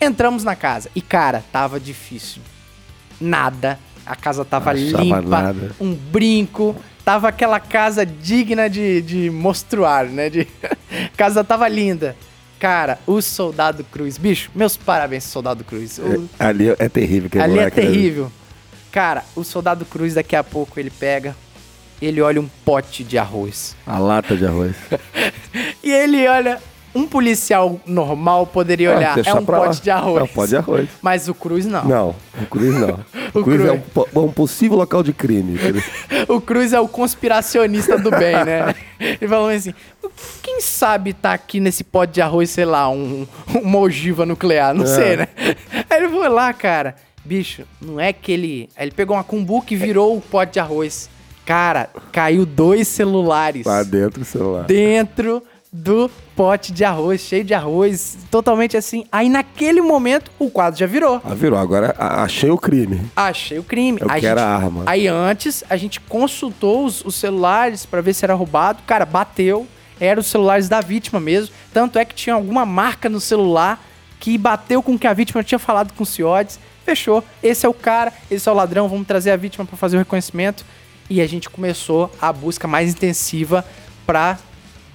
[0.00, 2.42] Entramos na casa e, cara, tava difícil.
[3.20, 3.78] Nada.
[4.06, 5.72] A casa tava Achava limpa, nada.
[5.80, 6.74] um brinco.
[7.04, 10.28] Tava aquela casa digna de, de mostruário, né?
[10.30, 10.46] De...
[11.16, 12.16] casa tava linda.
[12.58, 14.18] Cara, o Soldado Cruz.
[14.18, 15.98] Bicho, meus parabéns, Soldado Cruz.
[15.98, 17.26] O- Ali é terrível.
[17.28, 17.70] aquele Ali é né?
[17.70, 18.32] terrível.
[18.90, 21.36] Cara, o Soldado Cruz daqui a pouco ele pega,
[22.02, 23.76] ele olha um pote de arroz.
[23.86, 24.74] A lata de arroz.
[25.82, 26.60] E ele olha,
[26.94, 29.66] um policial normal poderia olhar, deixa é um pra lá.
[29.66, 30.20] pote de arroz.
[30.20, 30.88] É um pote de arroz.
[31.02, 31.84] Mas o Cruz não.
[31.84, 32.98] Não, o Cruz não.
[33.34, 33.78] O O Cruz é Cruz.
[33.78, 35.58] um, po- um possível local de crime.
[36.28, 38.74] O Cruz é o conspiracionista do bem, né?
[38.98, 39.74] Ele falou assim:
[40.42, 43.26] quem sabe tá aqui nesse pote de arroz, sei lá, um,
[43.62, 45.28] uma ogiva nuclear, não sei, né?
[45.88, 46.96] Aí ele foi lá, cara.
[47.24, 48.68] Bicho, não é que ele.
[48.76, 51.08] Aí ele pegou uma cumbuca e virou o pote de arroz.
[51.44, 54.64] Cara, caiu dois celulares Lá dentro do celular.
[54.64, 59.04] dentro do pote de arroz, cheio de arroz, totalmente assim.
[59.12, 61.20] Aí naquele momento o quadro já virou.
[61.24, 61.58] Ah, virou.
[61.58, 63.02] Agora a- achei o crime.
[63.14, 63.98] Achei o crime.
[64.00, 64.82] Eu Aí quero gente- a arma.
[64.86, 68.82] Aí antes, a gente consultou os, os celulares pra ver se era roubado.
[68.86, 69.66] Cara, bateu.
[70.00, 71.54] Eram os celulares da vítima mesmo.
[71.72, 73.84] Tanto é que tinha alguma marca no celular
[74.20, 76.58] que bateu com o que a vítima tinha falado com o Ciodes.
[76.84, 77.22] Fechou.
[77.42, 78.88] Esse é o cara, esse é o ladrão.
[78.88, 80.64] Vamos trazer a vítima pra fazer o reconhecimento.
[81.10, 83.64] E a gente começou a busca mais intensiva
[84.06, 84.38] pra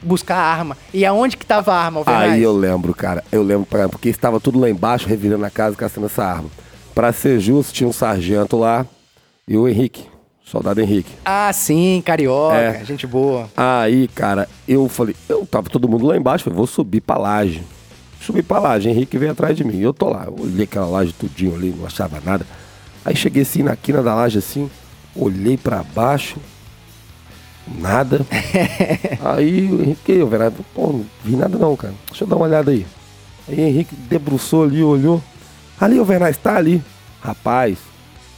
[0.04, 0.78] buscar a arma.
[0.94, 2.32] E aonde que tava a arma, Alvernaz?
[2.34, 3.24] Aí eu lembro, cara.
[3.32, 6.50] Eu lembro, porque estava tudo lá embaixo, revirando a casa, caçando essa arma.
[6.94, 8.86] Pra ser justo, tinha um sargento lá
[9.48, 10.06] e o Henrique,
[10.46, 11.12] soldado Henrique.
[11.26, 12.86] Ah, sim, carioca, É.
[12.86, 13.50] gente boa.
[13.58, 17.64] Aí, cara, eu falei, eu tava todo mundo lá embaixo, falei, vou subir pra laje.
[18.22, 19.80] Subi pra laje, Henrique veio atrás de mim.
[19.82, 22.46] Eu tô lá, eu olhei aquela laje tudinho ali, não achava nada.
[23.04, 24.70] Aí cheguei assim na quina da laje assim,
[25.14, 26.38] olhei pra baixo,
[27.68, 28.26] nada.
[29.24, 31.94] aí o Henrique, eu, velho, pô, não vi nada não, cara.
[32.08, 32.86] Deixa eu dar uma olhada aí.
[33.48, 35.22] Aí Henrique debruçou ali, olhou.
[35.80, 36.82] Ali, o Vernais, tá ali.
[37.22, 37.78] Rapaz,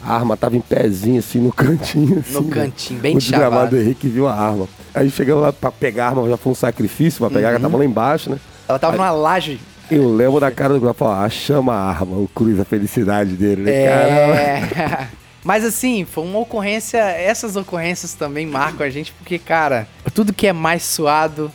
[0.04, 2.20] a arma tava em pezinho, assim, no cantinho.
[2.20, 2.50] Assim, No né?
[2.52, 3.78] cantinho, bem O desgramado chavado.
[3.78, 4.68] Henrique viu a arma.
[4.94, 7.78] Aí chegamos lá pra pegar a arma, já foi um sacrifício pra pegar, ela tava
[7.78, 8.40] lá embaixo, né?
[8.68, 9.60] Ela tava numa laje.
[9.92, 13.62] Eu lembro da cara do grupo, ó, achamos a arma, o Cruz, a felicidade dele,
[13.64, 13.72] né?
[13.72, 15.08] É.
[15.46, 16.98] Mas assim, foi uma ocorrência.
[16.98, 21.52] Essas ocorrências também marcam a gente, porque, cara, tudo que é mais suado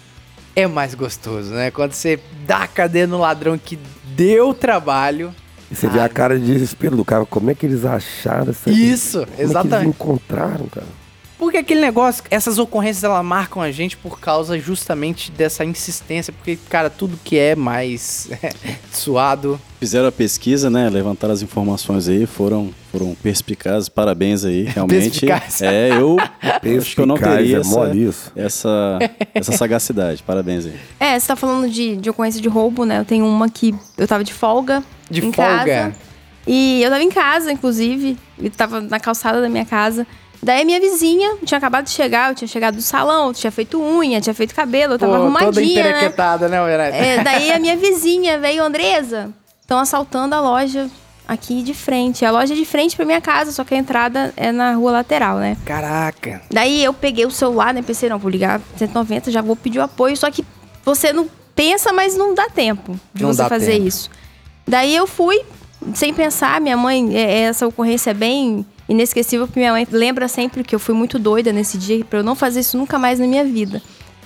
[0.54, 1.72] é mais gostoso, né?
[1.72, 3.76] Quando você dá a cadeia no ladrão que
[4.14, 5.34] deu trabalho.
[5.68, 8.70] E você vê a cara de desespero do cara, como é que eles acharam essa
[8.70, 9.88] Isso, como É que eles exatamente.
[9.88, 10.86] encontraram, cara?
[11.40, 16.34] Porque aquele negócio, essas ocorrências, elas marcam a gente por causa justamente dessa insistência.
[16.34, 18.28] Porque, cara, tudo que é mais
[18.92, 19.58] suado.
[19.78, 20.90] Fizeram a pesquisa, né?
[20.90, 25.20] Levantaram as informações aí, foram, foram perspicazes, parabéns aí, realmente.
[25.26, 25.62] Perspicaz.
[25.62, 26.18] É, eu
[26.78, 28.32] acho que eu não teria é essa, isso.
[28.36, 28.98] essa,
[29.34, 30.22] essa sagacidade.
[30.22, 30.78] Parabéns aí.
[31.00, 32.98] É, você tá falando de, de ocorrência de roubo, né?
[32.98, 34.84] Eu tenho uma que eu tava de folga.
[35.10, 35.64] De em folga?
[35.64, 35.94] Casa,
[36.46, 38.18] e eu tava em casa, inclusive.
[38.38, 40.06] E tava na calçada da minha casa.
[40.42, 43.80] Daí a minha vizinha tinha acabado de chegar, eu tinha chegado do salão, tinha feito
[43.80, 45.90] unha, tinha feito cabelo, eu tava Pô, toda arrumadinha, né?
[45.90, 46.96] emperequetada, né, Verete?
[46.96, 49.30] É, daí a minha vizinha veio, Andresa,
[49.60, 50.88] estão assaltando a loja
[51.28, 52.24] aqui de frente.
[52.24, 54.92] A loja é de frente pra minha casa, só que a entrada é na rua
[54.92, 55.56] lateral, né?
[55.64, 56.40] Caraca.
[56.50, 57.82] Daí eu peguei o celular, né?
[57.82, 60.16] Pensei, não, vou ligar 190, já vou pedir o apoio.
[60.16, 60.44] Só que
[60.84, 63.86] você não pensa, mas não dá tempo de Não você fazer tempo.
[63.86, 64.10] isso.
[64.66, 65.40] Daí eu fui,
[65.94, 70.64] sem pensar, minha mãe, é- essa ocorrência é bem inesquecível, porque minha mãe lembra sempre
[70.64, 73.26] que eu fui muito doida nesse dia, pra eu não fazer isso nunca mais na
[73.26, 73.80] minha vida.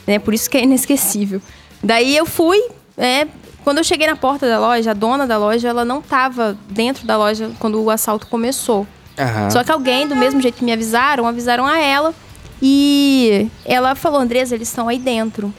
[0.07, 0.19] Né?
[0.19, 1.41] Por isso que é inesquecível.
[1.83, 2.61] Daí eu fui,
[2.97, 3.27] é,
[3.63, 7.07] quando eu cheguei na porta da loja, a dona da loja, ela não tava dentro
[7.07, 8.87] da loja quando o assalto começou.
[9.19, 9.51] Aham.
[9.51, 12.15] Só que alguém, do mesmo jeito que me avisaram, avisaram a ela.
[12.63, 15.53] E ela falou, Andresa, eles estão aí dentro.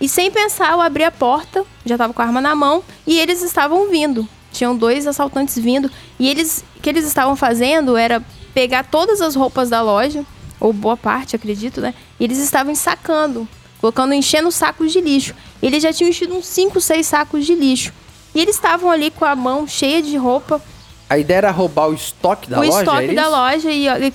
[0.00, 3.18] E sem pensar, eu abri a porta, já tava com a arma na mão, e
[3.18, 4.26] eles estavam vindo.
[4.52, 5.90] Tinham dois assaltantes vindo.
[6.18, 8.22] E eles, o que eles estavam fazendo era
[8.54, 10.24] pegar todas as roupas da loja,
[10.60, 11.94] ou boa parte, acredito, né?
[12.18, 13.48] E eles estavam ensacando,
[13.80, 15.34] colocando, enchendo sacos de lixo.
[15.62, 17.92] Eles já tinham enchido uns 5, 6 sacos de lixo.
[18.34, 20.60] E eles estavam ali com a mão cheia de roupa,
[21.08, 22.78] A ideia era roubar o estoque da o loja?
[22.80, 23.30] estoque é da isso?
[23.30, 24.10] loja e, e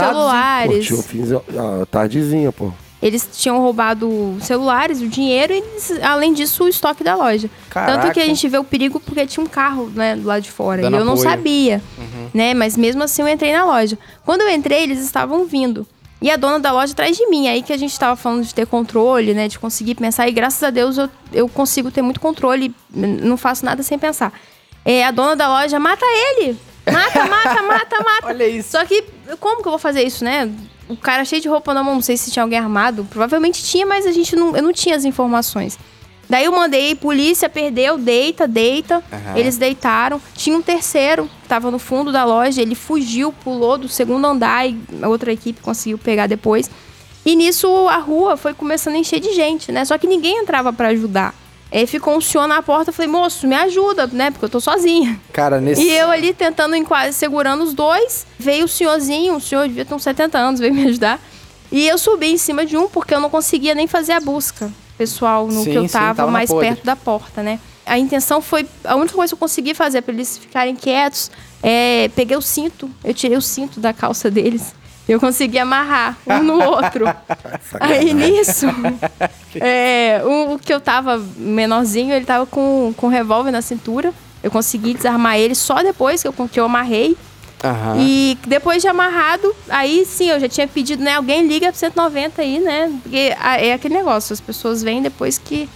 [0.00, 0.06] hein?
[0.06, 0.86] Pô, celulares.
[0.86, 1.36] tio, eu fiz a,
[1.82, 2.72] a tardezinha, pô.
[3.04, 5.62] Eles tinham roubado celulares, o dinheiro e,
[6.02, 7.50] além disso, o estoque da loja.
[7.68, 8.00] Caraca.
[8.00, 10.50] Tanto que a gente vê o perigo porque tinha um carro né, do lado de
[10.50, 10.80] fora.
[10.80, 11.28] Dando e eu não apoio.
[11.28, 12.28] sabia, Uhum.
[12.32, 12.54] né?
[12.54, 13.98] Mas mesmo assim eu entrei na loja.
[14.24, 15.86] Quando eu entrei, eles estavam vindo.
[16.22, 17.46] E a dona da loja atrás de mim.
[17.46, 19.48] Aí que a gente tava falando de ter controle, né?
[19.48, 20.26] De conseguir pensar.
[20.26, 22.74] E graças a Deus eu, eu consigo ter muito controle.
[22.90, 24.32] Não faço nada sem pensar.
[24.82, 26.56] É, a dona da loja, mata ele!
[26.90, 28.26] Mata, mata, mata, mata.
[28.28, 28.70] Olha isso.
[28.70, 29.04] Só que,
[29.40, 30.50] como que eu vou fazer isso, né?
[30.88, 33.06] O cara cheio de roupa na mão, não sei se tinha alguém armado.
[33.10, 35.78] Provavelmente tinha, mas a gente não, eu não tinha as informações.
[36.28, 39.02] Daí eu mandei, polícia perdeu, deita, deita.
[39.12, 39.36] Aham.
[39.36, 40.20] Eles deitaram.
[40.34, 42.62] Tinha um terceiro, que tava no fundo da loja.
[42.62, 46.70] Ele fugiu, pulou do segundo andar e a outra equipe conseguiu pegar depois.
[47.24, 49.84] E nisso a rua foi começando a encher de gente, né?
[49.84, 51.34] Só que ninguém entrava pra ajudar.
[51.74, 54.30] Aí ficou um senhor na porta, eu falei, moço, me ajuda, né?
[54.30, 55.20] Porque eu tô sozinha.
[55.32, 55.82] Cara, nesse...
[55.82, 58.24] E eu ali tentando em quase segurando os dois.
[58.38, 61.20] Veio o senhorzinho, o senhor devia ter uns 70 anos, veio me ajudar.
[61.72, 64.70] E eu subi em cima de um porque eu não conseguia nem fazer a busca
[64.96, 66.68] pessoal no Sim, que eu sim, tava, tava na mais podre.
[66.68, 67.58] perto da porta, né?
[67.84, 68.66] A intenção foi.
[68.84, 71.30] A única coisa que eu consegui fazer pra eles ficarem quietos
[71.62, 72.08] é.
[72.14, 74.74] Peguei o cinto, eu tirei o cinto da calça deles.
[75.08, 77.06] Eu consegui amarrar um no outro.
[77.78, 78.66] Aí nisso,
[79.60, 84.12] é, o, o que eu tava menorzinho, ele tava com, com um revólver na cintura.
[84.42, 87.16] Eu consegui desarmar ele só depois que eu, que eu amarrei.
[87.62, 87.96] Aham.
[87.98, 91.14] E depois de amarrado, aí sim, eu já tinha pedido, né?
[91.14, 92.92] Alguém liga pro 190 aí, né?
[93.02, 95.66] Porque é aquele negócio, as pessoas vêm depois que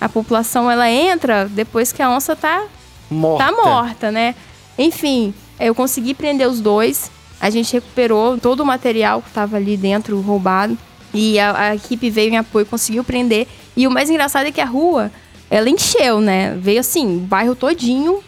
[0.00, 2.64] a população ela entra, depois que a onça tá
[3.08, 3.44] Morta.
[3.44, 4.34] tá morta, né?
[4.76, 7.10] Enfim, eu consegui prender os dois.
[7.40, 10.76] A gente recuperou todo o material que tava ali dentro roubado.
[11.12, 13.46] E a, a equipe veio em apoio, conseguiu prender.
[13.76, 15.10] E o mais engraçado é que a rua,
[15.50, 16.56] ela encheu, né?
[16.58, 18.20] Veio assim, o bairro todinho.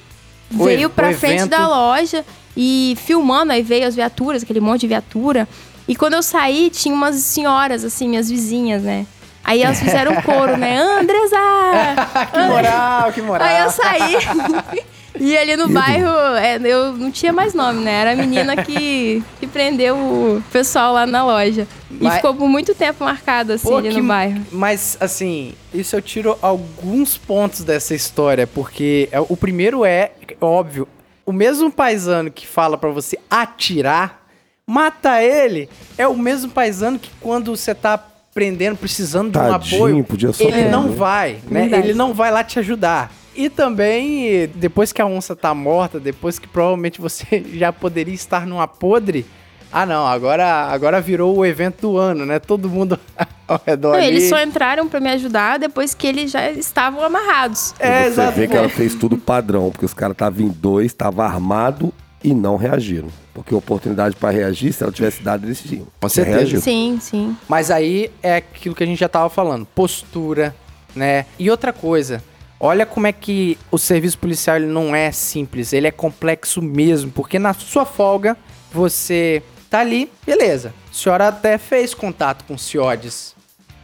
[0.55, 1.51] O veio pra frente evento.
[1.51, 2.25] da loja
[2.57, 3.53] e filmando.
[3.53, 5.49] Aí veio as viaturas, aquele monte de viatura.
[5.87, 9.07] E quando eu saí, tinha umas senhoras, assim, minhas vizinhas, né?
[9.43, 10.79] Aí elas fizeram um coro, né?
[10.79, 11.37] Andresa!
[12.33, 13.49] que moral, que moral.
[13.49, 14.17] Aí eu saí.
[15.21, 17.93] e ali no bairro, é, eu não tinha mais nome, né?
[17.93, 21.67] Era a menina que, que prendeu o pessoal lá na loja.
[21.91, 24.41] Mas- E ficou por muito tempo marcado, assim, Pô, ali que- no bairro.
[24.53, 30.87] Mas, assim, isso eu tiro alguns pontos dessa história, porque é- o primeiro é, óbvio,
[31.27, 34.27] o mesmo paisano que fala pra você atirar,
[34.67, 37.99] mata ele, é o mesmo paisano que quando você tá
[38.35, 41.63] prendendo, precisando de um Tadinho, apoio, podia ele não vai, né?
[41.63, 41.89] Verdade.
[41.89, 43.13] Ele não vai lá te ajudar.
[43.39, 48.45] E também, depois que a onça tá morta, depois que provavelmente você já poderia estar
[48.45, 49.25] numa podre,
[49.71, 52.41] ah não, agora, agora virou o evento do ano, né?
[52.41, 52.99] Todo mundo
[53.47, 54.09] ao redor Não, ali.
[54.09, 57.75] eles só entraram pra me ajudar depois que eles já estavam amarrados.
[57.79, 58.33] É, você exato.
[58.33, 61.91] vê que ela fez tudo padrão, porque os caras estavam em dois, estavam armados
[62.25, 63.07] e não reagiram.
[63.33, 65.87] Porque a oportunidade pra reagir, se ela tivesse dado, eles tinham.
[66.01, 66.39] Com certeza.
[66.39, 66.61] Reagiu.
[66.61, 67.37] Sim, sim.
[67.49, 70.57] Mas aí é aquilo que a gente já tava falando, postura,
[70.93, 71.25] né?
[71.39, 72.21] E outra coisa,
[72.61, 77.11] olha como é que o serviço policial ele não é simples, ele é complexo mesmo,
[77.11, 78.37] porque na sua folga
[78.73, 80.73] você tá ali, beleza.
[80.93, 83.37] senhora até fez contato com o CIODES.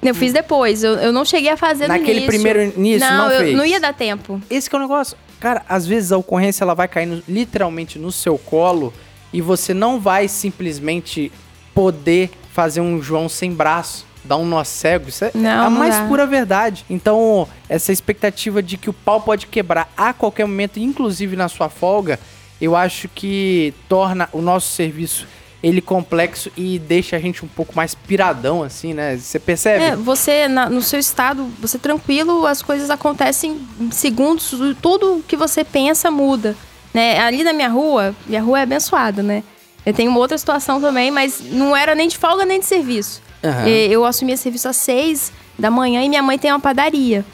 [0.03, 2.27] Eu fiz depois, eu, eu não cheguei a fazer no Naquele início.
[2.29, 3.57] primeiro início, não eu, fez?
[3.57, 4.39] não ia dar tempo.
[4.51, 5.17] Esse que é o negócio.
[5.41, 8.93] Cara, às vezes a ocorrência ela vai cair no- literalmente no seu colo
[9.33, 11.33] e você não vai simplesmente
[11.75, 15.09] poder fazer um João sem braço, dar um nó cego.
[15.09, 16.07] Isso é Não, a mais dá.
[16.07, 16.85] pura verdade.
[16.89, 21.69] Então, essa expectativa de que o pau pode quebrar a qualquer momento, inclusive na sua
[21.69, 22.19] folga,
[22.61, 25.27] eu acho que torna o nosso serviço
[25.63, 29.17] ele complexo e deixa a gente um pouco mais piradão, assim, né?
[29.17, 29.83] Você percebe?
[29.83, 35.37] É, você, na- no seu estado, você tranquilo, as coisas acontecem em segundos, tudo que
[35.39, 36.55] você pensa muda.
[36.93, 37.19] Né?
[37.19, 39.43] Ali na minha rua, minha rua é abençoada, né?
[39.87, 43.23] Eu tenho uma outra situação também, mas não era nem de folga nem de serviço.
[43.67, 47.25] E Eu assumia serviço às seis da manhã e minha mãe tem uma padaria.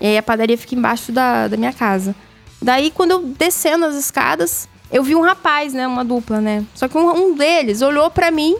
[0.00, 2.14] E aí a padaria fica embaixo da, da minha casa.
[2.60, 5.86] Daí, quando eu descendo as escadas, eu vi um rapaz, né?
[5.86, 6.64] Uma dupla, né?
[6.74, 8.56] Só que um, um deles olhou pra mim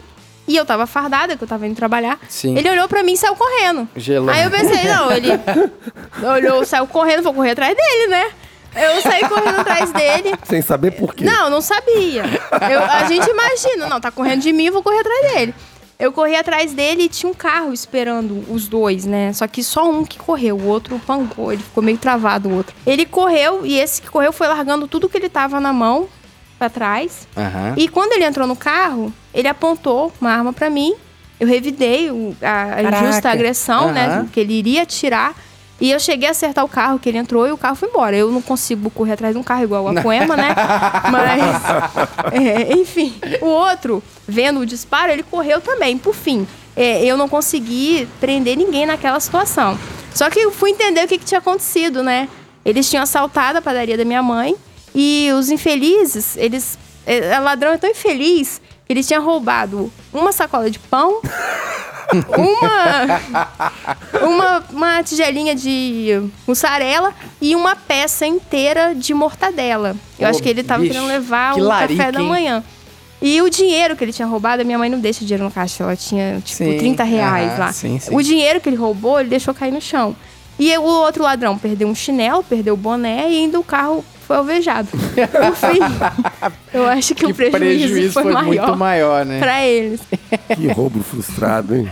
[0.47, 2.19] e eu tava fardada, que eu tava indo trabalhar.
[2.27, 2.57] Sim.
[2.57, 3.87] Ele olhou pra mim e saiu correndo.
[3.95, 4.29] Gelou.
[4.29, 5.29] Aí eu pensei, não, ele
[6.35, 8.29] olhou, saiu correndo, vou correr atrás dele, né?
[8.73, 10.33] Eu saí correndo atrás dele.
[10.43, 11.25] Sem saber por quê.
[11.25, 12.23] Não, não sabia.
[12.71, 15.53] Eu- a gente imagina, não, tá correndo de mim, eu vou correr atrás dele.
[16.01, 19.31] Eu corri atrás dele e tinha um carro esperando os dois, né?
[19.33, 22.75] Só que só um que correu, o outro pancou, ele ficou meio travado o outro.
[22.85, 26.07] Ele correu e esse que correu foi largando tudo que ele tava na mão
[26.57, 27.27] pra trás.
[27.37, 27.75] Aham.
[27.77, 30.93] E quando ele entrou no carro, ele apontou uma arma pra mim.
[31.39, 34.05] Eu revidei o- a, injusta agressão, né?
[34.07, 34.27] Aham.
[34.31, 35.33] Que ele iria atirar.
[35.81, 38.15] E eu cheguei a acertar o carro que ele entrou e o carro foi embora.
[38.15, 40.55] Eu não consigo correr atrás de um carro igual a Poema, né?
[41.11, 43.15] Mas, é, enfim.
[43.41, 45.97] O outro, vendo o disparo, ele correu também.
[45.97, 49.75] Por fim, é, eu não consegui prender ninguém naquela situação.
[50.13, 52.29] Só que eu fui entender o que, que tinha acontecido, né?
[52.63, 54.55] Eles tinham assaltado a padaria da minha mãe
[54.93, 56.77] e os infelizes, eles.
[57.07, 58.61] É, ladrão é tão infeliz
[58.91, 61.21] que eles tinham roubado uma sacola de pão,
[62.37, 69.95] uma, uma, uma tigelinha de mussarela e uma peça inteira de mortadela.
[70.19, 72.27] Eu Ô, acho que ele tava bicho, querendo levar que o larica, café da hein?
[72.27, 72.63] manhã.
[73.21, 75.83] E o dinheiro que ele tinha roubado, a minha mãe não deixa dinheiro no caixa,
[75.83, 77.71] ela tinha, tipo, Sim, 30 reais lá.
[77.71, 78.13] sim, sim.
[78.13, 80.13] O dinheiro que ele roubou, ele deixou cair no chão.
[80.59, 84.37] E o outro ladrão perdeu um chinelo, perdeu o boné e ainda o carro foi
[84.37, 84.87] alvejado.
[84.93, 85.79] Enfim,
[86.73, 89.39] eu acho que, o prejuízo, foi, maior muito maior, né?
[89.39, 89.99] pra eles.
[90.55, 91.89] Que roubo frustrado, hein?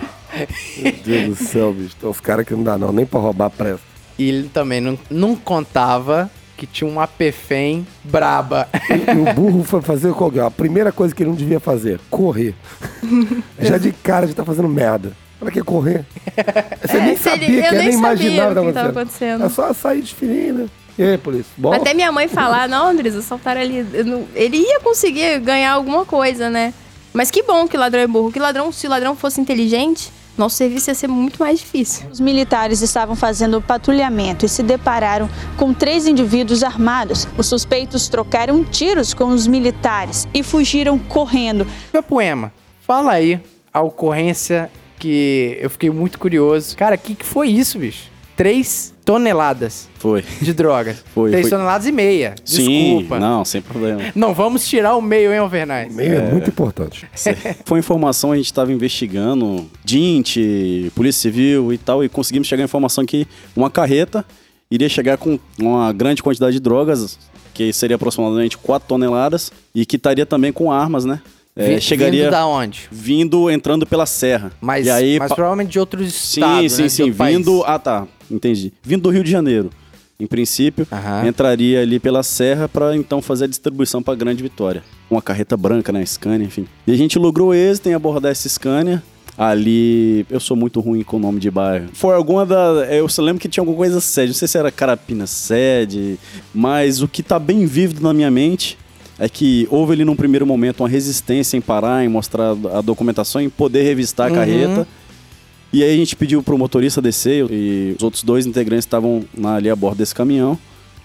[0.77, 1.95] Meu Deus do céu, bicho.
[2.03, 3.81] Uns caras que não dá não, nem pra roubar presta.
[4.17, 8.67] E ele também não, não contava que tinha uma PFEM braba.
[8.89, 10.43] E o burro foi fazer qual que é?
[10.43, 12.53] A primeira coisa que ele não devia fazer, correr.
[13.59, 15.11] Já de cara já tá fazendo merda.
[15.39, 16.03] Pra que correr?
[16.85, 18.89] Você É, nem ele- sabia, eu que nem nem imaginava sabia o o que tava
[18.89, 19.45] acontecendo.
[19.45, 20.69] É só sair desfilando.
[20.99, 21.51] E aí, polícia?
[21.57, 21.71] Bom?
[21.71, 23.83] Até minha mãe falar, não, Andres, assaltaram ali.
[24.05, 26.73] Não- Ele ia conseguir ganhar alguma coisa, né?
[27.13, 28.31] Mas que bom que ladrão é burro.
[28.33, 32.05] Que ladrão, se o ladrão fosse inteligente, nosso serviço ia ser muito mais difícil.
[32.11, 37.25] Os militares estavam fazendo patrulhamento e se depararam com três indivíduos armados.
[37.37, 41.65] Os suspeitos trocaram tiros com os militares e fugiram correndo.
[41.93, 43.39] Meu poema, fala aí
[43.73, 44.69] a ocorrência
[44.99, 46.75] que eu fiquei muito curioso.
[46.75, 48.09] Cara, o que, que foi isso, bicho?
[48.39, 50.23] Três toneladas Foi.
[50.41, 51.03] de drogas.
[51.13, 51.57] Foi, Três foi.
[51.57, 52.35] toneladas e meia.
[52.45, 53.19] Sim, Desculpa.
[53.19, 54.01] não, sem problema.
[54.15, 55.93] Não vamos tirar o meio, hein, Alvernais?
[55.93, 57.05] Meio é muito importante.
[57.65, 60.37] Foi informação, a gente estava investigando, DINT,
[60.95, 64.23] Polícia Civil e tal, e conseguimos chegar à informação que uma carreta
[64.71, 67.19] iria chegar com uma grande quantidade de drogas,
[67.53, 71.19] que seria aproximadamente 4 toneladas, e que estaria também com armas, né?
[71.57, 72.87] É, chegaria Vindo da onde?
[72.89, 74.49] vindo, entrando pela serra.
[74.61, 76.87] Mas, e aí, mas pa- provavelmente de outros Sim, estados, sim, né?
[76.87, 77.01] de sim.
[77.03, 77.35] outro país.
[77.35, 77.63] Vindo.
[77.65, 78.07] Ah, tá.
[78.29, 78.71] Entendi.
[78.83, 79.69] Vindo do Rio de Janeiro.
[80.19, 81.27] Em princípio, Aham.
[81.27, 84.83] entraria ali pela serra para então fazer a distribuição para Grande Vitória.
[85.09, 86.05] Uma carreta branca, né?
[86.05, 86.67] Scania, enfim.
[86.85, 89.01] E a gente logrou êxito em abordar essa Scania.
[89.37, 91.87] Ali, eu sou muito ruim com o nome de bairro.
[91.93, 92.85] Foi alguma da.
[92.91, 94.27] Eu só lembro que tinha alguma coisa sede.
[94.27, 96.19] Não sei se era Carapina sede,
[96.53, 98.77] mas o que tá bem vívido na minha mente
[99.17, 103.39] é que houve ali num primeiro momento uma resistência em parar, em mostrar a documentação,
[103.39, 104.35] em poder revistar a Uhum.
[104.35, 104.87] carreta.
[105.71, 109.69] E aí a gente pediu pro motorista descer e os outros dois integrantes estavam ali
[109.69, 110.57] a bordo desse caminhão.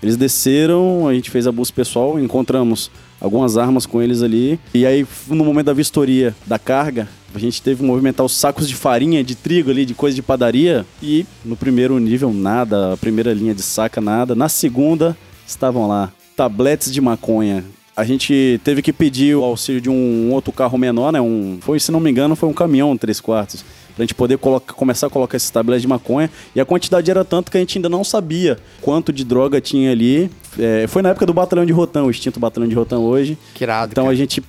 [0.02, 2.90] Eles desceram, a gente fez a busca pessoal, encontramos
[3.20, 4.60] algumas armas com eles ali.
[4.74, 8.68] E aí, no momento da vistoria da carga, a gente teve que movimentar os sacos
[8.68, 10.84] de farinha, de trigo ali, de coisa de padaria.
[11.02, 12.92] E no primeiro nível, nada.
[12.92, 14.34] A primeira linha de saca, nada.
[14.34, 17.64] Na segunda, estavam lá tabletes de maconha.
[17.96, 21.20] A gente teve que pedir o auxílio de um outro carro menor, né?
[21.20, 23.64] Um, foi, se não me engano, foi um caminhão três quartos.
[23.94, 26.28] Pra gente poder colocar- começar a colocar esses tabletes de maconha.
[26.54, 29.92] E a quantidade era tanto que a gente ainda não sabia quanto de droga tinha
[29.92, 30.30] ali.
[30.58, 33.38] É, foi na época do Batalhão de Rotan, o extinto Batalhão de Rotan hoje.
[33.54, 34.14] Que irado, Então cara.
[34.14, 34.42] a gente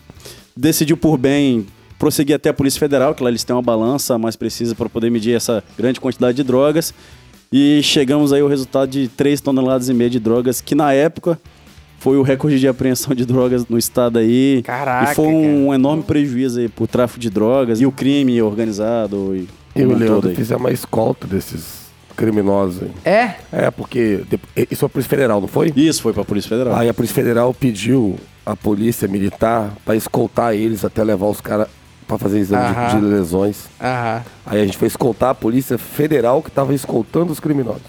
[0.55, 1.65] decidiu por bem
[1.97, 5.09] prossegui até a Polícia Federal, que lá eles têm uma balança mais precisa para poder
[5.09, 6.93] medir essa grande quantidade de drogas.
[7.51, 11.39] E chegamos aí ao resultado de 3 toneladas e meia de drogas, que na época
[12.05, 14.61] foi o recorde de apreensão de drogas no estado aí.
[14.63, 19.35] Caraca, E foi um enorme prejuízo aí pro tráfico de drogas e o crime organizado
[19.35, 21.85] e Eu e um Leandro fizemos uma escolta desses
[22.15, 22.83] criminosos.
[22.83, 22.91] aí.
[23.11, 23.35] É?
[23.51, 24.21] É, porque
[24.69, 25.73] isso foi a Polícia Federal, não foi?
[25.75, 26.75] Isso foi pra Polícia Federal.
[26.75, 31.67] Aí a Polícia Federal pediu a polícia militar pra escoltar eles até levar os caras
[32.07, 33.63] pra fazer exame de- de, lesões.
[33.81, 34.21] Aham.
[34.45, 37.81] Aí a gente foi escoltar a Polícia Federal que tava escoltando os criminosos.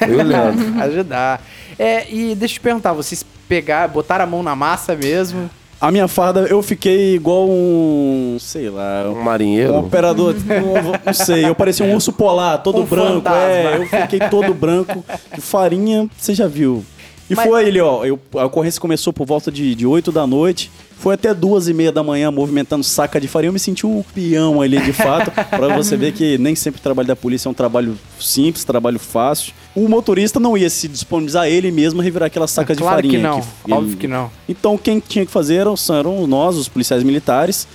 [0.00, 0.74] Eu e o Leandro.
[0.82, 1.40] Ajudar.
[1.78, 5.48] É, e deixa eu te perguntar, vocês pegaram, botaram a mão na massa mesmo?
[5.80, 8.38] A minha farda, eu fiquei igual um.
[8.40, 9.04] sei lá.
[9.06, 9.74] Um Um marinheiro.
[9.76, 13.12] operador, não, não sei, eu parecia um urso polar, todo Um branco.
[13.16, 13.38] fantasma.
[13.40, 15.04] É, eu fiquei todo branco.
[15.36, 16.82] E farinha, você já viu.
[17.30, 18.04] E Mas- foi ele, ó.
[18.04, 20.70] eu- a ocorrência começou por volta de, de 8 da noite.
[20.98, 23.48] Foi até duas e meia da manhã movimentando saca de farinha.
[23.48, 25.30] Eu me senti um peão ali, de fato.
[25.50, 28.98] pra você ver que nem sempre o trabalho da polícia é um trabalho simples, trabalho
[28.98, 29.52] fácil.
[29.74, 33.18] O motorista não ia se disponibilizar ele mesmo a revirar aquelas sacas claro de farinha.
[33.18, 34.30] que não, ele- óbvio que não.
[34.48, 37.66] então quem tinha que fazer eram, eram nós, os policiais militares,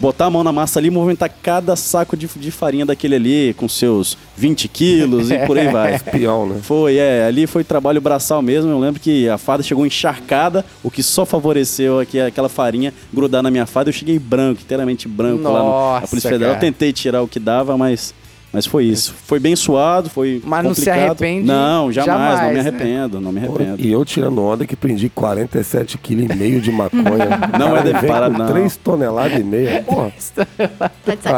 [0.00, 3.54] botar a mão na massa ali e movimentar cada saco de, de farinha daquele ali
[3.54, 5.94] com seus 20 quilos e por aí vai.
[5.94, 6.60] Espião, né?
[6.62, 8.70] Foi, é, ali foi trabalho braçal mesmo.
[8.70, 13.42] Eu lembro que a farda chegou encharcada, o que só favoreceu aqui aquela farinha grudar
[13.42, 13.90] na minha farda.
[13.90, 16.54] Eu cheguei branco, inteiramente branco lá no, na Nossa, Polícia Federal.
[16.54, 16.60] cara.
[16.60, 18.14] Tentei tirar o que dava, mas,
[18.52, 19.14] mas foi isso.
[19.26, 21.06] Foi bem suado, foi Mas não se complicado.
[21.06, 22.60] arrepende Não, jamais, não jamais, me né?
[22.60, 23.76] arrependo, não me arrependo.
[23.80, 27.00] E eu tirando onda que prendi 47 kg e meio de maconha.
[27.58, 28.46] Não é Cara, de vem parada, com não.
[28.48, 29.82] 3 toneladas e meia.
[29.86, 30.12] Porra,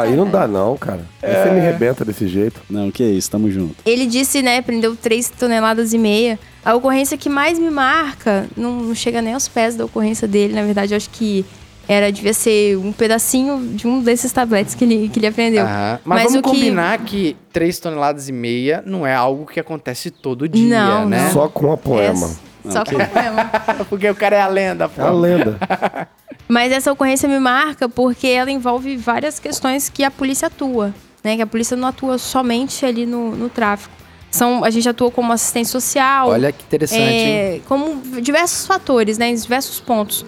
[0.01, 1.01] aí não dá não, cara.
[1.21, 2.61] Aí você me arrebenta desse jeito.
[2.69, 3.75] Não, que isso, tamo junto.
[3.85, 6.39] Ele disse, né, prendeu 3 toneladas e meia.
[6.63, 10.53] A ocorrência que mais me marca não, não chega nem aos pés da ocorrência dele.
[10.53, 11.45] Na verdade, eu acho que
[11.87, 15.65] era, devia ser um pedacinho de um desses tabletes que ele, que ele aprendeu.
[15.65, 19.59] Mas, Mas vamos o que- combinar que 3 toneladas e meia não é algo que
[19.59, 21.29] acontece todo dia, Não, né?
[21.31, 22.29] Só com a poema.
[22.65, 23.51] É, só com problema.
[23.89, 25.01] Porque o cara é a lenda, pô.
[25.01, 25.59] É a lenda.
[26.47, 31.35] Mas essa ocorrência me marca porque ela envolve várias questões que a polícia atua, né?
[31.35, 33.93] Que a polícia não atua somente ali no, no tráfico.
[34.29, 36.29] São, a gente atua como assistente social.
[36.29, 39.29] Olha que interessante, é, como diversos fatores, né?
[39.29, 40.25] Em diversos pontos.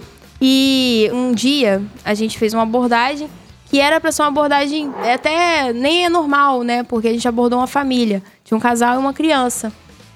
[0.48, 3.28] E um dia a gente fez uma abordagem
[3.66, 6.84] que era para ser uma abordagem é, até nem é normal, né?
[6.84, 9.74] Porque a gente abordou uma família, tinha um casal e uma criança.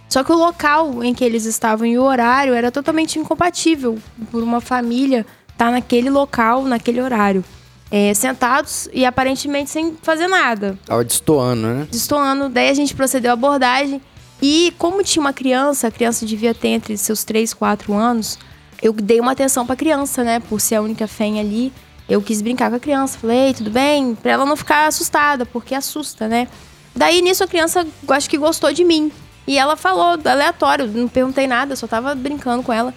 [0.07, 3.97] Só que o local em que eles estavam e o horário era totalmente incompatível
[4.29, 7.43] por uma família estar naquele local, naquele horário.
[7.89, 11.87] É, sentados e aparentemente sem fazer nada Tava destoando, né?
[11.89, 12.47] destoando.
[12.47, 13.99] Daí a gente procedeu à abordagem.
[14.39, 18.37] E como tinha uma criança, a criança devia ter entre seus 3, 4 anos,
[18.81, 20.39] eu dei uma atenção pra criança, né?
[20.39, 21.71] Por ser a única fêmea ali.
[22.07, 23.17] Eu quis brincar com a criança.
[23.19, 24.15] Falei, "Ei, tudo bem?
[24.15, 26.47] Pra ela não ficar assustada, porque assusta, né?
[26.95, 29.11] Daí nisso a criança, acho que gostou de mim.
[29.47, 32.93] E ela falou, aleatório, não perguntei nada, só tava brincando com ela.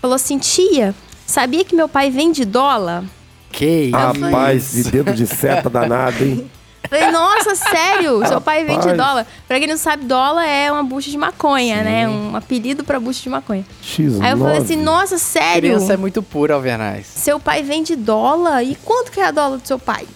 [0.00, 0.94] Falou assim: tia,
[1.26, 3.04] sabia que meu pai vende dólar?
[3.50, 6.50] Que Rapaz, de dedo de seta danado, hein?
[6.88, 8.26] Falei, nossa, sério?
[8.26, 8.96] Seu pai vende Rapaz.
[8.96, 9.26] dólar?
[9.46, 12.08] Pra quem não sabe, dólar é uma bucha de maconha, né?
[12.08, 13.64] Um apelido pra bucha de maconha.
[13.82, 14.22] X9.
[14.22, 15.70] Aí eu falei assim, nossa, sério?
[15.70, 17.06] criança é muito pura, Alvernaz.
[17.06, 18.62] Seu pai vende dólar?
[18.62, 20.06] E quanto que é a dólar do seu pai?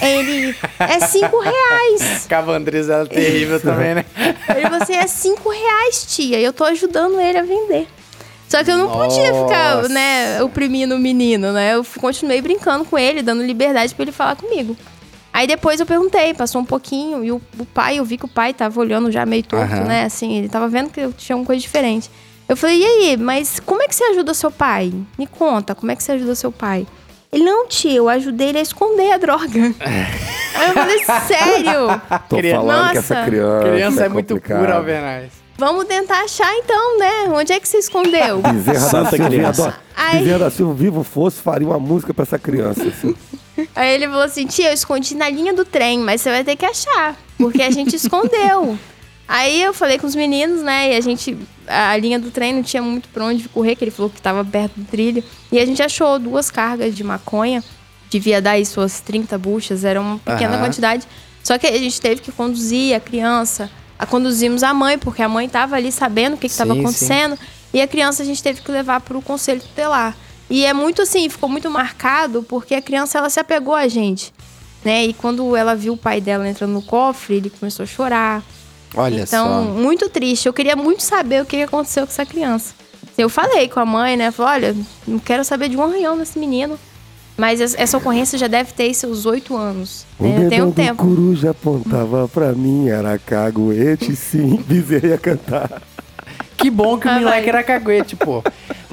[0.00, 2.26] Ele, é cinco reais.
[2.28, 4.04] Cavandresa era terrível também, né?
[4.50, 6.38] Ele falou assim, é cinco reais, tia.
[6.38, 7.88] E eu tô ajudando ele a vender.
[8.48, 9.88] Só que eu não podia ficar, Nossa.
[9.88, 11.74] né, oprimindo o menino, né?
[11.74, 14.76] Eu continuei brincando com ele, dando liberdade pra ele falar comigo.
[15.34, 18.28] Aí depois eu perguntei, passou um pouquinho, e o, o pai, eu vi que o
[18.28, 19.82] pai tava olhando já meio torto, Aham.
[19.84, 20.04] né?
[20.04, 22.08] Assim, ele tava vendo que eu tinha uma coisa diferente.
[22.48, 24.92] Eu falei, e aí, mas como é que você ajuda seu pai?
[25.18, 26.86] Me conta, como é que você ajuda seu pai?
[27.32, 29.74] Ele, não, tia, eu ajudei ele a esconder a droga.
[30.54, 32.00] Aí eu falei, sério?
[32.28, 33.14] Tô Criança- falando que Nossa.
[33.14, 33.68] essa criança.
[33.72, 34.60] criança é, muito complicada.
[34.60, 35.32] pura, Alvernaz.
[35.58, 37.24] Vamos tentar achar então, né?
[37.34, 38.38] Onde é que você escondeu?
[38.38, 39.74] Bezerra da Santa Silva.
[40.12, 42.84] Bezerra da Silva vivo fosse, faria uma música pra essa criança.
[42.84, 43.16] assim.
[43.74, 46.56] Aí ele falou assim: tia, eu escondi na linha do trem, mas você vai ter
[46.56, 48.78] que achar, porque a gente escondeu.
[49.26, 50.92] Aí eu falei com os meninos, né?
[50.92, 51.36] E a gente.
[51.66, 54.44] A linha do trem não tinha muito pra onde correr, que ele falou que tava
[54.44, 55.24] perto do trilho.
[55.50, 57.64] E a gente achou duas cargas de maconha.
[58.10, 60.64] Devia dar aí suas 30 buchas, era uma pequena Aham.
[60.64, 61.06] quantidade.
[61.42, 63.70] Só que a gente teve que conduzir a criança.
[63.98, 66.84] A conduzimos a mãe, porque a mãe tava ali sabendo o que estava Sim, sim.
[66.84, 67.38] acontecendo.
[67.72, 70.14] E a criança a gente teve que levar pro conselho tutelar.
[70.50, 74.32] E é muito assim, ficou muito marcado, porque a criança ela se apegou a gente.
[74.84, 75.06] Né?
[75.06, 78.42] E quando ela viu o pai dela entrando no cofre, ele começou a chorar.
[78.94, 79.60] Olha Então, só.
[79.70, 80.46] muito triste.
[80.46, 82.74] Eu queria muito saber o que aconteceu com essa criança.
[83.16, 84.30] Eu falei com a mãe, né?
[84.30, 84.76] Falei, olha,
[85.06, 86.78] não quero saber de um arranhão desse menino.
[87.36, 90.04] Mas es- essa ocorrência já deve ter seus oito anos.
[90.20, 90.48] O né?
[90.48, 91.02] Tenho do tempo.
[91.04, 95.82] coruja apontava pra mim, era caguete sim, bezerra ia cantar.
[96.56, 98.42] Que bom que o Ah, moleque era caguete, pô.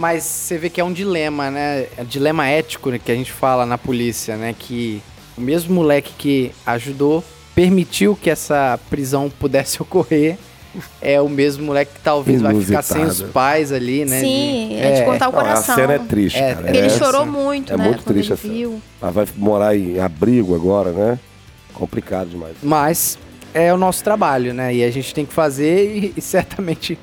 [0.01, 1.85] Mas você vê que é um dilema, né?
[1.95, 4.55] É um dilema ético né, que a gente fala na polícia, né?
[4.57, 4.99] Que
[5.37, 7.23] o mesmo moleque que ajudou,
[7.53, 10.37] permitiu que essa prisão pudesse ocorrer,
[10.99, 13.31] é o mesmo moleque que talvez vai ficar sem os Inusitado.
[13.31, 14.21] pais ali, né?
[14.21, 15.75] Sim, De- é de cortar o Não, a coração.
[15.75, 16.69] cena é triste, É, cara.
[16.69, 17.83] Ele É- chorou muito, é né?
[17.83, 18.81] muito quando triste ele essa- viu.
[18.99, 21.19] Ela vai morar em abrigo agora, né?
[21.75, 22.55] Complicado demais.
[22.63, 23.19] Mas
[23.53, 24.73] é o nosso trabalho, né?
[24.73, 26.97] E a gente tem que fazer e, e certamente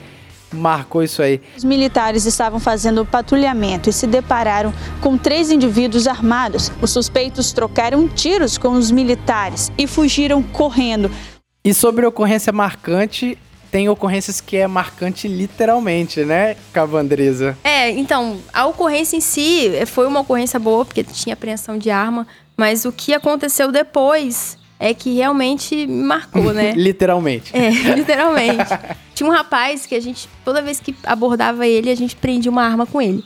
[0.53, 1.40] marcou isso aí.
[1.57, 6.70] Os militares estavam fazendo patrulhamento e se depararam com três indivíduos armados.
[6.80, 11.11] Os suspeitos trocaram tiros com os militares e fugiram correndo.
[11.64, 13.36] E sobre ocorrência marcante,
[13.70, 17.57] tem ocorrências que é marcante literalmente, né, Cavandresa?
[17.62, 21.90] É, então, a ocorrência em si eh, foi uma ocorrência boa, porque tinha apreensão de
[21.90, 22.26] arma,
[22.57, 26.72] mas o que aconteceu depois é que realmente me marcou, né?
[26.76, 27.56] Literalmente.
[27.56, 28.70] É, literalmente.
[29.14, 32.62] Tinha um rapaz que a gente, toda vez que abordava ele, a gente prendia uma
[32.62, 33.24] arma com ele.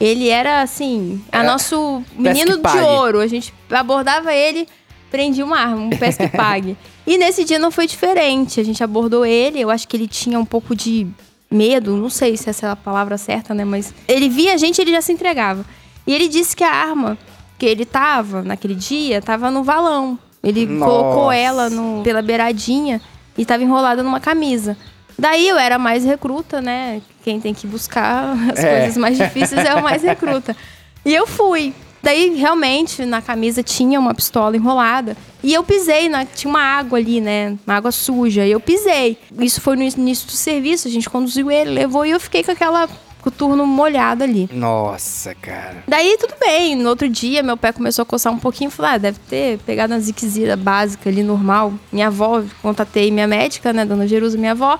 [0.00, 3.20] Ele era, assim, a É, nosso menino que de ouro.
[3.20, 4.66] A gente abordava ele,
[5.10, 6.76] prendia uma arma, um pesca e pague.
[7.06, 8.60] E nesse dia não foi diferente.
[8.60, 11.06] A gente abordou ele, eu acho que ele tinha um pouco de
[11.50, 13.64] medo, não sei se essa é a palavra certa, né?
[13.64, 15.64] Mas ele via a gente ele já se entregava.
[16.06, 17.16] E ele disse que a arma
[17.58, 20.18] que ele tava naquele dia tava no valão.
[20.46, 20.90] Ele Nossa.
[20.90, 23.00] colocou ela no, pela beiradinha
[23.36, 24.76] e tava enrolada numa camisa.
[25.18, 27.02] Daí eu era mais recruta, né?
[27.24, 28.78] Quem tem que buscar as É.
[28.78, 30.56] coisas mais difíceis é o mais recruta.
[31.04, 31.74] E eu fui.
[32.02, 35.16] Daí, realmente, na camisa tinha uma pistola enrolada.
[35.42, 37.56] E eu pisei, na, tinha uma água ali, né?
[37.66, 38.46] Uma água suja.
[38.46, 39.18] E eu pisei.
[39.40, 42.52] Isso foi no início do serviço, a gente conduziu ele, levou e eu fiquei com
[42.52, 42.88] aquela
[43.26, 44.48] com o turno molhado ali.
[44.52, 45.82] Nossa, cara.
[45.88, 48.98] Daí tudo bem, no outro dia meu pé começou a coçar um pouquinho, falei, ah,
[48.98, 51.74] deve ter pegado uma ziquezira básica ali, normal.
[51.90, 54.78] Minha avó, contatei minha médica, né, dona Jerusa, minha avó,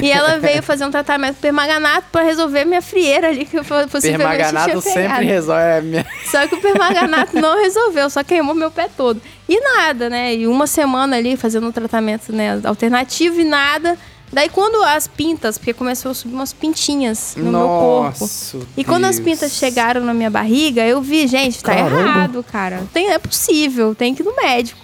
[0.00, 4.18] e ela veio fazer um tratamento permanganato pra resolver minha frieira ali, que eu possivelmente
[4.18, 5.62] Permaganato sempre resolve.
[5.62, 6.06] É, minha...
[6.30, 9.20] Só que o permanganato não resolveu, só queimou meu pé todo.
[9.48, 10.34] E nada, né?
[10.34, 13.96] E uma semana ali fazendo um tratamento né, alternativo e nada.
[14.32, 18.20] Daí quando as pintas, porque começou a subir umas pintinhas no meu corpo.
[18.20, 22.00] Nossa, E quando as pintas chegaram na minha barriga, eu vi, gente, tá Caramba.
[22.00, 22.82] errado, cara.
[22.92, 24.78] Tem, é possível, tem que ir no médico.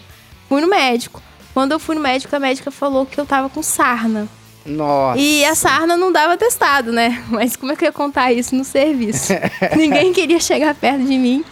[0.49, 1.23] Fui no médico.
[1.53, 4.27] Quando eu fui no médico, a médica falou que eu tava com sarna.
[4.67, 5.19] Nossa.
[5.21, 7.23] E a sarna não dava testado, né?
[7.29, 9.33] Mas como é que eu ia contar isso no serviço?
[9.77, 11.45] Ninguém queria chegar perto de mim.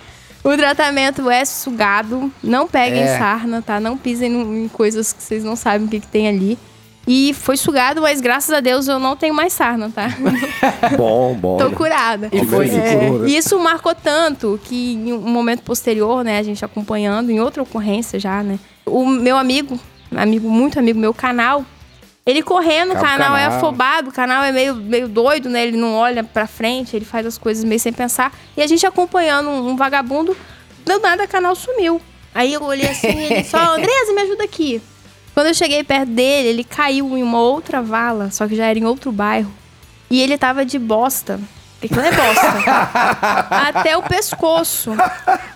[0.42, 2.32] O tratamento é sugado.
[2.42, 3.18] Não peguem É.
[3.18, 3.78] sarna, tá?
[3.78, 4.32] Não pisem
[4.64, 6.58] em coisas que vocês não sabem o que, que tem ali.
[7.06, 10.06] E foi sugado, mas graças a Deus eu não tenho mais sarna, tá?
[10.96, 11.56] Bom, bom.
[11.58, 12.28] Tô curada.
[12.32, 16.64] E foi- É, e isso marcou tanto que em um momento posterior, né, a gente
[16.64, 18.58] acompanhando em outra ocorrência já, né?
[18.86, 19.78] O meu amigo,
[20.14, 21.64] amigo muito amigo meu, canal,
[22.24, 23.56] ele correndo, o Cabo canal, é Canal.
[23.58, 25.66] afobado, o canal é meio, meio doido, né?
[25.66, 28.32] Ele não olha pra frente, ele faz as coisas meio sem pensar.
[28.56, 30.36] E a gente acompanhando um, um vagabundo,
[30.86, 32.00] do nada o canal sumiu.
[32.32, 34.80] Aí eu olhei assim, ele só, Andresa, me ajuda aqui.
[35.34, 38.78] Quando eu cheguei perto dele, ele caiu em uma outra vala, só que já era
[38.78, 39.52] em outro bairro.
[40.10, 41.40] E ele tava de bosta.
[41.82, 43.48] Aquilo é bosta.
[43.68, 44.92] Até o pescoço.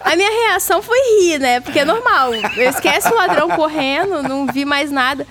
[0.00, 1.60] A minha reação foi rir, né?
[1.60, 2.34] Porque é normal.
[2.34, 5.26] Esquece o ladrão correndo, não vi mais nada.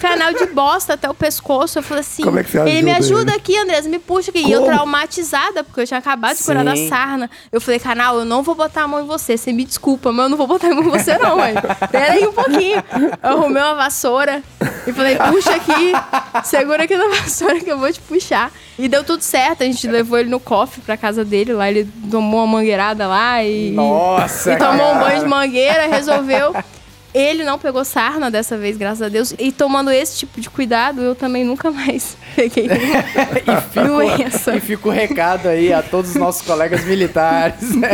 [0.00, 1.78] Canal de bosta até o pescoço.
[1.78, 2.22] Eu falei assim.
[2.22, 3.40] Como é que você ele me ajuda ele?
[3.40, 4.40] aqui, Andressa, me puxa aqui.
[4.40, 4.72] E eu Como?
[4.72, 7.30] traumatizada, porque eu tinha acabado de curar da sarna.
[7.50, 9.36] Eu falei, canal, eu não vou botar a mão em você.
[9.36, 11.54] Você me desculpa, mas eu não vou botar a mão em você, não, mãe.
[11.90, 12.82] Pera aí um pouquinho.
[13.22, 14.42] Eu arrumei uma vassoura
[14.86, 15.92] e falei, puxa aqui,
[16.44, 18.50] segura aqui na vassoura que eu vou te puxar.
[18.80, 19.62] E deu tudo certo.
[19.62, 21.52] A gente levou ele no cofre pra casa dele.
[21.52, 23.70] Lá ele tomou uma mangueirada lá e.
[23.72, 26.54] Nossa, E tomou um banho de mangueira, resolveu.
[27.12, 29.34] Ele não pegou sarna dessa vez, graças a Deus.
[29.38, 32.68] E tomando esse tipo de cuidado, eu também nunca mais peguei
[33.74, 34.56] doença.
[34.56, 37.88] E fica o recado aí a todos os nossos colegas militares, né?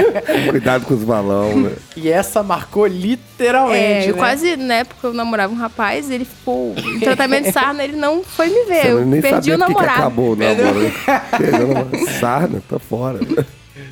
[0.51, 1.73] Cuidado com os balão, né?
[1.97, 4.19] E essa marcou literalmente, É, eu né?
[4.19, 8.23] quase, na época eu namorava um rapaz, ele ficou em tratamento de sarna, ele não
[8.23, 8.83] foi me ver.
[8.83, 9.99] Você Eu nem perdi sabia o por que namorado.
[10.01, 10.79] acabou o namoro.
[10.81, 10.93] né?
[11.39, 12.11] Perdeu o namoro.
[12.21, 13.21] Sarna, tá fora.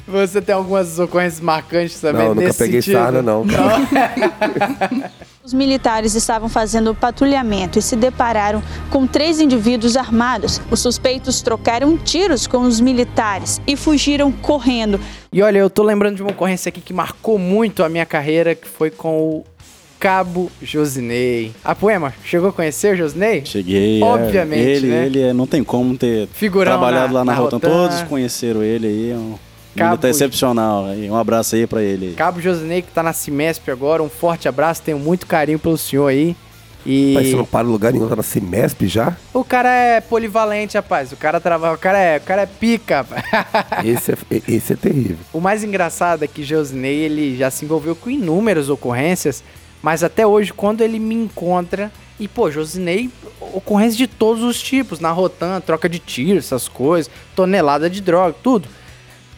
[0.06, 2.98] Você tem algumas ocorrências marcantes também Não, nunca nesse peguei sentido?
[3.00, 3.44] sarna, não.
[5.42, 10.60] Os militares estavam fazendo patrulhamento e se depararam com três indivíduos armados.
[10.70, 14.98] Os suspeitos trocaram tiros com os militares e fugiram correndo.
[15.32, 18.54] E olha, eu tô lembrando de uma ocorrência aqui que marcou muito a minha carreira,
[18.54, 19.44] que foi com o
[20.00, 21.52] Cabo Josinei.
[21.62, 23.44] A Poema, chegou a conhecer o Josinei?
[23.44, 24.00] Cheguei.
[24.00, 24.04] é.
[24.04, 25.06] Obviamente, Ele, né?
[25.06, 27.58] ele é, não tem como ter Figurão trabalhado na- lá na, na Rotan.
[27.58, 29.10] Todos conheceram ele aí.
[29.10, 29.34] é um-
[29.76, 30.84] Cabo- tá excepcional.
[30.86, 32.14] Um abraço aí pra ele.
[32.14, 36.06] Cabo Josinei, que tá na Cimesp agora, um forte abraço, tenho muito carinho pelo senhor
[36.08, 36.36] aí.
[36.86, 39.16] E Mas você não para em lugar nenhum, tá na Cimesp já?
[39.32, 41.12] o cara é polivalente, rapaz.
[41.12, 42.96] O cara trabalha, o cara é, o cara é pica.
[42.98, 43.24] rapaz.
[43.86, 44.16] Esse é,
[44.46, 45.16] esse é terrível.
[45.32, 49.42] o mais engraçado é que Josinei, ele já se envolveu com inúmeras ocorrências,
[49.82, 53.10] mas até hoje quando ele me encontra, e pô, Josinei,
[53.40, 58.36] ocorrências de todos os tipos, na Rotan, troca de tiro, essas coisas, tonelada de droga,
[58.42, 58.68] tudo.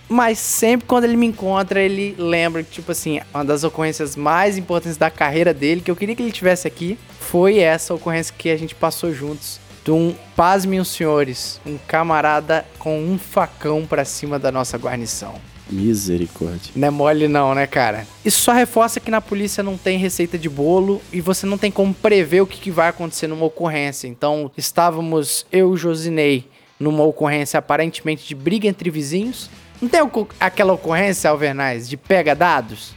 [0.08, 4.56] Mas sempre quando ele me encontra, ele lembra que, tipo assim, uma das ocorrências mais
[4.56, 8.50] importantes da carreira dele, que eu queria que ele tivesse aqui, foi essa ocorrência que
[8.50, 9.58] a gente passou juntos.
[9.84, 15.34] De um, pasmem os senhores, um camarada com um facão pra cima da nossa guarnição.
[15.70, 16.72] Misericórdia.
[16.76, 18.06] Não é mole não, né, cara?
[18.24, 21.70] Isso só reforça que na polícia não tem receita de bolo e você não tem
[21.70, 24.06] como prever o que, que vai acontecer numa ocorrência.
[24.06, 26.48] Então, estávamos eu e Josinei
[26.78, 29.50] numa ocorrência aparentemente de briga entre vizinhos.
[29.80, 30.00] Não tem
[30.40, 32.94] aquela ocorrência, Alvernaz, de pega dados?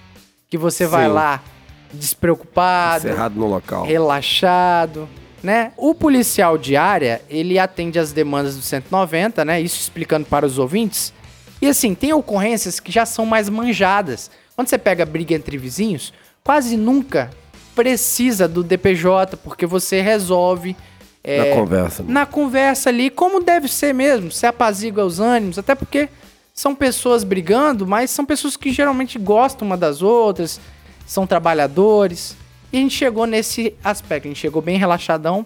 [0.49, 1.11] Que você vai Sim.
[1.13, 1.41] lá
[1.93, 3.85] despreocupado, Encerrado no local.
[3.85, 5.07] relaxado,
[5.43, 5.71] né?
[5.77, 9.61] O policial de área, ele atende às demandas do 190, né?
[9.61, 11.13] Isso explicando para os ouvintes.
[11.61, 14.29] E assim, tem ocorrências que já são mais manjadas.
[14.55, 16.13] Quando você pega briga entre vizinhos,
[16.43, 17.29] quase nunca
[17.75, 20.75] precisa do DPJ, porque você resolve
[21.23, 22.03] é, Na conversa.
[22.03, 22.11] né?
[22.13, 26.09] na conversa ali, como deve ser mesmo, se apazigua os ânimos, até porque
[26.59, 30.59] são pessoas brigando, mas são pessoas que geralmente gostam uma das outras,
[31.07, 32.35] são trabalhadores.
[32.73, 35.45] E a gente chegou nesse aspecto, a gente chegou bem relaxadão.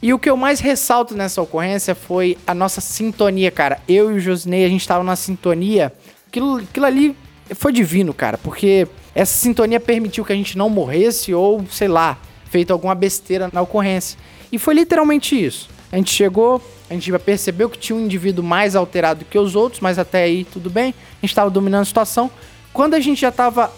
[0.00, 3.80] E o que eu mais ressalto nessa ocorrência foi a nossa sintonia, cara.
[3.88, 5.92] Eu e o Josinei, a gente tava numa sintonia.
[6.28, 7.16] Aquilo, aquilo ali
[7.56, 8.86] foi divino, cara, porque
[9.16, 13.62] essa sintonia permitiu que a gente não morresse ou, sei lá, feito alguma besteira na
[13.62, 14.16] ocorrência.
[14.52, 15.68] E foi literalmente isso.
[15.90, 19.80] A gente chegou, a gente percebeu que tinha um indivíduo mais alterado que os outros,
[19.80, 20.94] mas até aí tudo bem.
[21.22, 22.30] A gente tava dominando a situação.
[22.72, 23.72] Quando a gente já tava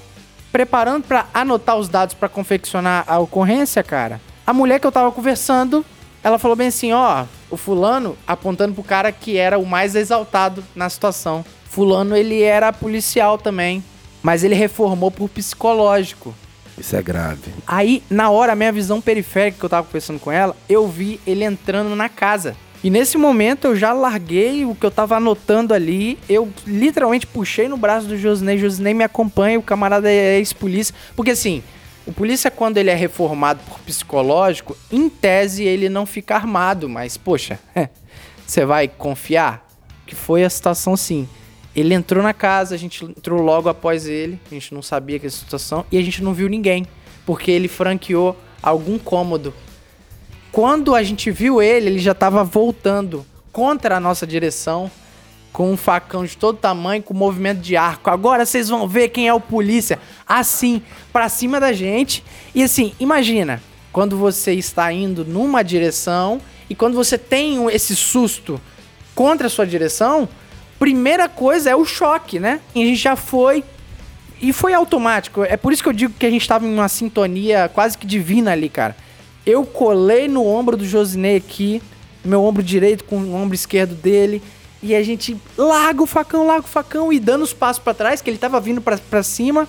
[0.53, 5.11] preparando pra anotar os dados pra confeccionar a ocorrência, cara, a mulher que eu tava
[5.13, 5.85] conversando,
[6.23, 10.65] ela falou bem assim, ó, o fulano apontando pro cara que era o mais exaltado
[10.75, 11.45] na situação.
[11.69, 13.85] Fulano, ele era policial também,
[14.23, 16.35] mas ele reformou por psicológico.
[16.77, 17.53] Isso é grave.
[17.67, 21.21] Aí, na hora, a minha visão periférica que eu tava conversando com ela, eu vi
[21.27, 22.57] ele entrando na casa.
[22.83, 26.19] E nesse momento eu já larguei o que eu tava anotando ali.
[26.29, 28.57] Eu literalmente puxei no braço do Josinei.
[28.59, 30.95] Josinei me acompanha, o camarada é ex-polícia.
[31.17, 31.63] Porque assim,
[32.07, 36.89] o polícia, quando ele é reformado por psicológico, em tese ele não fica armado.
[36.89, 37.59] Mas, poxa,
[38.47, 39.69] você vai confiar?
[40.07, 41.29] Que foi a situação sim.
[41.77, 45.27] Ele entrou na casa, a gente entrou logo após ele, a gente não sabia que
[45.27, 46.87] era a situação, e a gente não viu ninguém,
[47.27, 49.53] porque ele franqueou algum cômodo.
[50.59, 54.91] Quando a gente viu ele, ele já tava voltando contra a nossa direção,
[55.53, 58.11] com um facão de todo tamanho, com movimento de arco.
[58.11, 60.01] Agora vocês vão ver quem é o polícia.
[60.27, 60.83] Assim,
[61.13, 62.25] pra cima da gente.
[62.53, 68.61] E assim, imagina, quando você está indo numa direção e quando você tem esse susto
[69.15, 70.29] contra a sua direção,
[70.77, 72.61] primeira coisa é o choque, né?
[72.75, 73.63] E a gente já foi
[74.43, 75.45] e foi automático.
[75.45, 78.09] É por isso que eu digo que a gente tava em uma sintonia quase que
[78.09, 78.97] divina ali, cara.
[79.49, 81.81] Eu colei no ombro do Josinei aqui,
[82.23, 84.43] meu ombro direito com o ombro esquerdo dele,
[84.83, 88.21] e a gente larga o facão, larga o facão e dando os passos pra trás,
[88.21, 89.67] que ele tava vindo pra pra cima.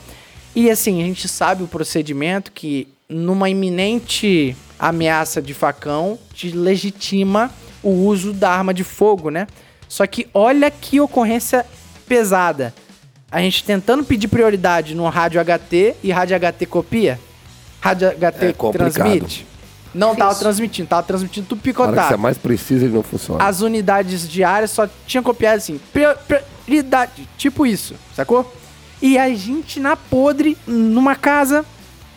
[0.53, 7.49] E assim, a gente sabe o procedimento que numa iminente ameaça de facão te legitima
[7.81, 9.47] o uso da arma de fogo, né?
[9.87, 11.65] Só que olha que ocorrência
[12.05, 12.73] pesada.
[13.31, 17.17] A gente tentando pedir prioridade no rádio HT e rádio HT copia.
[17.79, 19.47] Rádio HT É transmite.
[19.93, 22.07] Não tava transmitindo, tava transmitindo tudo Na hora que picotado.
[22.09, 23.43] você é mais preciso, ele não funciona.
[23.43, 26.17] As unidades diárias só tinham copiado assim, prior-
[26.65, 28.53] prioridade, tipo isso, sacou?
[29.01, 31.65] E a gente na podre, numa casa,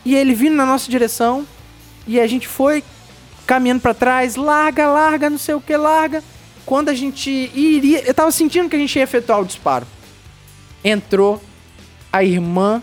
[0.05, 1.47] e ele vindo na nossa direção,
[2.07, 2.85] e a gente foi
[3.47, 6.23] caminhando pra trás, larga, larga, não sei o que, larga.
[6.67, 9.87] Quando a gente iria, eu tava sentindo que a gente ia efetuar o disparo.
[10.85, 11.43] Entrou
[12.13, 12.83] a irmã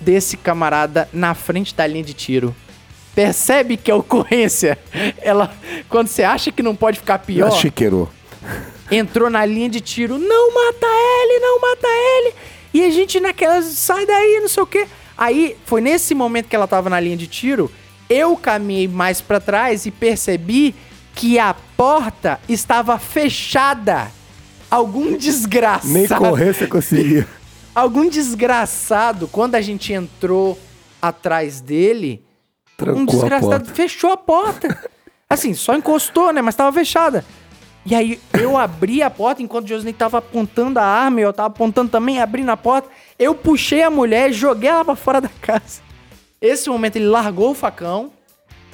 [0.00, 2.54] desse camarada na frente da linha de tiro.
[3.18, 4.78] Percebe que a ocorrência,
[5.20, 5.52] ela,
[5.88, 8.08] quando você acha que não pode ficar pior, Já chiqueirou.
[8.92, 12.34] entrou na linha de tiro, não mata ele, não mata ele.
[12.72, 14.86] E a gente naquela, sai daí, não sei o quê.
[15.16, 17.68] Aí, foi nesse momento que ela tava na linha de tiro,
[18.08, 20.72] eu caminhei mais pra trás e percebi
[21.12, 24.12] que a porta estava fechada.
[24.70, 25.92] Algum desgraçado.
[25.92, 27.26] Nem correr você conseguia.
[27.74, 30.56] Algum desgraçado, quando a gente entrou
[31.02, 32.22] atrás dele,
[32.78, 33.74] Trancou a desgraçado porta.
[33.74, 34.90] fechou a porta.
[35.28, 36.40] Assim, só encostou, né?
[36.40, 37.24] Mas tava fechada.
[37.84, 41.32] E aí eu abri a porta enquanto o Josinei tava apontando a arma e eu
[41.32, 42.88] tava apontando também, abrindo a porta.
[43.18, 45.80] Eu puxei a mulher e joguei ela pra fora da casa.
[46.40, 48.12] Esse momento ele largou o facão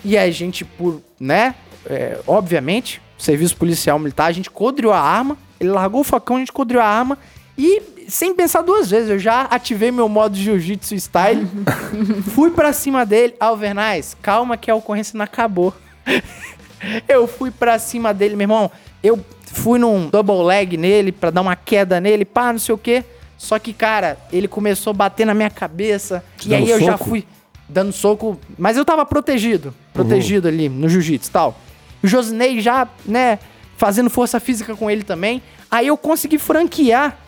[0.04, 1.54] e a gente, por, né,
[1.86, 5.38] é, obviamente, serviço policial militar, a gente codriou a arma.
[5.58, 7.18] Ele largou o facão, a gente codriou a arma
[7.56, 11.46] e sem pensar duas vezes, eu já ativei meu modo jiu-jitsu style,
[12.34, 13.34] fui pra cima dele.
[13.38, 15.74] Alvernais, calma que a ocorrência não acabou.
[17.08, 18.70] eu fui pra cima dele, meu irmão.
[19.02, 22.78] Eu fui num double leg nele pra dar uma queda nele, pá, não sei o
[22.78, 23.04] quê.
[23.36, 26.24] Só que, cara, ele começou a bater na minha cabeça.
[26.38, 27.10] Te e aí eu já soco?
[27.10, 27.26] fui
[27.68, 28.38] dando soco.
[28.56, 29.74] Mas eu tava protegido.
[29.92, 31.60] Protegido ali no jiu-jitsu e tal.
[32.02, 33.38] O Josinei já, né,
[33.76, 35.42] fazendo força física com ele também.
[35.70, 37.18] Aí eu consegui franquear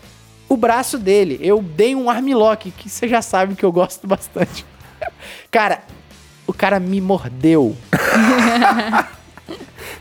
[0.48, 1.38] o braço dele.
[1.42, 4.64] Eu dei um armlock, que você já sabe que eu gosto bastante.
[5.50, 5.82] Cara,
[6.46, 7.76] o cara me mordeu.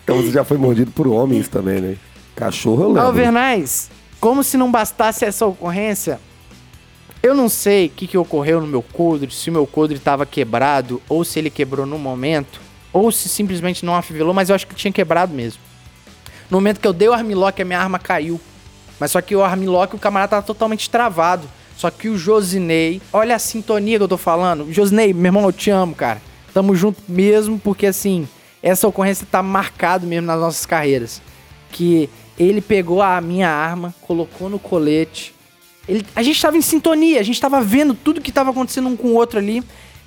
[0.04, 1.98] Então você já foi mordido por homens também, né?
[2.36, 3.02] Cachorro eu lembro.
[3.02, 3.90] Alvernais,
[4.20, 6.20] como se não bastasse essa ocorrência,
[7.24, 10.24] eu não sei o que, que ocorreu no meu coldre, se o meu coldre estava
[10.24, 12.62] quebrado, ou se ele quebrou no momento,
[12.94, 15.60] ou se simplesmente não afivelou, mas eu acho que tinha quebrado mesmo.
[16.52, 18.40] No momento que eu dei o armlock, a minha arma caiu.
[19.00, 21.48] Mas só que o armlock, o camarada tava totalmente travado.
[21.78, 24.72] Só que o Josinei, olha a sintonia que eu tô falando.
[24.72, 26.22] Josinei, meu irmão, eu te amo, cara.
[26.54, 28.28] Tamo junto mesmo, porque assim,
[28.64, 31.22] essa ocorrência tá marcado mesmo nas nossas carreiras.
[31.70, 32.10] Que
[32.40, 35.36] ele pegou a minha arma, colocou no colete.
[35.88, 38.96] Ele, a gente tava em sintonia, a gente tava vendo tudo que tava acontecendo um
[38.96, 39.62] com o outro ali.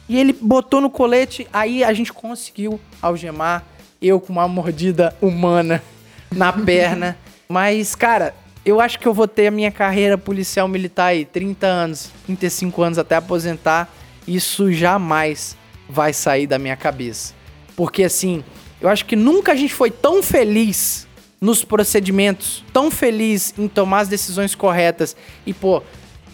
[0.09, 3.63] E ele botou no colete, aí a gente conseguiu algemar.
[4.01, 5.83] Eu com uma mordida humana
[6.35, 7.19] na perna.
[7.47, 11.67] Mas, cara, eu acho que eu vou ter a minha carreira policial militar aí, 30
[11.67, 13.93] anos, 35 anos até aposentar.
[14.27, 15.57] Isso jamais
[15.89, 17.35] vai sair da minha cabeça.
[17.75, 18.45] Porque assim,
[18.81, 21.07] eu acho que nunca a gente foi tão feliz
[21.41, 25.17] nos procedimentos, tão feliz em tomar as decisões corretas.
[25.47, 25.83] E pô,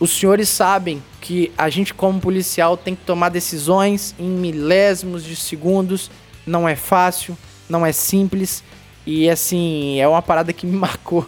[0.00, 5.36] os senhores sabem que a gente como policial tem que tomar decisões em milésimos de
[5.36, 6.10] segundos.
[6.46, 7.36] Não é fácil,
[7.68, 8.64] não é simples.
[9.06, 11.26] E assim, é uma parada que me marcou.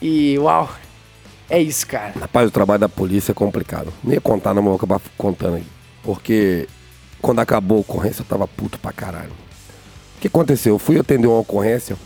[0.00, 0.70] E uau,
[1.48, 2.14] é isso, cara.
[2.18, 3.92] Rapaz, o trabalho da polícia é complicado.
[4.02, 5.64] Nem ia contar, não, mas vou acabar contando aí.
[6.02, 6.68] Porque
[7.20, 9.32] quando acabou a ocorrência, eu tava puto pra caralho.
[10.16, 10.74] O que aconteceu?
[10.74, 11.96] Eu fui atender uma ocorrência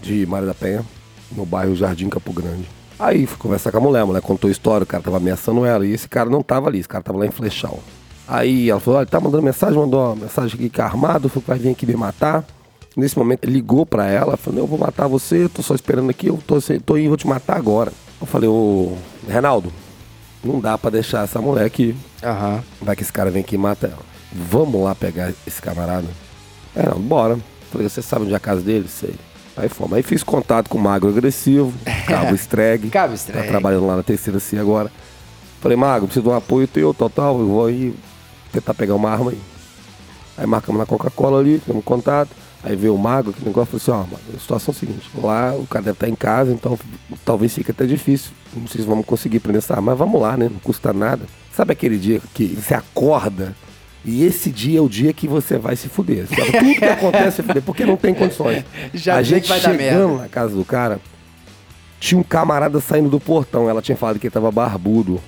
[0.00, 0.84] de Maria da Penha,
[1.32, 2.68] no bairro Jardim Campo Grande.
[2.98, 5.64] Aí fui conversar com a mulher, a mulher contou a história, o cara tava ameaçando
[5.64, 7.78] ela, e esse cara não tava ali, esse cara tava lá em Flechal.
[8.26, 11.42] Aí ela falou, olha, tá mandando mensagem, mandou uma mensagem aqui que é armado, falou
[11.42, 12.44] que vai vir aqui me matar.
[12.98, 16.10] Nesse momento, ele ligou pra ela, falou, eu vou matar você, eu tô só esperando
[16.10, 17.92] aqui, eu tô, tô aí, vou te matar agora.
[18.20, 18.96] Eu falei, ô,
[19.28, 19.72] Renaldo,
[20.42, 21.94] não dá pra deixar essa mulher aqui.
[22.24, 22.60] Aham.
[22.82, 24.02] Vai que esse cara vem aqui e mata ela.
[24.32, 26.08] Vamos lá pegar esse camarada?
[26.74, 27.38] É, não, bora.
[27.70, 28.88] Falei, você sabe onde é a casa dele?
[28.88, 29.14] Sei.
[29.56, 29.92] Aí fomos.
[29.96, 31.72] Aí fiz contato com o Magro Agressivo,
[32.06, 32.90] Cabo Streg.
[32.90, 33.46] Cabo Tá Streg.
[33.48, 34.90] trabalhando lá na terceira C agora.
[35.60, 37.38] Falei, Magro, preciso de um apoio teu, tal, tal.
[37.38, 37.94] Eu vou aí
[38.52, 39.40] tentar pegar uma arma aí.
[40.36, 42.30] Aí marcamos na Coca-Cola ali, fizemos contato.
[42.62, 45.10] Aí veio o Magro, que negócio, falou assim, ó, Magro, a situação é a seguinte,
[45.22, 46.78] lá o cara deve estar em casa, então
[47.24, 48.32] talvez fique até difícil.
[48.54, 50.48] Não sei se vamos conseguir prender essa arma, mas vamos lá, né?
[50.50, 51.24] Não custa nada.
[51.52, 53.54] Sabe aquele dia que você acorda
[54.04, 56.26] e esse dia é o dia que você vai se fuder.
[56.26, 56.50] Sabe?
[56.58, 58.64] Tudo que acontece é fuder, porque não tem condições.
[58.94, 60.22] Já a gente vai dar chegando merda.
[60.22, 61.00] na casa do cara,
[62.00, 63.68] tinha um camarada saindo do portão.
[63.68, 65.20] Ela tinha falado que ele tava barbudo.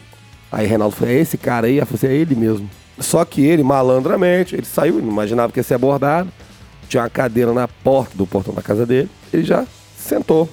[0.50, 1.76] Aí Reinaldo falou, é esse cara aí?
[1.76, 2.68] Ela falou assim, é ele mesmo.
[2.98, 6.30] Só que ele, malandramente, ele saiu, não imaginava que ia ser abordado.
[6.90, 9.08] Tinha uma cadeira na porta do portão da casa dele.
[9.32, 9.64] Ele já
[9.96, 10.48] sentou.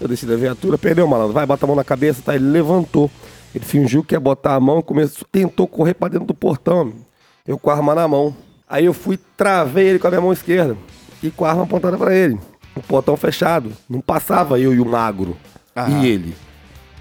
[0.00, 1.32] Eu desci da viatura, perdeu o malandro.
[1.32, 2.36] Vai, bota a mão na cabeça, tá?
[2.36, 3.10] Ele levantou.
[3.52, 6.92] Ele fingiu que ia botar a mão começou, tentou correr pra dentro do portão.
[7.44, 8.36] Eu com a arma na mão.
[8.68, 10.76] Aí eu fui, travei ele com a minha mão esquerda.
[11.20, 12.38] E com a arma apontada pra ele.
[12.76, 13.72] O portão fechado.
[13.90, 15.36] Não passava eu e o magro.
[15.88, 16.36] E ele.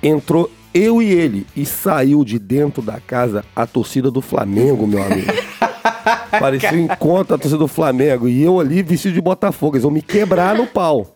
[0.02, 1.46] Entrou eu e ele.
[1.56, 5.32] E saiu de dentro da casa a torcida do Flamengo, meu amigo.
[6.40, 8.28] Parecia um encontro a torcida do Flamengo.
[8.28, 9.76] E eu ali vestido de Botafogo.
[9.76, 11.16] Eles vão me quebrar no pau.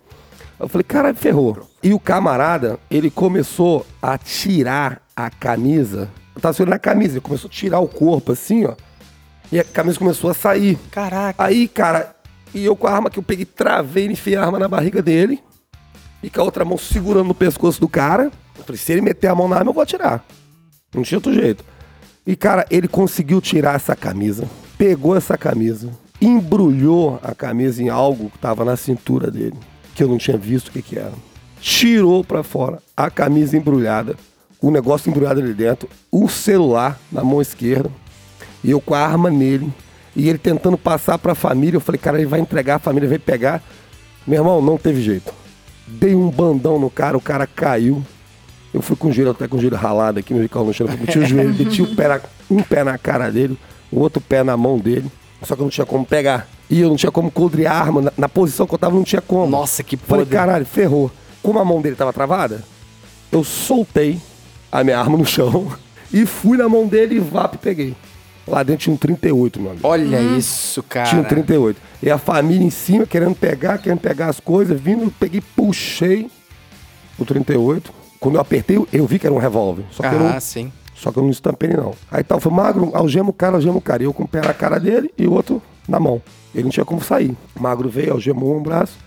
[0.60, 1.68] Eu falei, caralho, ferrou.
[1.84, 6.10] E o camarada, ele começou a tirar a camisa.
[6.35, 8.73] Eu tava segurando a camisa, ele começou a tirar o corpo assim, ó.
[9.52, 10.77] E a camisa começou a sair.
[10.91, 11.44] Caraca.
[11.44, 12.15] Aí, cara,
[12.53, 15.41] e eu com a arma que eu peguei, travei, enfiei a arma na barriga dele.
[16.22, 18.31] E com a outra mão segurando no pescoço do cara.
[18.57, 20.26] Eu falei, se ele meter a mão na arma, eu vou atirar.
[20.94, 21.64] Não tinha outro jeito.
[22.27, 25.89] E, cara, ele conseguiu tirar essa camisa, pegou essa camisa,
[26.19, 29.55] embrulhou a camisa em algo que tava na cintura dele,
[29.95, 31.13] que eu não tinha visto o que que era.
[31.61, 34.17] Tirou pra fora a camisa embrulhada,
[34.61, 37.89] o negócio embrulhado ali dentro, o celular na mão esquerda,
[38.61, 39.71] e eu com a arma nele,
[40.13, 41.77] e ele tentando passar pra família.
[41.77, 43.63] Eu falei, cara, ele vai entregar, a família vai pegar.
[44.25, 45.33] Meu irmão, não teve jeito.
[45.87, 48.03] dei um bandão no cara, o cara caiu.
[48.73, 51.18] Eu fui com o joelho, até com o joelho ralado aqui, meu no chão, meti
[51.18, 52.22] o joelho, meti o pé na-
[52.52, 53.57] um pé na cara dele,
[53.91, 55.10] o outro pé na mão dele.
[55.44, 56.48] Só que eu não tinha como pegar.
[56.69, 58.02] E eu não tinha como coldrear a arma.
[58.02, 59.48] Na, na posição que eu tava, não tinha como.
[59.49, 60.38] Nossa, que Falei, podre.
[60.38, 61.11] caralho, ferrou.
[61.44, 62.64] Como a mão dele tava travada,
[63.31, 64.19] eu soltei
[64.72, 65.72] a minha arma no chão
[66.11, 67.95] e fui na mão dele e vap, peguei.
[68.48, 69.88] Lá dentro tinha um 38, meu amigo.
[69.88, 71.07] Olha isso, cara.
[71.10, 71.80] Tinha um 38.
[72.02, 76.30] E a família em cima querendo pegar, querendo pegar as coisas, vindo, eu peguei, puxei
[77.19, 77.94] o 38.
[78.19, 79.84] Quando eu apertei, eu vi que era um revólver.
[79.91, 80.72] Só que, eu, Ah, não, sim.
[80.95, 81.94] só que eu não estampei ele, não.
[82.11, 84.03] Aí tal, foi magro, algema o cara, algema o cara.
[84.03, 86.22] E eu com o pé na cara dele e o outro na mão.
[86.53, 87.35] Ele não tinha como sair.
[87.60, 88.98] Magro veio, algemou um braço,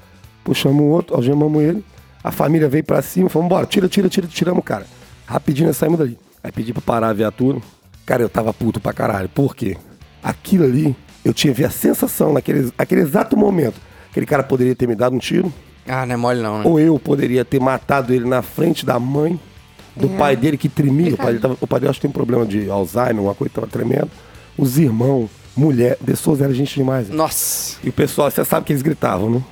[0.44, 1.84] puxamos o outro, algemamos ele.
[2.22, 4.86] A família veio pra cima, falou, bora, tira, tira, tira, tiramos o cara.
[5.26, 6.18] Rapidinho nós saímos dali.
[6.44, 7.58] Aí pedi pra parar a viatura.
[8.06, 9.28] Cara, eu tava puto pra caralho.
[9.28, 9.76] Por quê?
[10.22, 13.74] Aquilo ali, eu tive a sensação, naquele aquele exato momento,
[14.10, 15.52] aquele cara poderia ter me dado um tiro,
[15.90, 16.64] Ah, não é mole não, né?
[16.66, 19.38] ou eu poderia ter matado ele na frente da mãe,
[19.96, 21.14] do pai dele que tremia.
[21.14, 23.34] O pai, dele tava, o pai dele acho que tem um problema de Alzheimer, uma
[23.34, 24.10] coisa que tava tremendo.
[24.56, 27.08] Os irmãos, mulher, pessoas eram gente demais.
[27.08, 27.14] né?
[27.16, 27.76] Nossa.
[27.82, 29.42] E o pessoal, você sabe que eles gritavam, né?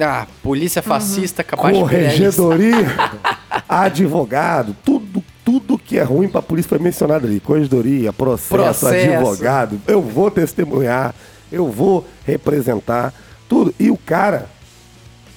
[0.00, 2.36] Ah, polícia fascista capaz de pegar eles.
[2.36, 2.86] Corregedoria,
[3.68, 7.40] advogado, tudo, tudo que é ruim pra polícia foi mencionado ali.
[7.40, 9.12] Corregedoria, processo, Processo.
[9.14, 9.80] advogado.
[9.86, 11.14] Eu vou testemunhar,
[11.50, 13.12] eu vou representar,
[13.48, 13.74] tudo.
[13.78, 14.46] E o cara,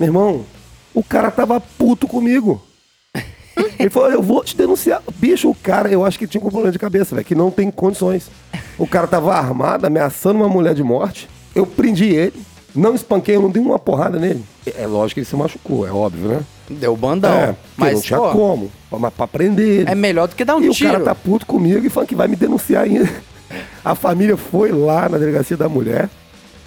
[0.01, 0.45] meu irmão,
[0.95, 2.59] o cara tava puto comigo.
[3.77, 4.99] Ele falou, eu vou te denunciar.
[5.15, 7.69] Bicho, o cara, eu acho que tinha um problema de cabeça, velho, que não tem
[7.69, 8.31] condições.
[8.79, 11.29] O cara tava armado, ameaçando uma mulher de morte.
[11.53, 12.41] Eu prendi ele,
[12.73, 14.43] não espanquei, eu não dei uma porrada nele.
[14.75, 16.41] É lógico que ele se machucou, é óbvio, né?
[16.67, 17.31] Deu bandão.
[17.31, 18.71] É, mas, não tinha pô, como.
[18.91, 19.89] Mas pra prender ele.
[19.89, 20.89] é melhor do que dar um e tiro.
[20.89, 23.09] o cara tá puto comigo e falando que vai me denunciar ainda.
[23.83, 26.09] A família foi lá na delegacia da mulher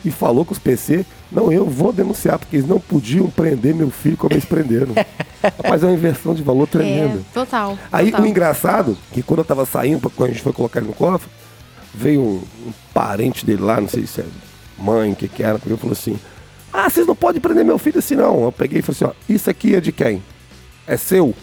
[0.05, 3.91] e falou com os PC, não, eu vou denunciar, porque eles não podiam prender meu
[3.91, 4.95] filho como eles prenderam.
[5.43, 7.19] Rapaz, é uma inversão de valor tremenda.
[7.19, 7.79] É, total.
[7.91, 8.25] Aí total.
[8.25, 11.29] o engraçado, que quando eu tava saindo, quando a gente foi colocar ele no cofre,
[11.95, 14.27] veio um, um parente dele lá, não sei se é
[14.79, 16.19] mãe, o que que era, pegou e falou assim,
[16.73, 18.43] ah, vocês não podem prender meu filho assim não.
[18.43, 20.23] Eu peguei e falei assim, ó, isso aqui é de quem?
[20.87, 21.35] É seu?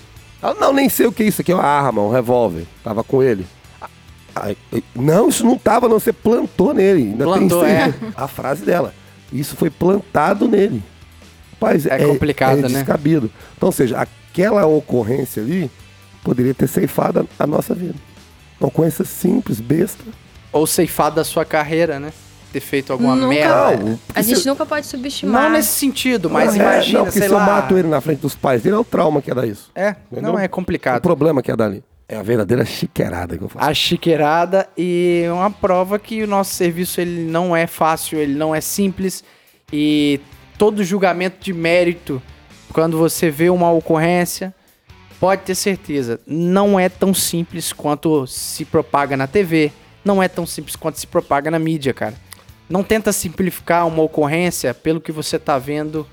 [0.41, 2.65] Ela, não, nem sei o que é isso aqui, é uma arma, um revólver.
[2.83, 3.45] Tava com ele.
[4.71, 5.99] Eu, não, isso não tava, não.
[5.99, 7.01] Você plantou nele.
[7.03, 7.93] Ainda Plantou, tem é.
[8.15, 8.93] A frase dela.
[9.31, 10.81] Isso foi plantado nele.
[11.53, 12.67] Rapaz, É complicado, é né?
[12.69, 13.29] descabido.
[13.55, 15.69] Então, ou seja, aquela ocorrência ali
[16.23, 17.95] poderia ter ceifado a, a nossa vida.
[18.59, 20.03] Uma ocorrência simples, besta.
[20.51, 22.11] Ou ceifado da sua carreira, né?
[22.51, 23.77] Ter feito alguma Nunca- merda.
[23.77, 25.43] Não, A gente se- nunca pode subestimar.
[25.43, 27.45] Não nesse sentido, mas É, imagina, não, porque sei se eu lá.
[27.45, 29.71] mato ele na frente dos pais dele, é o trauma que é dar isso.
[29.73, 30.33] É, Entendeu?
[30.33, 31.01] não é O complicado.
[31.01, 31.81] problema que é dali.
[32.11, 33.69] É a verdadeira chiqueirada que eu faço.
[33.69, 38.53] A chiqueirada e uma prova que o nosso serviço ele não é fácil, ele não
[38.53, 39.23] é simples
[39.71, 40.19] e
[40.57, 42.21] todo julgamento de mérito,
[42.73, 44.53] quando você vê uma ocorrência,
[45.21, 49.71] pode ter certeza, não é tão simples quanto se propaga na TV,
[50.03, 52.15] não é tão simples quanto se propaga na mídia, cara.
[52.69, 56.05] Não tenta simplificar uma ocorrência pelo que você tá vendo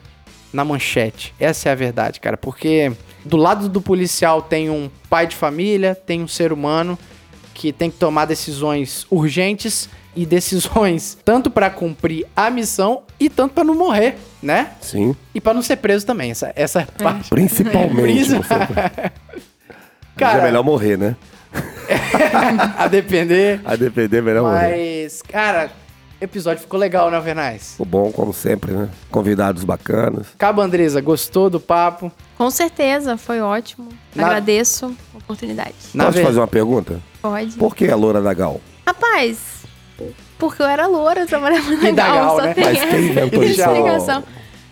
[0.53, 1.35] na manchete.
[1.39, 2.93] Essa é a verdade, cara, porque
[3.25, 6.99] do lado do policial tem um pai de família, tem um ser humano
[7.55, 13.55] que tem que tomar decisões urgentes e decisões tanto pra cumprir a missão e tanto
[13.55, 14.71] pra não morrer, né?
[14.81, 15.15] Sim.
[15.35, 16.31] E pra não ser preso também.
[16.31, 17.29] Essa essa parte.
[17.31, 18.27] Principalmente.
[18.27, 19.13] Principal- você...
[20.17, 21.17] Cara, é melhor morrer, né?
[22.77, 23.61] a depender.
[23.65, 25.03] A depender, é melhor morrer.
[25.05, 25.71] Mas, cara,
[26.21, 27.73] episódio ficou legal, né, Alvernais?
[27.73, 28.89] Ficou bom, como sempre, né?
[29.11, 30.27] Convidados bacanas.
[30.37, 32.11] Cabo Andresa, gostou do papo?
[32.37, 33.89] Com certeza, foi ótimo.
[34.15, 35.75] Na- Agradeço a oportunidade.
[35.95, 37.01] Na Posso ver- fazer uma pergunta?
[37.23, 37.53] Pode.
[37.57, 38.61] Por que a loura da Gal?
[38.87, 39.39] Rapaz,
[40.39, 42.55] porque eu era loura, eu trabalhava na da Gal, Gal, só né?
[42.55, 43.61] tem Mas quem inventou isso?
[43.61, 44.25] explicação.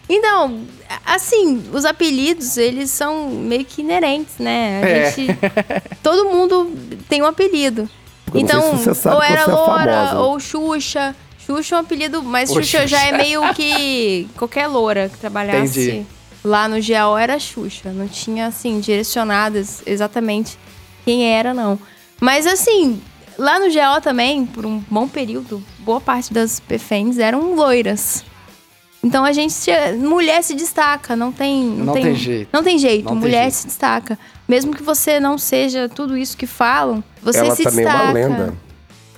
[0.09, 0.61] Então,
[1.05, 4.81] assim, os apelidos, eles são meio que inerentes, né?
[4.83, 5.11] A É.
[5.11, 5.37] gente.
[6.03, 6.71] Todo mundo
[7.09, 7.89] tem um apelido.
[8.25, 10.19] Porque então, sei se você sabe ou era é loura, famosa.
[10.21, 11.15] ou Xuxa.
[11.47, 13.15] Xuxa é um apelido, mas Ô, Xuxa, já Xuxa.
[13.15, 16.07] é meio que qualquer loura que trabalhasse Entendi.
[16.45, 17.91] lá no GAO era Xuxa.
[17.93, 20.59] Não tinha, assim, direcionadas exatamente
[21.05, 21.79] quem era, não.
[22.21, 23.01] Mas, assim,
[23.39, 28.25] lá no GAO também, por um bom período, boa parte das PFENs eram loiras.
[29.05, 29.55] Então a gente.
[29.99, 31.63] Mulher se destaca, não tem.
[31.65, 32.49] Não, Não tem jeito.
[32.53, 33.05] Não tem jeito.
[33.05, 33.55] Não tem mulher jeito.
[33.55, 34.19] se destaca.
[34.49, 37.89] Mesmo que você não seja tudo isso que falam, você ela se destaca.
[37.89, 38.55] é uma lenda.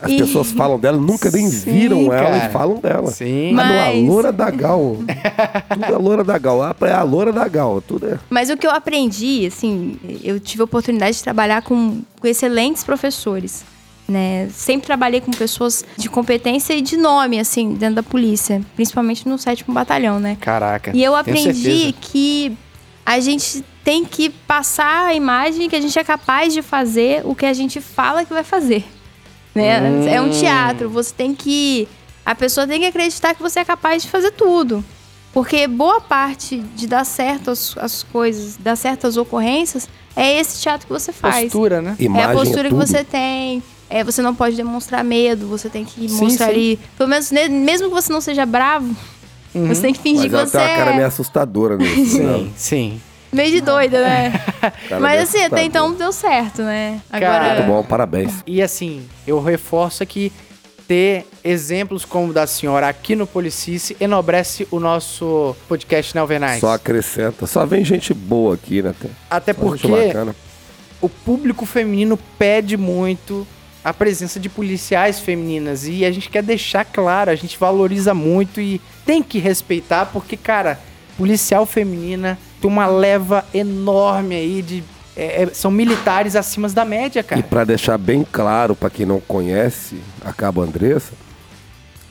[0.00, 2.48] As E- pessoas falam dela, nunca nem Sim, viram ela cara.
[2.48, 3.10] e falam dela.
[3.10, 3.50] Sim.
[3.58, 4.96] Ah, não, a Mas- loura da Gal.
[5.70, 6.62] tudo é a loura da Gal.
[6.62, 7.80] Ah, é a loura da Gal.
[7.80, 8.18] Tudo é.
[8.30, 12.84] Mas o que eu aprendi, assim, eu tive a oportunidade de trabalhar com, com excelentes
[12.84, 13.64] professores.
[14.08, 14.48] Né?
[14.54, 18.62] Sempre trabalhei com pessoas de competência e de nome, assim, dentro da polícia.
[18.74, 20.36] Principalmente no sétimo batalhão, né?
[20.40, 20.92] Caraca.
[20.94, 22.56] E eu aprendi que
[23.04, 27.34] a gente tem que passar a imagem que a gente é capaz de fazer o
[27.34, 28.84] que a gente fala que vai fazer.
[29.62, 30.14] Né?
[30.14, 31.88] É um teatro, você tem que.
[32.24, 34.84] A pessoa tem que acreditar que você é capaz de fazer tudo.
[35.32, 40.86] Porque boa parte de dar certo as, as coisas, dar certas ocorrências, é esse teatro
[40.86, 41.44] que você faz.
[41.44, 41.96] Postura, né?
[41.98, 42.86] É a Imagem postura que tudo.
[42.86, 43.62] você tem.
[43.90, 46.52] É, você não pode demonstrar medo, você tem que Sim, mostrar sim.
[46.52, 46.80] ali.
[46.96, 48.94] Pelo menos, mesmo que você não seja bravo,
[49.54, 52.18] você tem que fingir Mas que tem você uma cara meio é assustadora nisso.
[52.22, 52.38] né?
[52.38, 53.00] Sim, sim.
[53.32, 54.30] Meio de doida, né?
[54.60, 57.00] Cara meio Mas assim, até então deu certo, né?
[57.10, 57.62] Cara, Muito Agora.
[57.62, 58.42] bom, parabéns.
[58.46, 60.32] E assim, eu reforço aqui
[60.88, 66.60] ter exemplos como o da senhora aqui no Policice enobrece o nosso podcast né, Alvernais.
[66.60, 67.46] Só acrescenta.
[67.46, 68.94] Só vem gente boa aqui, né?
[69.28, 70.34] Até só gente porque bacana.
[71.02, 73.46] o público feminino pede muito
[73.84, 78.60] a presença de policiais femininas e a gente quer deixar claro, a gente valoriza muito
[78.60, 80.80] e tem que respeitar porque, cara,
[81.16, 84.84] policial feminina tem uma leva enorme aí de
[85.16, 87.42] é, é, são militares acima da média, E cara.
[87.42, 91.12] pra deixar bem claro pra quem não conhece a Cabo Andressa,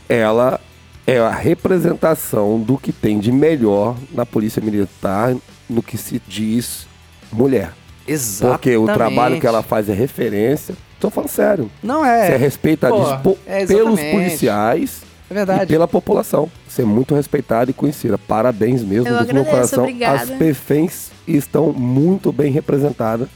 [0.10, 0.60] ela
[1.06, 5.34] é a representação do que tem de melhor na polícia militar
[5.70, 6.86] no que se diz
[7.32, 7.72] mulher.
[8.06, 8.58] Exatamente.
[8.60, 10.76] Porque o trabalho que ela faz é referência.
[11.00, 11.70] Tô falando sério.
[11.84, 15.72] não Você é é, respeitadíssimo Pô, po- é pelos policiais é e verdade.
[15.72, 16.50] pela população.
[16.78, 18.18] É muito respeitado e conhecida.
[18.18, 19.84] Parabéns mesmo Eu do meu coração.
[19.84, 20.22] obrigada.
[20.24, 23.28] As perfens estão muito bem representadas.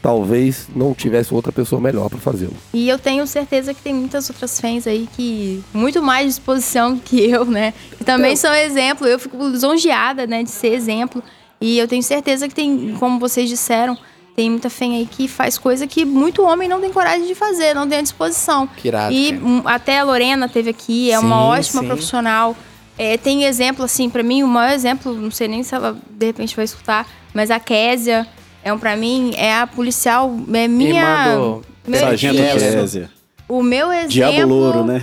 [0.00, 2.54] Talvez não tivesse outra pessoa melhor para fazê-lo.
[2.72, 7.28] E eu tenho certeza que tem muitas outras fãs aí que muito mais disposição que
[7.28, 7.74] eu, né?
[7.96, 9.06] Que também são exemplo.
[9.08, 11.20] Eu fico lisonjeada, né, de ser exemplo.
[11.60, 13.98] E eu tenho certeza que tem, como vocês disseram,
[14.38, 17.74] tem muita fã aí que faz coisa que muito homem não tem coragem de fazer,
[17.74, 18.68] não tem a disposição.
[18.68, 21.86] Que irado, e hum, até a Lorena teve aqui, é uma Sim, ótima sim.
[21.88, 22.56] profissional.
[22.96, 26.26] É, tem exemplo, assim, pra mim, o maior exemplo, não sei nem se ela de
[26.26, 27.04] repente vai escutar,
[27.34, 28.28] mas a Késia,
[28.62, 31.34] é um, pra mim, é a policial, é minha.
[31.34, 32.36] Do meu- Sargento.
[32.36, 33.10] Kézia.
[33.48, 35.02] o meu exemplo Diabo Louro, né?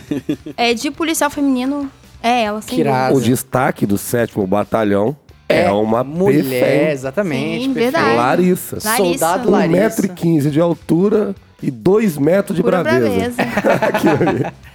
[0.56, 1.92] é de policial feminino
[2.24, 2.90] é ela, sem Que.
[3.14, 5.14] O destaque do sétimo batalhão
[5.48, 6.90] é, uma mulher, perfém.
[6.90, 7.64] exatamente.
[7.66, 7.98] Sim, perfeita.
[8.00, 8.18] verdade.
[8.18, 8.76] Larissa.
[8.84, 8.98] Larissa.
[8.98, 9.80] Soldado Um Larissa.
[9.80, 13.34] metro e quinze de altura e dois metros de Pura braveza.
[13.36, 14.54] braveza.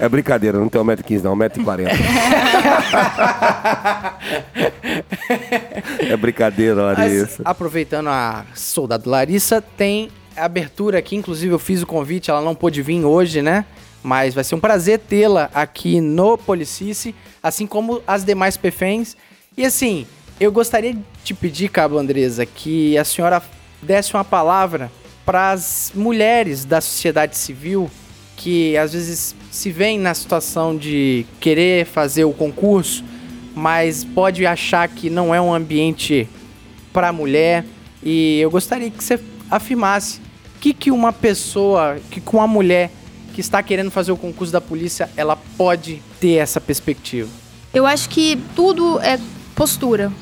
[0.00, 1.88] É brincadeira, não tem 1,15m não, 1,40m.
[6.08, 7.42] é brincadeira, Mas, Larissa.
[7.44, 12.80] aproveitando a Soldado Larissa, tem abertura aqui, inclusive eu fiz o convite, ela não pôde
[12.82, 13.64] vir hoje, né?
[14.02, 19.16] Mas vai ser um prazer tê-la aqui no Policice, assim como as demais PFENs.
[19.56, 20.06] E assim,
[20.40, 23.42] eu gostaria de pedir, Cabo Andresa, que a senhora
[23.82, 24.90] desse uma palavra
[25.24, 27.90] para as mulheres da sociedade civil
[28.38, 33.04] que às vezes se veem na situação de querer fazer o concurso,
[33.54, 36.28] mas pode achar que não é um ambiente
[36.92, 37.64] para mulher.
[38.02, 39.18] E eu gostaria que você
[39.50, 40.20] afirmasse
[40.56, 42.92] o que, que uma pessoa, que com uma mulher
[43.34, 47.28] que está querendo fazer o concurso da polícia, ela pode ter essa perspectiva.
[47.74, 49.18] Eu acho que tudo é
[49.54, 50.12] postura.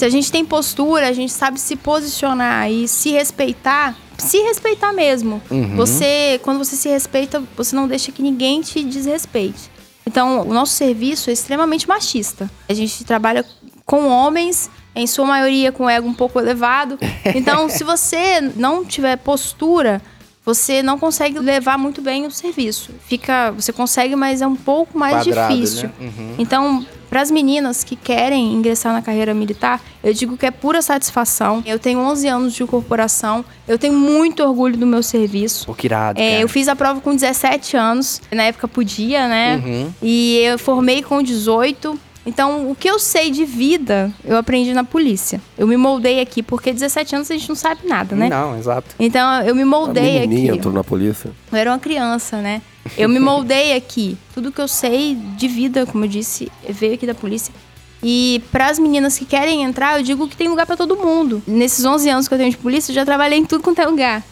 [0.00, 4.94] Se a gente tem postura, a gente sabe se posicionar e se respeitar, se respeitar
[4.94, 5.42] mesmo.
[5.76, 9.70] Você, quando você se respeita, você não deixa que ninguém te desrespeite.
[10.06, 12.50] Então, o nosso serviço é extremamente machista.
[12.66, 13.44] A gente trabalha
[13.84, 16.98] com homens, em sua maioria com ego um pouco elevado.
[17.36, 20.00] Então, se você não tiver postura,
[20.44, 22.92] você não consegue levar muito bem o serviço.
[23.06, 25.88] Fica, você consegue, mas é um pouco mais Quadrado, difícil.
[26.00, 26.12] né?
[26.18, 26.34] Uhum.
[26.38, 30.80] Então, para as meninas que querem ingressar na carreira militar, eu digo que é pura
[30.80, 31.62] satisfação.
[31.66, 35.66] Eu tenho 11 anos de corporação, eu tenho muito orgulho do meu serviço.
[35.66, 39.56] Pô, que irado, É, eu fiz a prova com 17 anos, na época podia, né?
[39.56, 39.92] Uhum.
[40.02, 41.98] E eu formei com 18.
[42.30, 45.40] Então, o que eu sei de vida, eu aprendi na polícia.
[45.58, 48.28] Eu me moldei aqui, porque 17 anos a gente não sabe nada, né?
[48.28, 48.94] Não, exato.
[49.00, 50.46] Então, eu me A moldei aqui.
[50.46, 51.32] entrou na polícia.
[51.50, 52.62] Eu era uma criança, né?
[52.96, 54.16] Eu me moldei aqui.
[54.32, 57.52] Tudo que eu sei de vida, como eu disse, veio aqui da polícia.
[58.00, 61.42] E para as meninas que querem entrar, eu digo que tem lugar para todo mundo.
[61.48, 63.86] Nesses 11 anos que eu tenho de polícia, eu já trabalhei em tudo quanto é
[63.86, 64.22] lugar.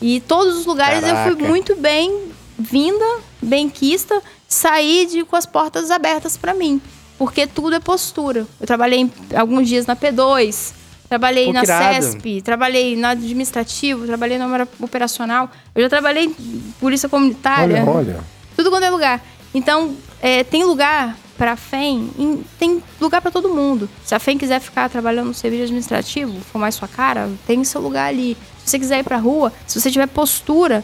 [0.00, 1.36] E todos os lugares eu Caraca.
[1.36, 3.04] fui muito bem vinda,
[3.42, 6.80] bem quista, saí de, com as portas abertas para mim.
[7.20, 8.46] Porque tudo é postura.
[8.58, 10.72] Eu trabalhei alguns dias na P2,
[11.06, 12.02] trabalhei Pô, na irado.
[12.02, 15.50] CESP, trabalhei no administrativo, trabalhei na área operacional.
[15.74, 17.82] Eu já trabalhei em polícia comunitária.
[17.82, 18.20] Olha, olha.
[18.56, 19.22] Tudo quanto é lugar.
[19.52, 23.86] Então, é, tem lugar para a FEM, em- tem lugar para todo mundo.
[24.02, 27.82] Se a FEM quiser ficar trabalhando no serviço administrativo, for mais sua cara, tem seu
[27.82, 28.34] lugar ali.
[28.64, 30.82] Se você quiser ir pra rua, se você tiver postura,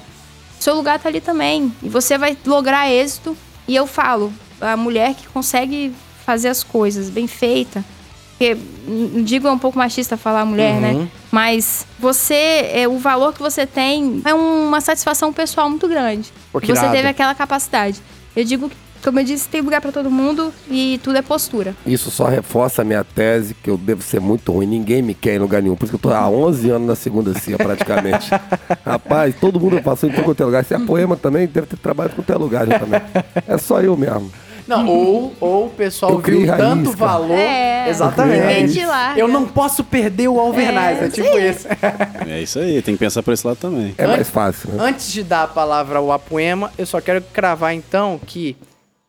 [0.60, 1.72] seu lugar tá ali também.
[1.82, 3.34] E você vai lograr êxito.
[3.66, 4.30] E eu falo,
[4.60, 5.94] a mulher que consegue
[6.26, 7.84] fazer as coisas bem feita,
[8.32, 8.54] Porque,
[8.86, 10.80] não digo é um pouco machista falar mulher, Uhum.
[10.80, 11.08] né?
[11.32, 16.30] Mas você, é, o valor que você tem é uma satisfação pessoal muito grande.
[16.52, 17.98] Pô, que você teve aquela capacidade.
[18.34, 18.70] Eu digo,
[19.02, 21.74] como eu disse, tem lugar pra todo mundo e tudo é postura.
[21.86, 24.66] Isso só reforça a minha tese que eu devo ser muito ruim.
[24.66, 25.74] Ninguém me quer em lugar nenhum.
[25.76, 28.28] Por isso que eu tô há 11 anos na segunda CIA, praticamente.
[28.84, 30.62] Rapaz, todo mundo passou em todo é lugar.
[30.64, 33.00] Se é poema também, deve ter trabalhado em qualquer lugar já também.
[33.46, 34.30] É só eu mesmo.
[34.66, 36.96] Não, ou, ou o pessoal Eu viu raiz, tanto cara.
[36.96, 37.38] valor.
[37.38, 38.84] É, Exatamente.
[38.84, 39.20] larga.
[39.20, 41.68] Eu não posso perder o Alvernais, É, é, tipo isso.
[42.26, 43.94] É isso aí, tem que pensar por esse lado também.
[43.96, 44.82] É mais fácil, né?
[44.82, 48.56] Antes de dar a palavra ao Apoema, eu só quero cravar então que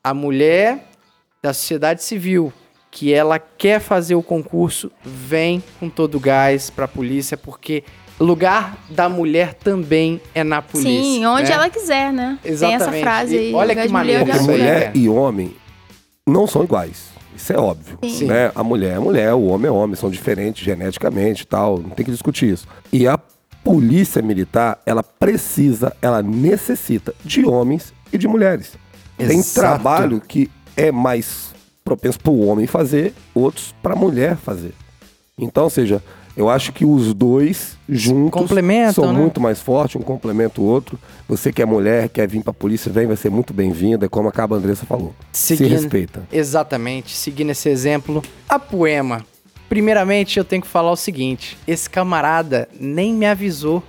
[0.04, 0.86] a mulher
[1.42, 2.54] da sociedade civil
[2.92, 7.84] que ela quer fazer o concurso vem com todo o gás pra polícia, porque
[8.20, 10.92] lugar da mulher também é na polícia.
[10.92, 11.56] Sim, onde né?
[11.56, 12.40] ela quiser, né?
[12.42, 13.04] Tem essa Exatamente.
[13.04, 13.54] frase E aí.
[13.54, 14.98] olha que de maneiro mulher, aí, mulher cara.
[14.98, 15.56] e homem
[16.26, 17.10] não são iguais.
[17.36, 18.00] Isso é óbvio.
[18.04, 18.26] Sim.
[18.26, 18.52] Né?
[18.56, 21.78] A mulher é mulher, o homem é homem, são diferentes geneticamente e tal.
[21.78, 22.68] Não tem que discutir isso.
[22.92, 23.20] E a
[23.64, 28.74] polícia militar, ela precisa, ela necessita de homens e de mulheres.
[29.18, 29.60] Tem Exato.
[29.60, 31.54] trabalho que é mais
[31.84, 34.74] propenso para o homem fazer, outros para a mulher fazer.
[35.38, 36.02] Então, ou seja,
[36.38, 38.48] eu acho que os dois juntos
[38.94, 39.20] são né?
[39.20, 41.00] muito mais fortes, um complementa o outro.
[41.28, 44.30] Você que é mulher, quer vir pra polícia, vem, vai ser muito bem-vinda, é como
[44.30, 45.16] a Caba Andressa falou.
[45.32, 46.22] Se Seguindo- respeita.
[46.32, 48.22] Exatamente, seguindo esse exemplo.
[48.48, 49.26] A Poema.
[49.68, 53.84] Primeiramente, eu tenho que falar o seguinte: esse camarada nem me avisou.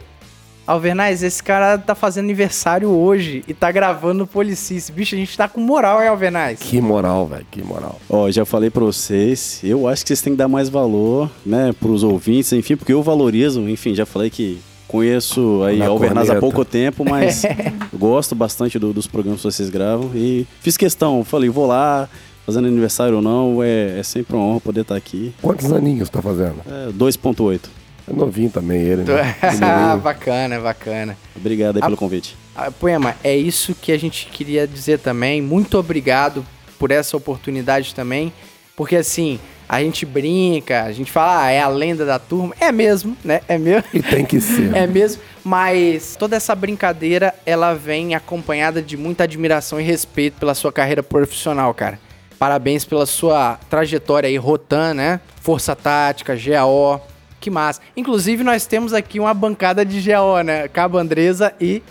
[0.72, 4.92] Alvernais, esse cara tá fazendo aniversário hoje e tá gravando o Policice.
[4.92, 6.58] Bicho, a gente tá com moral, hein, Alvernais?
[6.60, 7.98] Que moral, velho, que moral.
[8.08, 11.72] Ó, já falei pra vocês, eu acho que vocês têm que dar mais valor, né,
[11.80, 16.34] pros ouvintes, enfim, porque eu valorizo, enfim, já falei que conheço aí Na Alvernaz há
[16.34, 16.40] corneta.
[16.40, 17.42] pouco tempo, mas
[17.92, 22.08] gosto bastante do- dos programas que vocês gravam e fiz questão, falei, vou lá,
[22.44, 25.32] fazendo aniversário ou não, é, é sempre uma honra poder estar aqui.
[25.42, 26.56] Quantos aninhos tá fazendo?
[26.66, 27.60] É, 2.8.
[28.08, 29.36] É novinho também ele, né?
[29.62, 31.16] ah, bacana, bacana.
[31.36, 32.36] Obrigado aí A- pelo convite.
[32.56, 35.40] Ah, Poema, é isso que a gente queria dizer também.
[35.40, 36.44] Muito obrigado
[36.78, 38.32] por essa oportunidade também.
[38.76, 42.54] Porque assim, a gente brinca, a gente fala, ah, é a lenda da turma.
[42.60, 43.40] É mesmo, né?
[43.48, 43.84] É mesmo.
[43.92, 44.74] E tem que ser.
[44.74, 50.54] É mesmo, mas toda essa brincadeira, ela vem acompanhada de muita admiração e respeito pela
[50.54, 51.98] sua carreira profissional, cara.
[52.38, 55.20] Parabéns pela sua trajetória aí, Rotan, né?
[55.40, 57.04] Força Tática, GAO,
[57.40, 57.80] que massa.
[57.96, 60.68] Inclusive, nós temos aqui uma bancada de GAO, né?
[60.68, 61.82] Cabo Andresa e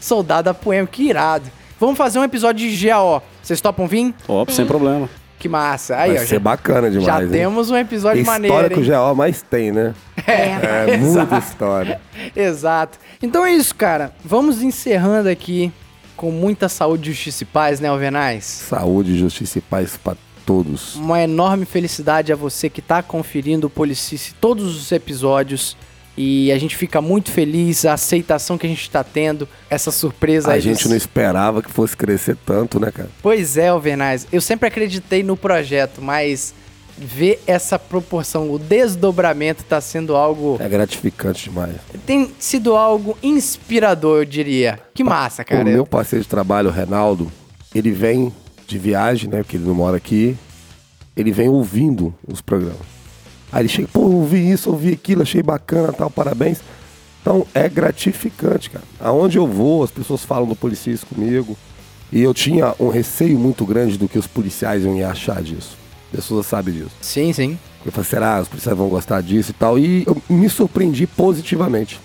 [0.00, 1.50] Soldada Poema, que irado.
[1.78, 3.22] Vamos fazer um episódio de GAO.
[3.42, 4.14] Vocês topam vir?
[4.28, 5.08] Ó, sem problema.
[5.38, 5.96] Que massa.
[5.96, 7.06] Aí, Vai ó, ser já, bacana demais.
[7.06, 7.28] já hein?
[7.28, 9.08] temos um episódio História maneiro, que o?
[9.08, 9.94] GO mais tem, né?
[10.26, 10.92] É.
[10.92, 12.00] É muita história.
[12.34, 12.98] Exato.
[13.22, 14.12] Então é isso, cara.
[14.24, 15.70] Vamos encerrando aqui
[16.16, 18.44] com muita saúde, justiça e paz, né, Alvenaz?
[18.44, 20.14] Saúde, justiça e paz pra
[20.44, 20.96] todos.
[20.96, 25.76] Uma enorme felicidade a você que tá conferindo o Policice todos os episódios.
[26.16, 30.52] E a gente fica muito feliz, a aceitação que a gente tá tendo, essa surpresa
[30.52, 33.08] A gente dos- não esperava que fosse crescer tanto, né, cara?
[33.20, 34.24] Pois é, Alvernaz.
[34.30, 36.54] Eu sempre acreditei no projeto, mas
[36.96, 40.56] ver essa proporção, o desdobramento tá sendo algo.
[40.60, 41.74] É gratificante demais.
[42.06, 44.78] Tem sido algo inspirador, eu diria.
[44.94, 45.62] Que massa, cara.
[45.62, 47.28] O meu parceiro de trabalho, o Reinaldo,
[47.74, 48.32] ele vem
[48.66, 49.38] de viagem, né?
[49.42, 50.36] Porque ele não mora aqui.
[51.16, 52.94] Ele vem ouvindo os programas.
[53.52, 56.60] Aí ele chega, pô, ouvi isso, ouvi aquilo, achei bacana, tal, parabéns.
[57.20, 58.84] Então é gratificante, cara.
[59.00, 61.56] Aonde eu vou, as pessoas falam do policiais comigo.
[62.12, 65.76] E eu tinha um receio muito grande do que os policiais iam achar disso.
[66.06, 66.90] As pessoas sabem disso.
[67.00, 67.58] Sim, sim.
[67.84, 68.40] Eu falei, será?
[68.40, 69.78] Os policiais vão gostar disso e tal.
[69.78, 72.00] E eu me surpreendi positivamente.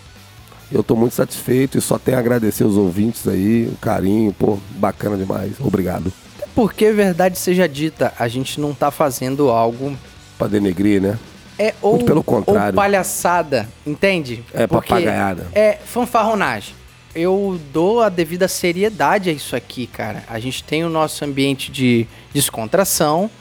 [0.72, 4.60] Eu tô muito satisfeito e só tenho a agradecer os ouvintes aí, o carinho, pô,
[4.78, 5.54] bacana demais.
[5.60, 6.14] Obrigado.
[6.60, 9.96] Porque, verdade seja dita, a gente não tá fazendo algo.
[10.38, 11.18] Pra denegrir, né?
[11.58, 12.72] É ou, Muito pelo contrário.
[12.72, 14.44] ou palhaçada, entende?
[14.54, 15.48] É Porque papagaiada.
[15.54, 16.76] É fanfarronagem.
[17.16, 20.26] Eu dou a devida seriedade a isso aqui, cara.
[20.28, 23.32] A gente tem o nosso ambiente de descontração,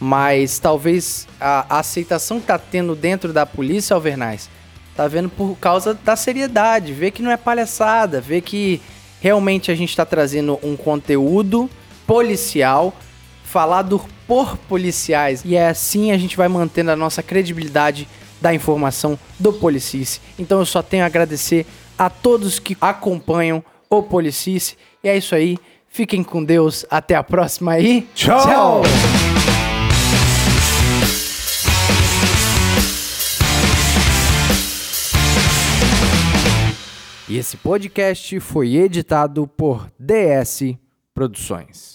[0.00, 4.50] mas talvez a, a aceitação que tá tendo dentro da polícia, Alvernais,
[4.96, 6.92] tá vendo por causa da seriedade.
[6.92, 8.82] Ver que não é palhaçada, ver que
[9.20, 11.70] realmente a gente tá trazendo um conteúdo
[12.06, 12.94] policial
[13.42, 15.42] falado por policiais.
[15.44, 18.08] E é assim a gente vai mantendo a nossa credibilidade
[18.40, 20.20] da informação do Policice.
[20.38, 21.66] Então eu só tenho a agradecer
[21.96, 24.76] a todos que acompanham o Policice.
[25.02, 25.56] E é isso aí.
[25.88, 26.84] Fiquem com Deus.
[26.90, 28.08] Até a próxima aí.
[28.14, 28.82] Tchau!
[37.28, 40.76] E esse podcast foi editado por DS
[41.14, 41.93] Produções.